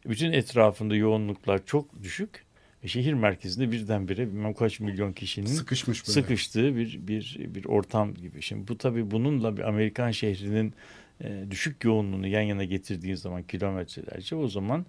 bütün 0.06 0.32
etrafında 0.32 0.96
yoğunluklar 0.96 1.66
çok 1.66 2.02
düşük 2.02 2.44
ve 2.84 2.88
şehir 2.88 3.12
merkezinde 3.12 3.72
birdenbire 3.72 4.28
bilmem 4.28 4.54
kaç 4.54 4.80
milyon 4.80 5.12
kişinin 5.12 5.46
sıkışmış 5.46 6.08
böyle. 6.08 6.12
sıkıştığı 6.20 6.76
bir 6.76 7.06
bir 7.06 7.38
bir 7.54 7.64
ortam 7.64 8.14
gibi. 8.14 8.42
Şimdi 8.42 8.68
bu 8.68 8.78
tabii 8.78 9.10
bununla 9.10 9.56
bir 9.56 9.62
Amerikan 9.62 10.10
şehrinin 10.10 10.74
e, 11.20 11.44
düşük 11.50 11.84
yoğunluğunu 11.84 12.26
yan 12.26 12.42
yana 12.42 12.64
getirdiğin 12.64 13.14
zaman 13.14 13.42
kilometrelerce 13.42 14.36
o 14.36 14.48
zaman 14.48 14.86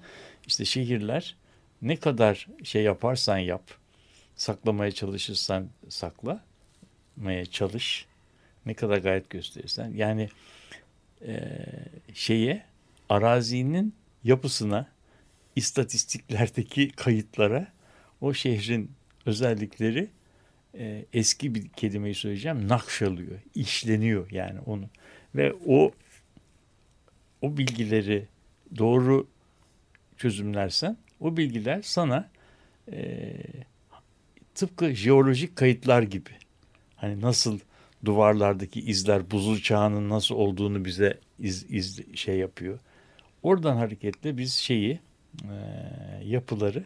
işte 0.48 0.66
şehirler 0.66 1.36
ne 1.82 1.96
kadar 1.96 2.48
şey 2.64 2.84
yaparsan 2.84 3.38
yap, 3.38 3.64
saklamaya 4.36 4.92
çalışırsan 4.92 5.70
saklamaya 5.90 7.46
çalış, 7.52 8.06
ne 8.66 8.74
kadar 8.74 8.98
gayet 8.98 9.30
gösterirsen. 9.30 9.94
Yani 9.96 10.30
e, 11.28 11.58
şeye 12.14 12.64
arazinin 13.10 13.96
yapısına, 14.24 14.88
istatistiklerdeki 15.56 16.92
kayıtlara 16.96 17.68
o 18.22 18.34
şehrin 18.34 18.92
özellikleri 19.26 20.10
e, 20.78 21.06
eski 21.14 21.56
bir 21.56 21.70
kelimeyi 21.70 22.16
söyleyeceğim 22.16 22.68
nakşalıyor, 22.68 23.40
işleniyor 23.56 24.32
yani 24.32 24.60
onu. 24.60 24.90
Ve 25.36 25.54
o 25.68 25.92
o 27.44 27.58
bilgileri 27.58 28.28
doğru 28.78 29.28
çözümlersen 30.18 30.98
o 31.20 31.38
bilgiler 31.38 31.82
sana 31.82 32.30
e, 32.92 33.34
tıpkı 34.56 34.90
jeolojik 34.96 35.56
kayıtlar 35.56 36.04
gibi 36.04 36.30
hani 36.96 37.22
nasıl 37.22 37.60
duvarlardaki 38.06 38.80
izler 38.82 39.32
buzul 39.32 39.60
çağının 39.60 40.10
nasıl 40.10 40.36
olduğunu 40.36 40.86
bize 40.86 41.20
iz, 41.40 41.66
iz 41.70 42.16
şey 42.16 42.38
yapıyor. 42.38 42.80
Oradan 43.44 43.76
hareketle 43.76 44.38
biz 44.38 44.54
şeyi 44.54 45.00
e, 45.44 45.56
yapıları 46.24 46.84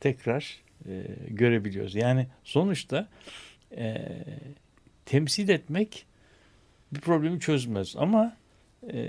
tekrar 0.00 0.60
e, 0.88 1.02
görebiliyoruz. 1.28 1.94
Yani 1.94 2.26
sonuçta 2.44 3.08
e, 3.76 3.96
temsil 5.06 5.48
etmek 5.48 6.06
bir 6.92 7.00
problemi 7.00 7.40
çözmez 7.40 7.94
ama 7.96 8.36
e, 8.92 9.00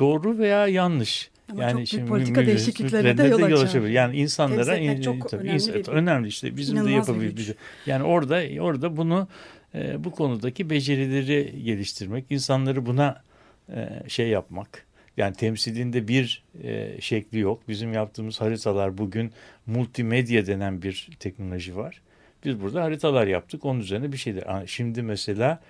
doğru 0.00 0.38
veya 0.38 0.66
yanlış. 0.66 1.30
Ama 1.52 1.62
yani 1.62 1.78
çok 1.78 1.88
şimdi 1.88 2.06
politika 2.06 2.46
değişikliklerine 2.46 3.18
de 3.18 3.26
yol 3.26 3.62
açabilir. 3.62 3.90
Yani 3.90 4.16
insanlara 4.16 4.76
in, 4.76 5.00
çok 5.00 5.30
tabii, 5.30 5.42
önemli, 5.42 5.74
bir, 5.74 5.88
önemli 5.88 6.28
işte 6.28 6.56
bizim 6.56 6.86
de 6.86 6.90
yapabilir. 6.90 7.54
Yani 7.86 8.04
orada 8.04 8.42
orada 8.60 8.96
bunu 8.96 9.28
e, 9.74 10.04
bu 10.04 10.10
konudaki 10.10 10.70
becerileri 10.70 11.62
geliştirmek, 11.64 12.24
insanları 12.30 12.86
buna 12.86 13.22
e, 13.74 13.88
şey 14.08 14.28
yapmak. 14.28 14.86
Yani 15.16 15.34
temsilinde 15.36 16.08
bir 16.08 16.42
e, 16.62 17.00
şekli 17.00 17.38
yok. 17.38 17.62
Bizim 17.68 17.92
yaptığımız 17.92 18.40
haritalar 18.40 18.98
bugün 18.98 19.32
multimedya 19.66 20.46
denen 20.46 20.82
bir 20.82 21.08
teknoloji 21.18 21.76
var. 21.76 22.02
Biz 22.44 22.60
burada 22.60 22.82
haritalar 22.82 23.26
yaptık. 23.26 23.64
Onun 23.64 23.80
üzerine 23.80 24.12
bir 24.12 24.16
şeyler. 24.16 24.66
Şimdi 24.66 25.02
mesela 25.02 25.60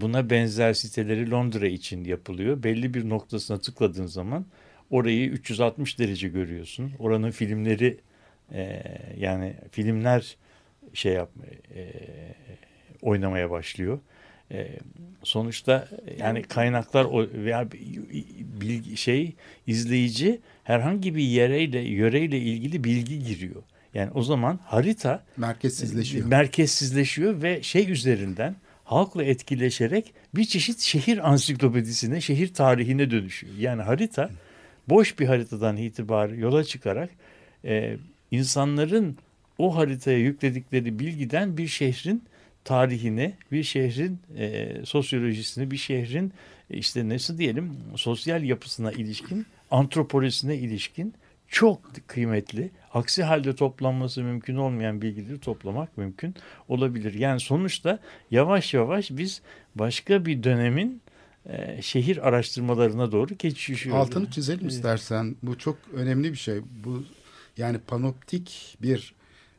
buna 0.00 0.30
benzer 0.30 0.72
siteleri 0.72 1.30
Londra 1.30 1.66
için 1.66 2.04
yapılıyor. 2.04 2.62
Belli 2.62 2.94
bir 2.94 3.08
noktasına 3.08 3.58
tıkladığın 3.58 4.06
zaman 4.06 4.46
orayı 4.90 5.30
360 5.30 5.98
derece 5.98 6.28
görüyorsun. 6.28 6.92
Oranın 6.98 7.30
filmleri 7.30 7.98
e, 8.52 8.82
yani 9.18 9.54
filmler 9.70 10.36
şey 10.94 11.12
yapmaya 11.12 11.52
e, 11.74 11.92
oynamaya 13.02 13.50
başlıyor. 13.50 13.98
E, 14.52 14.68
sonuçta 15.22 15.88
yani 16.18 16.42
kaynaklar 16.42 17.06
veya 17.44 17.68
bilgi 18.60 18.96
şey 18.96 19.32
izleyici 19.66 20.40
herhangi 20.64 21.14
bir 21.14 21.22
yereyle 21.22 21.80
yöreyle 21.80 22.38
ilgili 22.38 22.84
bilgi 22.84 23.24
giriyor. 23.24 23.62
Yani 23.94 24.10
o 24.14 24.22
zaman 24.22 24.58
harita 24.64 25.24
merkezsizleşiyor. 25.36 26.26
Merkezsizleşiyor 26.26 27.42
ve 27.42 27.62
şey 27.62 27.90
üzerinden 27.90 28.56
halkla 28.90 29.24
etkileşerek 29.24 30.12
bir 30.34 30.44
çeşit 30.44 30.80
şehir 30.80 31.30
ansiklopedisine, 31.30 32.20
şehir 32.20 32.54
tarihine 32.54 33.10
dönüşüyor. 33.10 33.54
Yani 33.58 33.82
harita 33.82 34.30
boş 34.88 35.18
bir 35.18 35.26
haritadan 35.26 35.76
itibaren 35.76 36.34
yola 36.34 36.64
çıkarak 36.64 37.10
e, 37.64 37.96
insanların 38.30 39.16
o 39.58 39.76
haritaya 39.76 40.18
yükledikleri 40.18 40.98
bilgiden 40.98 41.56
bir 41.56 41.66
şehrin 41.66 42.24
tarihini, 42.64 43.32
bir 43.52 43.62
şehrin 43.62 44.18
e, 44.38 44.72
sosyolojisini, 44.84 45.70
bir 45.70 45.76
şehrin 45.76 46.32
e, 46.70 46.76
işte 46.76 47.08
nasıl 47.08 47.38
diyelim 47.38 47.76
sosyal 47.96 48.44
yapısına 48.44 48.92
ilişkin, 48.92 49.46
antropolojisine 49.70 50.56
ilişkin 50.56 51.14
çok 51.50 51.82
kıymetli. 52.06 52.70
Aksi 52.94 53.22
halde 53.22 53.54
toplanması 53.54 54.22
mümkün 54.22 54.56
olmayan 54.56 55.02
bilgileri 55.02 55.40
toplamak 55.40 55.98
mümkün 55.98 56.34
olabilir. 56.68 57.14
Yani 57.14 57.40
sonuçta 57.40 57.98
yavaş 58.30 58.74
yavaş 58.74 59.10
biz 59.10 59.42
başka 59.74 60.26
bir 60.26 60.42
dönemin 60.42 61.02
e, 61.46 61.82
şehir 61.82 62.28
araştırmalarına 62.28 63.12
doğru 63.12 63.34
geçişiyoruz. 63.34 64.02
Altını 64.02 64.30
çizelim 64.30 64.68
istersen. 64.68 65.36
Bu 65.42 65.58
çok 65.58 65.76
önemli 65.94 66.32
bir 66.32 66.38
şey. 66.38 66.60
Bu 66.84 67.04
yani 67.56 67.78
panoptik 67.78 68.76
bir 68.82 69.14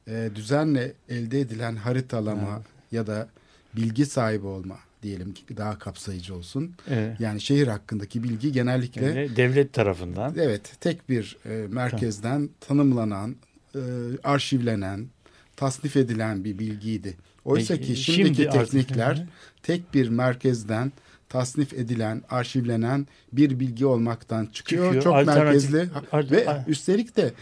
e, 0.07 0.29
düzenle 0.35 0.93
elde 1.09 1.39
edilen 1.39 1.75
haritalama, 1.75 2.61
ya 2.91 3.07
da 3.07 3.29
bilgi 3.75 4.05
sahibi 4.05 4.47
olma 4.47 4.77
diyelim 5.03 5.33
ki 5.33 5.57
daha 5.57 5.79
kapsayıcı 5.79 6.35
olsun. 6.35 6.71
Evet. 6.89 7.19
Yani 7.19 7.41
şehir 7.41 7.67
hakkındaki 7.67 8.23
bilgi 8.23 8.51
genellikle 8.51 9.05
Yani 9.05 9.35
devlet 9.35 9.73
tarafından. 9.73 10.33
evet 10.37 10.61
tek 10.81 11.09
bir 11.09 11.37
e, 11.45 11.67
merkezden 11.69 12.49
tanımlanan, 12.59 13.35
e, 13.75 13.79
arşivlenen, 14.23 15.07
tasnif 15.55 15.97
edilen 15.97 16.43
bir 16.43 16.59
bilgiydi. 16.59 17.17
Oysa 17.45 17.73
Peki, 17.75 17.87
ki 17.87 17.95
şimdiki 18.01 18.35
şimdi 18.35 18.49
artık- 18.49 18.71
teknikler 18.71 19.15
hı. 19.15 19.27
tek 19.63 19.93
bir 19.93 20.09
merkezden 20.09 20.91
tasnif 21.29 21.73
edilen, 21.73 22.21
arşivlenen 22.29 23.07
bir 23.33 23.59
bilgi 23.59 23.85
olmaktan 23.85 24.45
çıkıyor. 24.45 24.83
Çıkıyor, 24.85 25.03
Çok 25.03 25.13
alternatif- 25.15 25.43
merkezli 25.43 25.89
ve 26.31 26.63
üstelik 26.67 27.17
de 27.17 27.33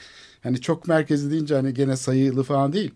hani 0.43 0.61
çok 0.61 0.87
merkezli 0.87 1.31
deyince 1.31 1.55
hani 1.55 1.73
gene 1.73 1.95
sayılı 1.97 2.43
falan 2.43 2.73
değil. 2.73 2.91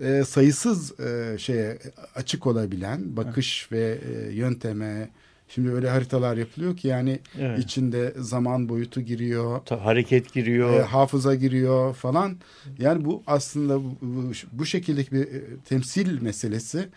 E, 0.00 0.24
sayısız 0.24 1.00
e, 1.00 1.38
şeye 1.38 1.78
açık 2.14 2.46
olabilen 2.46 3.16
bakış 3.16 3.68
ve 3.72 3.98
e, 4.28 4.32
yönteme 4.32 5.08
şimdi 5.48 5.70
öyle 5.72 5.88
haritalar 5.90 6.36
yapılıyor 6.36 6.76
ki 6.76 6.88
yani 6.88 7.18
Evet. 7.40 7.58
içinde 7.58 8.14
zaman 8.18 8.68
boyutu 8.68 9.00
giriyor. 9.00 9.60
Ta- 9.66 9.84
hareket 9.84 10.32
giriyor. 10.32 10.80
E, 10.80 10.82
hafıza 10.82 11.34
giriyor 11.34 11.94
falan. 11.94 12.36
Yani 12.78 13.04
bu 13.04 13.22
aslında 13.26 13.80
bu, 13.84 13.96
bu, 14.02 14.32
bu 14.52 14.66
şekildeki 14.66 15.12
bir 15.12 15.20
e, 15.20 15.42
temsil 15.68 16.22
meselesi 16.22 16.88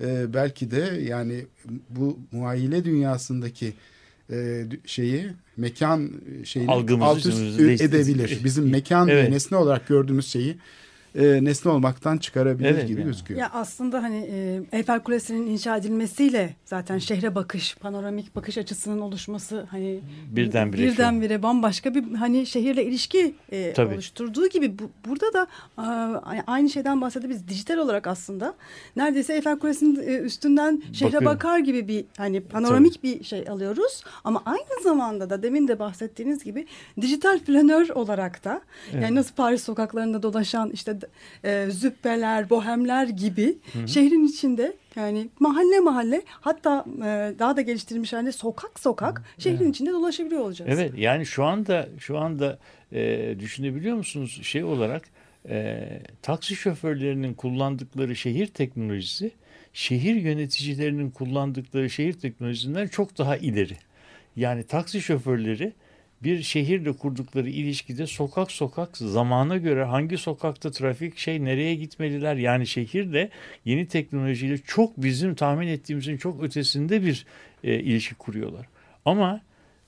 e, 0.00 0.34
belki 0.34 0.70
de 0.70 1.00
yani 1.08 1.46
bu 1.90 2.18
muayile 2.32 2.84
dünyasındaki 2.84 3.72
e, 4.32 4.64
şeyi 4.86 5.26
mekan 5.56 6.10
şeyini 6.44 6.70
Algımızı 6.70 7.04
alt 7.04 7.26
üst 7.26 7.60
edebilir. 7.60 8.40
Bizim 8.44 8.70
mekan 8.70 9.08
Evet. 9.08 9.26
ve 9.28 9.32
nesne 9.34 9.56
olarak 9.56 9.88
gördüğümüz 9.88 10.26
şeyi 10.26 10.56
e, 11.14 11.44
nesne 11.44 11.70
olmaktan 11.70 12.18
çıkarabilir 12.18 12.68
Evet, 12.68 12.88
gibi 12.88 13.00
yani. 13.00 13.06
gözüküyor. 13.10 13.40
Ya 13.40 13.50
aslında 13.52 14.02
hani 14.02 14.28
e, 14.32 14.62
Eyfel 14.72 15.00
Kulesi'nin 15.00 15.46
inşa 15.46 15.76
edilmesiyle 15.76 16.54
zaten 16.64 16.98
şehre 16.98 17.34
bakış, 17.34 17.76
panoramik 17.76 18.36
bakış 18.36 18.58
açısının 18.58 19.00
oluşması 19.00 19.66
hani 19.70 20.00
Birdenbire 20.30 20.82
birdenbire 20.82 21.42
bambaşka 21.42 21.94
bir 21.94 22.14
hani 22.14 22.46
şehirle 22.46 22.84
ilişki 22.84 23.34
e, 23.52 23.72
Tabii. 23.72 23.94
oluşturduğu 23.94 24.46
gibi 24.48 24.78
bu, 24.78 24.90
burada 25.08 25.32
da 25.32 25.46
a, 25.76 25.84
aynı 26.46 26.70
şeyden 26.70 27.00
bahsedebiliriz. 27.00 27.48
Dijital 27.48 27.76
olarak 27.78 28.06
aslında 28.06 28.54
neredeyse 28.96 29.34
Eyfel 29.34 29.58
Kulesi'nin 29.58 29.96
e, 30.08 30.18
üstünden 30.18 30.82
şehre 30.92 31.06
Bakıyorum. 31.06 31.26
bakar 31.26 31.58
gibi 31.58 31.88
bir 31.88 32.04
hani 32.16 32.40
panoramik 32.40 33.02
bir 33.02 33.24
şey 33.24 33.48
alıyoruz. 33.48 34.04
Ama 34.24 34.42
aynı 34.46 34.82
zamanda 34.82 35.30
da 35.30 35.42
demin 35.42 35.68
de 35.68 35.78
bahsettiğiniz 35.78 36.44
gibi 36.44 36.66
dijital 37.00 37.38
planör 37.38 37.88
olarak 37.88 38.44
da 38.44 38.60
Evet. 38.92 39.02
yani 39.02 39.14
nasıl 39.14 39.34
Paris 39.34 39.62
sokaklarında 39.64 40.22
dolaşan 40.22 40.70
işte 40.70 40.97
e, 41.44 41.66
züppeler, 41.70 42.50
bohemler 42.50 43.08
gibi 43.08 43.58
şehrin 43.86 44.26
içinde 44.26 44.76
yani 44.96 45.28
mahalle 45.40 45.80
mahalle 45.80 46.22
hatta 46.28 46.84
e, 46.98 47.38
daha 47.38 47.56
da 47.56 47.60
geliştirilmiş 47.60 48.12
halde 48.12 48.32
sokak 48.32 48.80
sokak 48.80 49.22
şehrin 49.38 49.70
içinde 49.70 49.92
dolaşabiliyor 49.92 50.40
olacağız. 50.40 50.70
Evet 50.74 50.92
yani 50.96 51.26
şu 51.26 51.44
anda 51.44 51.88
şu 51.98 52.18
anda 52.18 52.58
e, 52.92 53.34
düşünebiliyor 53.40 53.96
musunuz 53.96 54.40
şey 54.42 54.64
olarak 54.64 55.02
e, 55.48 55.88
taksi 56.22 56.56
şoförlerinin 56.56 57.34
kullandıkları 57.34 58.16
şehir 58.16 58.46
teknolojisi 58.46 59.30
şehir 59.72 60.14
yöneticilerinin 60.14 61.10
kullandıkları 61.10 61.90
şehir 61.90 62.12
teknolojisinden 62.12 62.86
çok 62.86 63.18
daha 63.18 63.36
ileri. 63.36 63.76
Yani 64.36 64.62
taksi 64.62 65.00
şoförleri 65.00 65.72
bir 66.22 66.42
şehirle 66.42 66.92
kurdukları 66.92 67.50
ilişkide 67.50 68.06
sokak 68.06 68.50
sokak 68.52 68.96
zamana 68.96 69.56
göre 69.56 69.84
hangi 69.84 70.18
sokakta 70.18 70.70
trafik 70.70 71.18
şey 71.18 71.44
nereye 71.44 71.74
gitmeliler 71.74 72.36
yani 72.36 72.66
şehirle 72.66 73.30
yeni 73.64 73.88
teknolojiyle 73.88 74.58
çok 74.58 75.02
bizim 75.02 75.34
tahmin 75.34 75.68
ettiğimizin 75.68 76.16
çok 76.16 76.42
ötesinde 76.42 77.02
bir 77.02 77.26
e, 77.64 77.74
ilişki 77.74 78.14
kuruyorlar. 78.14 78.66
Ama 79.04 79.40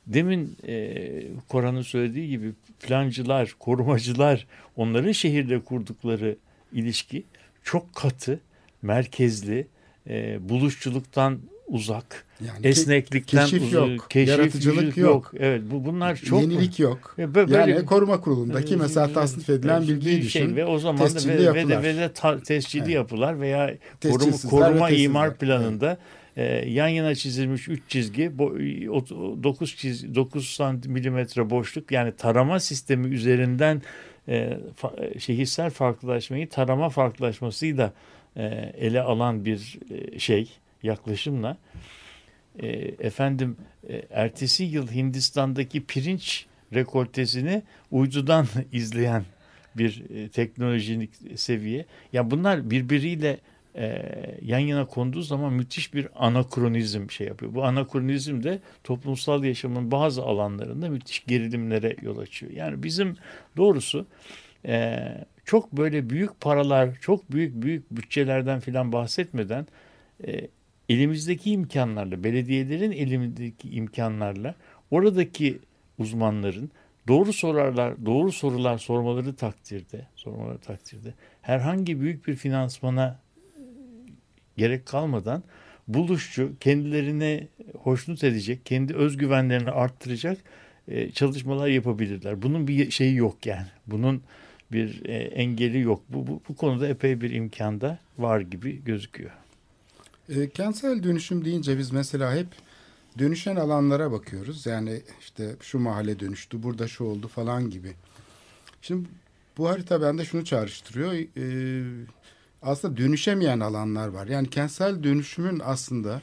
demin 0.07 0.57
e, 0.67 1.23
Koran'ın 1.49 1.83
söylediği 1.83 2.29
gibi 2.29 2.53
plancılar, 2.83 3.55
korumacılar 3.59 4.47
onların 4.77 5.13
şehirle 5.13 5.61
kurdukları 5.61 6.37
ilişki 6.73 7.25
çok 7.65 7.95
katı, 7.95 8.41
merkezli, 8.83 9.67
e, 10.07 10.49
buluşçuluktan 10.49 11.39
uzak, 11.67 12.27
Yani 12.47 12.67
esneklikten 12.67 13.45
keşif 13.47 13.73
yok, 13.73 14.11
keşif 14.11 14.29
yaratıcılık 14.29 14.97
yok. 14.97 15.33
Evet 15.39 15.63
bu 15.71 15.85
bunlar 15.85 16.17
çok 16.17 16.43
Yenilik 16.43 16.79
yok. 16.79 17.15
Ve 17.19 17.23
bö- 17.25 17.35
böyle- 17.35 17.57
yani 17.73 17.87
koruma 17.87 18.21
kurulundaki 18.21 18.77
mesela 18.77 19.13
tasnif 19.13 19.51
edilen 19.51 19.79
Evet, 19.79 19.89
bilgiyi 19.89 20.17
bir 20.17 20.23
düşün. 20.23 20.47
Şey, 20.47 20.57
ve 20.57 20.65
o 20.67 20.79
zaman 20.79 20.99
da 21.15 21.29
ve, 21.29 21.35
ve 21.35 21.39
de, 21.39 21.43
yapılar. 21.43 21.83
ve 21.83 21.97
de 21.97 22.13
ta- 22.13 22.41
tescilli 22.41 22.83
Evet. 22.83 22.95
yapılar 22.95 23.41
veya 23.41 23.75
koruma, 24.03 24.37
koruma 24.51 24.89
ve 24.89 24.97
imar 24.97 25.37
planında 25.37 25.99
e, 26.37 26.45
yan 26.71 26.89
yana 26.89 27.15
çizilmiş 27.15 27.69
3 27.69 27.83
çizgi, 27.89 28.23
bo- 28.39 28.89
o- 28.89 29.43
9 29.43 29.77
çiz 29.77 30.15
9 30.15 30.49
santimetre 30.49 31.51
boşluk 31.51 31.93
yani 31.93 32.13
tarama 32.17 32.61
sistemi 32.61 33.07
üzerinden 33.15 33.83
e, 34.29 34.59
fa- 34.83 35.19
şehirsel 35.21 35.71
farklılaşmayı 35.71 36.49
tarama 36.49 36.89
farklılaşmasıyla 36.89 37.93
e, 38.37 38.43
ele 38.79 39.01
alan 39.01 39.45
bir 39.45 39.79
e, 39.91 40.19
şey 40.19 40.49
yaklaşımla 40.83 41.57
e, 42.59 42.69
efendim 42.99 43.57
e, 43.89 44.03
ertesi 44.11 44.65
yıl 44.65 44.93
Hindistan'daki 44.93 45.85
pirinç 45.85 46.47
rekoltesini 46.75 47.63
uydudan 47.91 48.47
izleyen 48.73 49.25
bir 49.77 50.05
e, 50.15 50.29
teknolojik 50.29 51.11
seviye. 51.37 51.87
Ya 52.13 52.31
bunlar 52.31 52.71
birbiriyle 52.71 53.39
e, 53.75 54.05
yan 54.43 54.59
yana 54.59 54.87
konduğu 54.87 55.23
zaman 55.23 55.53
müthiş 55.53 55.95
bir 55.95 56.09
anakronizm 56.15 57.11
şey 57.11 57.27
yapıyor. 57.27 57.55
Bu 57.55 57.65
anakronizm 57.65 58.43
de 58.43 58.59
toplumsal 58.85 59.45
yaşamın 59.45 59.91
bazı 59.91 60.23
alanlarında 60.23 60.89
müthiş 60.89 61.25
gerilimlere 61.27 61.97
yol 62.03 62.19
açıyor. 62.19 62.53
Yani 62.53 62.83
bizim 62.83 63.17
doğrusu 63.57 64.07
çok 65.45 65.73
böyle 65.73 66.11
büyük 66.11 66.41
paralar, 66.41 66.95
çok 67.01 67.33
büyük 67.33 67.63
büyük 67.63 67.91
bütçelerden 67.91 68.61
filan 68.61 68.93
bahsetmeden 68.93 69.67
elimizdeki 70.91 71.53
imkanlarla, 71.53 72.25
belediyelerin 72.25 72.93
elimizdeki 72.93 73.71
imkanlarla 73.71 74.55
oradaki 74.91 75.59
uzmanların 75.99 76.71
doğru 77.09 77.33
sorarlar, 77.33 78.07
doğru 78.07 78.33
sorular 78.33 78.79
sormaları 78.79 79.35
takdirde, 79.35 80.07
sormaları 80.17 80.59
takdirde 80.59 81.15
herhangi 81.43 82.01
büyük 82.01 82.27
bir 82.27 82.35
finansmana 82.35 83.19
gerek 84.57 84.87
kalmadan 84.87 85.43
buluşçu, 85.89 86.53
kendilerine 86.61 87.47
hoşnut 87.79 88.25
edecek, 88.25 88.67
kendi 88.67 88.95
özgüvenlerini 88.95 89.71
arttıracak 89.71 90.39
e, 90.89 91.11
çalışmalar 91.11 91.69
yapabilirler. 91.69 92.43
Bunun 92.43 92.69
bir 92.69 92.91
şeyi 92.91 93.17
yok 93.17 93.47
yani. 93.47 93.67
Bunun 93.87 94.23
bir 94.73 95.05
e, 95.05 95.15
engeli 95.15 95.81
yok. 95.81 96.03
Bu, 96.09 96.27
bu, 96.27 96.41
bu 96.49 96.57
konuda 96.57 96.89
epey 96.89 97.21
bir 97.21 97.31
imkanda 97.31 97.99
var 98.19 98.41
gibi 98.41 98.85
gözüküyor. 98.85 99.31
E, 100.31 100.51
kentsel 100.51 101.03
dönüşüm 101.03 101.45
deyince 101.45 101.79
biz 101.79 101.91
mesela 101.91 102.35
hep 102.35 102.47
dönüşen 103.19 103.57
alanlara 103.57 104.13
bakıyoruz. 104.13 104.67
Yani 104.67 105.03
işte 105.21 105.57
şu 105.61 105.79
mahalle 105.79 106.21
dönüştü, 106.21 106.63
burada 106.63 106.89
şu 106.89 107.05
oldu 107.05 107.29
falan 107.29 107.71
gibi. 107.71 107.95
Şimdi 108.83 109.09
bu 109.59 109.69
harita 109.69 110.03
bende 110.03 110.25
şunu 110.25 110.45
çağrıştırıyor. 110.45 111.13
E, 111.13 111.85
aslında 112.63 112.97
dönüşemeyen 112.97 113.61
alanlar 113.61 114.09
var. 114.09 114.27
Yani 114.27 114.51
kentsel 114.51 115.03
dönüşümün 115.03 115.61
aslında 115.65 116.23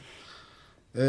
e, 0.94 1.00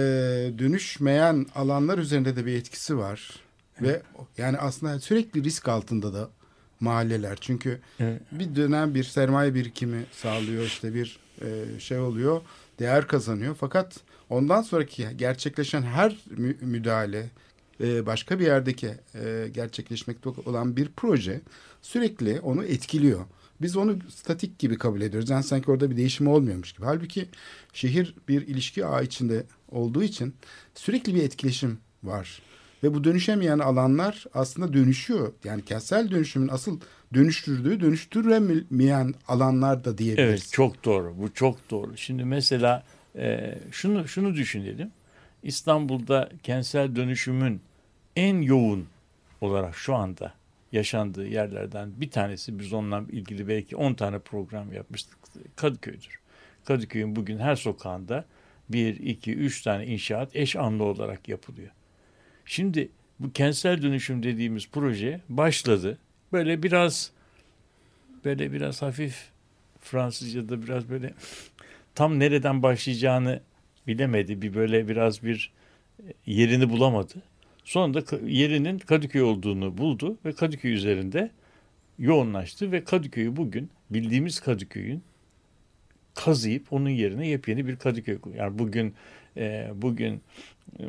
dönüşmeyen 0.59 1.45
alanlar 1.55 1.97
üzerinde 1.97 2.35
de 2.35 2.45
bir 2.45 2.53
etkisi 2.53 2.97
var. 2.97 3.43
Ve 3.81 4.01
yani 4.37 4.57
aslında 4.57 4.99
sürekli 4.99 5.43
risk 5.43 5.67
altında 5.67 6.13
da 6.13 6.29
mahalleler. 6.79 7.37
Çünkü 7.41 7.79
Evet. 7.99 8.21
bir 8.31 8.55
dönem 8.55 8.95
bir 8.95 9.03
sermaye 9.03 9.55
birikimi 9.55 10.05
sağlıyor 10.11 10.63
işte 10.63 10.93
bir 10.93 11.19
e, 11.41 11.79
şey 11.79 11.99
oluyor 11.99 12.41
değer 12.79 13.07
kazanıyor 13.07 13.55
fakat 13.59 13.99
ondan 14.29 14.61
sonraki 14.61 15.07
gerçekleşen 15.15 15.81
her 15.81 16.17
mü- 16.29 16.57
müdahale 16.61 17.29
e, 17.81 18.05
başka 18.05 18.39
bir 18.39 18.45
yerdeki 18.45 18.93
e, 19.15 19.47
gerçekleşmekte 19.53 20.29
olan 20.29 20.75
bir 20.75 20.89
proje 20.97 21.41
sürekli 21.81 22.39
onu 22.39 22.63
etkiliyor. 22.63 23.25
Biz 23.61 23.77
onu 23.77 23.97
statik 24.09 24.59
gibi 24.59 24.77
kabul 24.77 25.01
ediyoruz. 25.01 25.29
Yani 25.29 25.43
sanki 25.43 25.71
orada 25.71 25.91
bir 25.91 25.97
değişim 25.97 26.27
olmuyormuş 26.27 26.73
gibi. 26.73 26.85
Halbuki 26.85 27.25
şehir 27.73 28.15
bir 28.27 28.47
ilişki 28.47 28.85
ağı 28.85 29.03
içinde 29.03 29.43
olduğu 29.71 30.03
için 30.03 30.33
sürekli 30.75 31.15
bir 31.15 31.23
etkileşim 31.23 31.77
var. 32.03 32.41
Ve 32.83 32.93
bu 32.93 33.03
dönüşemeyen 33.03 33.59
alanlar 33.59 34.25
aslında 34.33 34.73
dönüşüyor. 34.73 35.33
Yani 35.43 35.65
kentsel 35.65 36.11
dönüşümün 36.11 36.47
asıl 36.47 36.79
dönüştürdüğü, 37.13 37.79
dönüştüremeyen 37.79 39.13
alanlar 39.27 39.85
da 39.85 39.97
diyebiliriz. 39.97 40.29
Evet 40.29 40.49
çok 40.51 40.85
doğru. 40.85 41.15
Bu 41.17 41.33
çok 41.33 41.69
doğru. 41.71 41.97
Şimdi 41.97 42.25
mesela 42.25 42.83
e, 43.15 43.57
şunu 43.71 44.07
şunu 44.07 44.35
düşünelim. 44.35 44.91
İstanbul'da 45.43 46.29
kentsel 46.43 46.95
dönüşümün 46.95 47.61
en 48.15 48.41
yoğun 48.41 48.87
olarak 49.41 49.75
şu 49.75 49.95
anda 49.95 50.33
yaşandığı 50.71 51.27
yerlerden 51.27 51.91
bir 51.97 52.11
tanesi 52.11 52.59
biz 52.59 52.73
onunla 52.73 53.03
ilgili 53.11 53.47
belki 53.47 53.75
10 53.75 53.93
tane 53.93 54.19
program 54.19 54.73
yapmıştık. 54.73 55.17
Kadıköy'dür. 55.55 56.19
Kadıköy'ün 56.65 57.15
bugün 57.15 57.37
her 57.37 57.55
sokağında 57.55 58.25
bir, 58.69 58.95
iki, 58.95 59.35
üç 59.35 59.61
tane 59.61 59.85
inşaat 59.85 60.35
eş 60.35 60.55
anlı 60.55 60.83
olarak 60.83 61.29
yapılıyor. 61.29 61.71
Şimdi 62.49 62.89
bu 63.19 63.33
kentsel 63.33 63.81
dönüşüm 63.81 64.23
dediğimiz 64.23 64.69
proje 64.71 65.21
başladı. 65.29 65.97
Böyle 66.33 66.63
biraz 66.63 67.11
böyle 68.25 68.51
biraz 68.51 68.81
hafif 68.81 69.29
Fransızca'da 69.79 70.63
biraz 70.63 70.89
böyle 70.89 71.13
tam 71.95 72.19
nereden 72.19 72.63
başlayacağını 72.63 73.41
bilemedi. 73.87 74.41
Bir 74.41 74.53
böyle 74.53 74.87
biraz 74.87 75.23
bir 75.23 75.51
yerini 76.25 76.69
bulamadı. 76.69 77.13
Sonra 77.63 77.93
da 77.93 78.17
yerinin 78.27 78.79
Kadıköy 78.79 79.21
olduğunu 79.21 79.77
buldu 79.77 80.17
ve 80.25 80.31
Kadıköy 80.31 80.73
üzerinde 80.73 81.31
yoğunlaştı 81.99 82.71
ve 82.71 82.83
Kadıköy'ü 82.83 83.35
bugün 83.35 83.69
bildiğimiz 83.89 84.39
Kadıköy'ün 84.39 85.03
kazıyıp 86.15 86.73
onun 86.73 86.89
yerine 86.89 87.27
yepyeni 87.27 87.67
bir 87.67 87.75
Kadıköy 87.75 88.17
yani 88.35 88.59
bugün 88.59 88.93
e, 89.37 89.69
bugün 89.75 90.21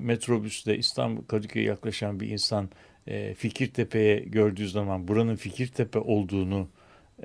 metrobüste 0.01 0.77
İstanbul 0.77 1.23
Kadıköy'e 1.23 1.67
yaklaşan 1.67 2.21
bir 2.21 2.29
insan 2.29 2.71
e, 3.07 3.35
Fikirtepe'ye 3.35 4.19
gördüğü 4.19 4.69
zaman 4.69 5.09
buranın 5.09 5.37
Fikirtepe 5.37 5.99
olduğunu 5.99 6.69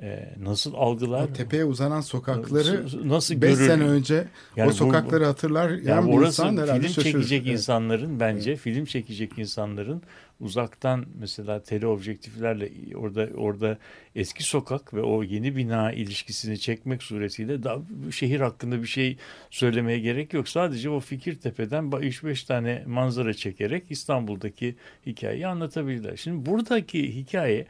e, 0.02 0.30
nasıl 0.44 0.74
algılar? 0.74 1.24
O 1.24 1.34
tepeye 1.34 1.66
uzanan 1.66 2.02
sokakları 2.02 2.86
nasıl 3.10 3.42
5 3.42 3.50
görür? 3.50 3.68
sene 3.68 3.84
önce 3.84 4.28
Yani 4.56 4.70
o 4.70 4.74
sokakları 4.74 5.24
bu, 5.24 5.28
hatırlar. 5.28 5.70
Yani, 5.70 5.88
yani 5.88 6.12
orası 6.16 6.42
insan 6.42 6.64
herhalde 6.64 6.82
film 6.82 6.94
şaşırır. 6.94 7.14
çekecek 7.14 7.42
Evet. 7.46 7.54
insanların 7.54 8.20
bence 8.20 8.52
evet. 8.52 8.60
film 8.60 8.86
çekecek 8.86 9.38
insanların 9.38 10.02
uzaktan 10.40 11.06
mesela 11.20 11.64
teleobjektiflerle 11.64 12.72
orada 12.96 13.30
orada 13.38 13.78
eski 14.16 14.44
sokak 14.44 14.94
ve 14.94 15.02
o 15.02 15.24
yeni 15.24 15.56
bina 15.56 15.92
ilişkisini 15.92 16.60
çekmek 16.60 17.04
suretiyle 17.04 17.64
daha 17.64 17.82
şehir 18.12 18.40
hakkında 18.40 18.82
bir 18.82 18.88
şey 18.88 19.18
söylemeye 19.50 20.00
gerek 20.00 20.34
yok. 20.34 20.50
Sadece 20.50 20.90
o 20.90 21.00
Fikirtepe'den 21.00 21.84
3-5 21.84 22.48
tane 22.48 22.84
manzara 22.88 23.34
çekerek 23.34 23.84
İstanbul'daki 23.90 24.76
hikayeyi 25.06 25.48
anlatabilirler. 25.48 26.16
Şimdi 26.16 26.46
buradaki 26.46 27.16
hikaye 27.16 27.66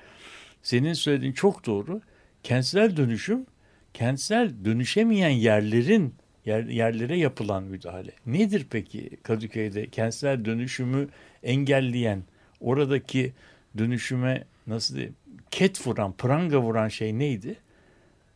senin 0.64 0.94
söylediğin 0.94 1.34
çok 1.34 1.66
doğru. 1.66 2.02
Kentsel 2.46 2.98
dönüşüm 2.98 3.46
kentsel 3.94 4.66
dönüşemeyen 4.66 5.30
yerlerin 5.30 6.16
yer, 6.46 6.64
yerlere 6.64 7.18
yapılan 7.18 7.64
müdahale. 7.64 8.12
Nedir 8.26 8.68
peki 8.70 9.10
Kadıköy'de 9.24 9.90
kentsel 9.90 10.46
dönüşümü 10.46 11.08
engelleyen 11.44 12.24
oradaki 12.60 13.34
dönüşüme 13.78 14.44
nasıl 14.68 14.96
diyeyim 14.96 15.16
ket 15.52 15.88
vuran, 15.88 16.14
pranga 16.14 16.62
vuran 16.62 16.88
şey 16.88 17.20
neydi? 17.20 17.56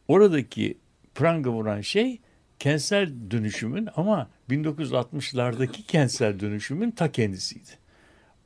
Oradaki 0.07 0.77
pranga 1.15 1.51
vuran 1.51 1.81
şey 1.81 2.19
kentsel 2.59 3.31
dönüşümün 3.31 3.89
ama 3.95 4.29
1960'lardaki 4.49 5.85
kentsel 5.87 6.39
dönüşümün 6.39 6.91
ta 6.91 7.11
kendisiydi. 7.11 7.78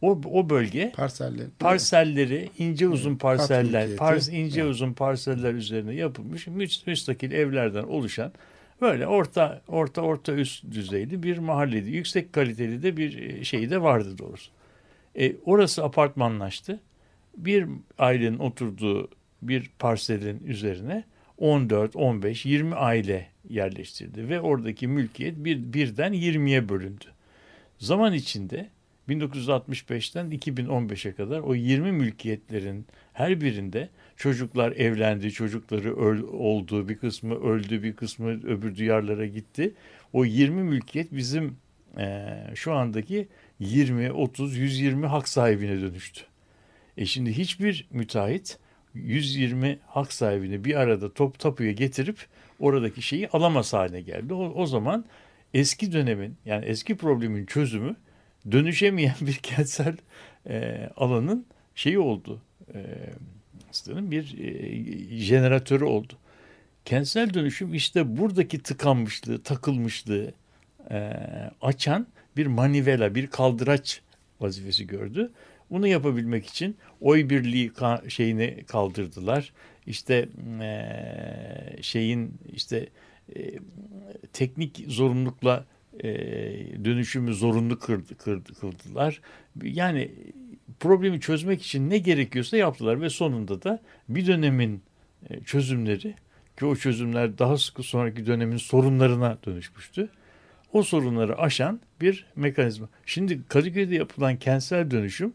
O, 0.04 0.22
o 0.32 0.50
bölge 0.50 0.92
parselleri, 0.96 1.48
parselleri 1.60 2.50
ince 2.58 2.88
uzun 2.88 3.16
parseller, 3.16 3.96
pars, 3.96 4.30
ince 4.30 4.62
evet. 4.62 4.72
uzun 4.72 4.94
parseller 4.94 5.54
üzerine 5.54 5.94
yapılmış 5.94 6.48
müstakil 6.86 7.32
evlerden 7.32 7.84
oluşan 7.84 8.34
böyle 8.82 9.08
orta 9.08 9.62
orta 9.68 10.02
orta 10.02 10.34
üst 10.34 10.72
düzeyli 10.72 11.24
bir 11.24 11.38
mahalleydi. 11.38 11.92
Yüksek 11.92 12.34
kaliteli 12.34 12.84
de 12.84 12.98
bir 12.98 13.44
şey 13.44 13.70
de 13.70 13.82
vardı 13.82 14.18
doğrusu. 14.18 14.52
E, 15.16 15.36
orası 15.46 15.84
apartmanlaştı. 15.84 16.80
Bir 17.38 17.66
ailenin 17.98 18.40
oturduğu 18.40 19.10
bir 19.42 19.72
parselin 19.80 20.44
üzerine 20.46 21.04
14, 21.38 21.96
15, 21.96 22.46
20 22.46 22.76
aile 22.76 23.28
yerleştirdi 23.50 24.30
ve 24.30 24.42
oradaki 24.42 24.88
mülkiyet 24.88 25.36
bir, 25.38 25.74
birden 25.74 26.14
20'ye 26.14 26.70
bölündü. 26.70 27.06
Zaman 27.78 28.14
içinde 28.14 28.70
1965'ten 29.10 30.32
2015'e 30.32 31.14
kadar 31.14 31.40
o 31.40 31.56
20 31.56 31.92
mülkiyetlerin 31.92 32.86
her 33.14 33.42
birinde 33.42 33.90
çocuklar 34.18 34.72
evlendi, 34.72 35.32
çocukları 35.32 35.96
öl, 35.98 36.22
oldu, 36.22 36.90
bir 36.90 36.98
kısmı 36.98 37.36
öldü, 37.36 37.84
bir 37.84 37.96
kısmı 37.96 38.30
öbür 38.30 38.76
diyarlara 38.76 39.26
gitti. 39.26 39.74
O 40.14 40.26
20 40.26 40.64
mülkiyet 40.64 41.12
bizim 41.12 41.58
e, 41.98 42.38
şu 42.56 42.74
andaki 42.74 43.28
20, 43.60 44.12
30, 44.12 44.58
120 44.58 45.06
hak 45.06 45.28
sahibine 45.28 45.82
dönüştü. 45.82 46.22
E 46.98 47.06
şimdi 47.06 47.38
hiçbir 47.38 47.88
müteahhit 47.92 48.58
120 48.94 49.80
hak 49.88 50.14
sahibini 50.14 50.66
bir 50.66 50.76
arada 50.76 51.14
top 51.14 51.40
tapuya 51.40 51.72
getirip 51.72 52.18
oradaki 52.60 53.02
şeyi 53.02 53.30
alamaz 53.30 53.74
haline 53.74 54.02
geldi. 54.02 54.34
O, 54.34 54.54
o 54.56 54.66
zaman 54.66 55.06
eski 55.54 55.92
dönemin 55.92 56.38
yani 56.46 56.66
eski 56.66 56.98
problemin 56.98 57.46
çözümü 57.46 57.96
dönüşemeyen 58.52 59.16
bir 59.22 59.34
kentsel 59.34 59.98
e, 60.50 60.90
alanın 60.96 61.46
şeyi 61.76 62.00
oldu. 62.00 62.42
E, 62.74 62.82
bir 63.88 64.38
e, 64.40 65.18
jeneratörü 65.18 65.84
oldu. 65.84 66.14
Kentsel 66.86 67.34
dönüşüm 67.34 67.74
işte 67.74 68.18
buradaki 68.18 68.60
tıkanmışlığı, 68.60 69.44
takılmışlığı 69.44 70.34
e, 70.92 71.14
açan 71.62 72.08
bir 72.38 72.46
manivela, 72.48 73.16
bir 73.16 73.28
kaldıraç 73.28 74.02
vazifesi 74.40 74.88
gördü. 74.88 75.32
Bunu 75.72 75.88
yapabilmek 75.88 76.46
için 76.46 76.78
oy 77.02 77.30
birliği 77.30 77.70
ka- 77.70 78.10
şeyini 78.10 78.64
kaldırdılar. 78.68 79.54
İşte 79.88 80.30
e, 80.62 81.82
şeyin 81.82 82.34
işte 82.54 82.90
e, 83.36 83.54
teknik 84.34 84.86
zorunlulukla 84.88 85.66
e, 86.04 86.10
dönüşümü 86.86 87.34
zorunlu 87.34 87.80
kırdı, 87.80 88.18
kırdı, 88.18 88.54
kıldılar. 88.54 89.22
Yani 89.64 90.12
problemi 90.80 91.20
çözmek 91.20 91.62
için 91.62 91.90
ne 91.90 91.98
gerekiyorsa 91.98 92.58
yaptılar 92.58 93.02
ve 93.02 93.10
sonunda 93.10 93.64
da 93.64 93.82
bir 94.10 94.28
dönemin 94.28 94.82
e, 95.30 95.44
çözümleri 95.44 96.16
ki 96.60 96.66
o 96.66 96.76
çözümler 96.76 97.38
daha 97.38 97.58
sıkı 97.58 97.84
sonraki 97.84 98.26
dönemin 98.26 98.58
sorunlarına 98.58 99.38
dönüşmüştü. 99.46 100.10
O 100.74 100.84
sorunları 100.84 101.38
aşan 101.38 101.80
bir 102.02 102.26
mekanizma. 102.36 102.90
Şimdi 103.06 103.42
Kadıköy'de 103.48 103.96
yapılan 103.96 104.38
kentsel 104.38 104.92
dönüşüm 104.92 105.34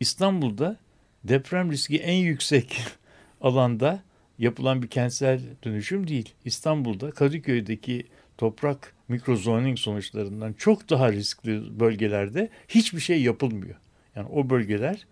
İstanbul'da 0.00 0.76
deprem 1.24 1.72
riski 1.72 1.98
en 1.98 2.16
yüksek 2.16 2.76
alanda 3.40 4.02
yapılan 4.38 4.82
bir 4.82 4.88
kentsel 4.88 5.40
dönüşüm 5.64 6.08
değil. 6.08 6.34
İstanbul'da 6.44 7.10
Kadıköy'deki 7.10 8.06
toprak 8.42 8.94
mikrozoning 9.08 9.78
sonuçlarından 9.78 10.52
çok 10.52 10.90
daha 10.90 11.12
riskli 11.12 11.80
bölgelerde 11.80 12.48
hiçbir 12.68 13.00
şey 13.00 13.22
yapılmıyor. 13.22 13.74
Yani 14.16 14.28
o 14.28 14.50
bölgeler 14.50 15.06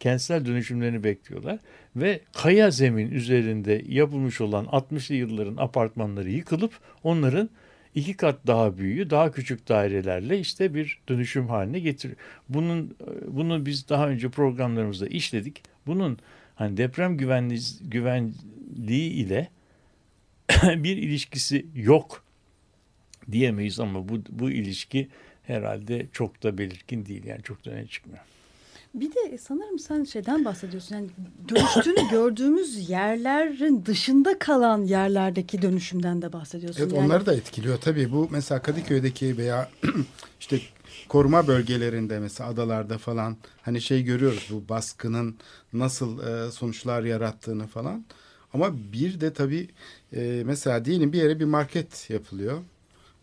kentsel 0.00 0.46
dönüşümlerini 0.46 1.04
bekliyorlar 1.04 1.58
ve 1.96 2.20
kaya 2.32 2.70
zemin 2.70 3.10
üzerinde 3.10 3.82
yapılmış 3.88 4.40
olan 4.40 4.64
60'lı 4.64 5.14
yılların 5.14 5.56
apartmanları 5.56 6.30
yıkılıp 6.30 6.72
onların 7.04 7.50
iki 7.94 8.16
kat 8.16 8.46
daha 8.46 8.78
büyüğü, 8.78 9.10
daha 9.10 9.32
küçük 9.32 9.68
dairelerle 9.68 10.38
işte 10.38 10.74
bir 10.74 11.00
dönüşüm 11.08 11.48
haline 11.48 11.78
getiriyor. 11.80 12.18
Bunun 12.48 12.96
bunu 13.28 13.66
biz 13.66 13.88
daha 13.88 14.08
önce 14.08 14.28
programlarımızda 14.28 15.06
işledik. 15.06 15.62
Bunun 15.86 16.18
hani 16.54 16.76
deprem 16.76 17.16
güvenliği, 17.16 17.60
güvenliği 17.80 19.10
ile 19.10 19.48
bir 20.62 20.96
ilişkisi 20.96 21.66
yok 21.74 22.25
diyemeyiz 23.32 23.80
ama 23.80 24.08
bu 24.08 24.18
bu 24.28 24.50
ilişki 24.50 25.08
herhalde 25.42 26.06
çok 26.12 26.42
da 26.42 26.58
belirgin 26.58 27.06
değil 27.06 27.24
yani 27.24 27.42
çok 27.42 27.64
da 27.64 27.70
öne 27.70 27.86
çıkmıyor. 27.86 28.20
Bir 28.94 29.10
de 29.10 29.38
sanırım 29.38 29.78
sen 29.78 30.04
şeyden 30.04 30.44
bahsediyorsun. 30.44 30.94
Yani 30.94 31.08
dönüştüğünü 31.48 32.08
gördüğümüz 32.10 32.90
yerlerin 32.90 33.84
dışında 33.86 34.38
kalan 34.38 34.82
yerlerdeki 34.84 35.62
dönüşümden 35.62 36.22
de 36.22 36.32
bahsediyorsun. 36.32 36.82
Evet 36.82 36.92
yani... 36.92 37.06
onları 37.06 37.26
da 37.26 37.34
etkiliyor 37.34 37.78
tabii. 37.78 38.12
Bu 38.12 38.28
mesela 38.30 38.62
Kadıköy'deki 38.62 39.36
veya 39.36 39.70
işte 40.40 40.60
koruma 41.08 41.46
bölgelerinde 41.46 42.18
mesela 42.18 42.50
adalarda 42.50 42.98
falan 42.98 43.36
hani 43.62 43.80
şey 43.80 44.02
görüyoruz 44.02 44.48
bu 44.50 44.68
baskının 44.68 45.36
nasıl 45.72 46.18
e, 46.26 46.50
sonuçlar 46.50 47.02
yarattığını 47.02 47.66
falan. 47.66 48.04
Ama 48.52 48.92
bir 48.92 49.20
de 49.20 49.32
tabii 49.32 49.68
e, 50.12 50.42
mesela 50.46 50.84
diyelim 50.84 51.12
bir 51.12 51.18
yere 51.18 51.40
bir 51.40 51.44
market 51.44 52.10
yapılıyor. 52.10 52.58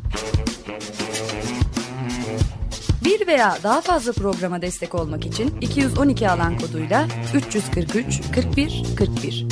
Bir 3.06 3.28
veya 3.28 3.58
daha 3.64 3.82
fazla 3.82 4.12
programa 4.12 4.62
destek 4.62 4.96
olmak 4.96 5.26
için 5.26 5.58
212 5.62 6.30
alan 6.30 6.58
koduyla 6.58 7.08
343 7.36 8.22
41 8.36 8.84
41 8.98 9.46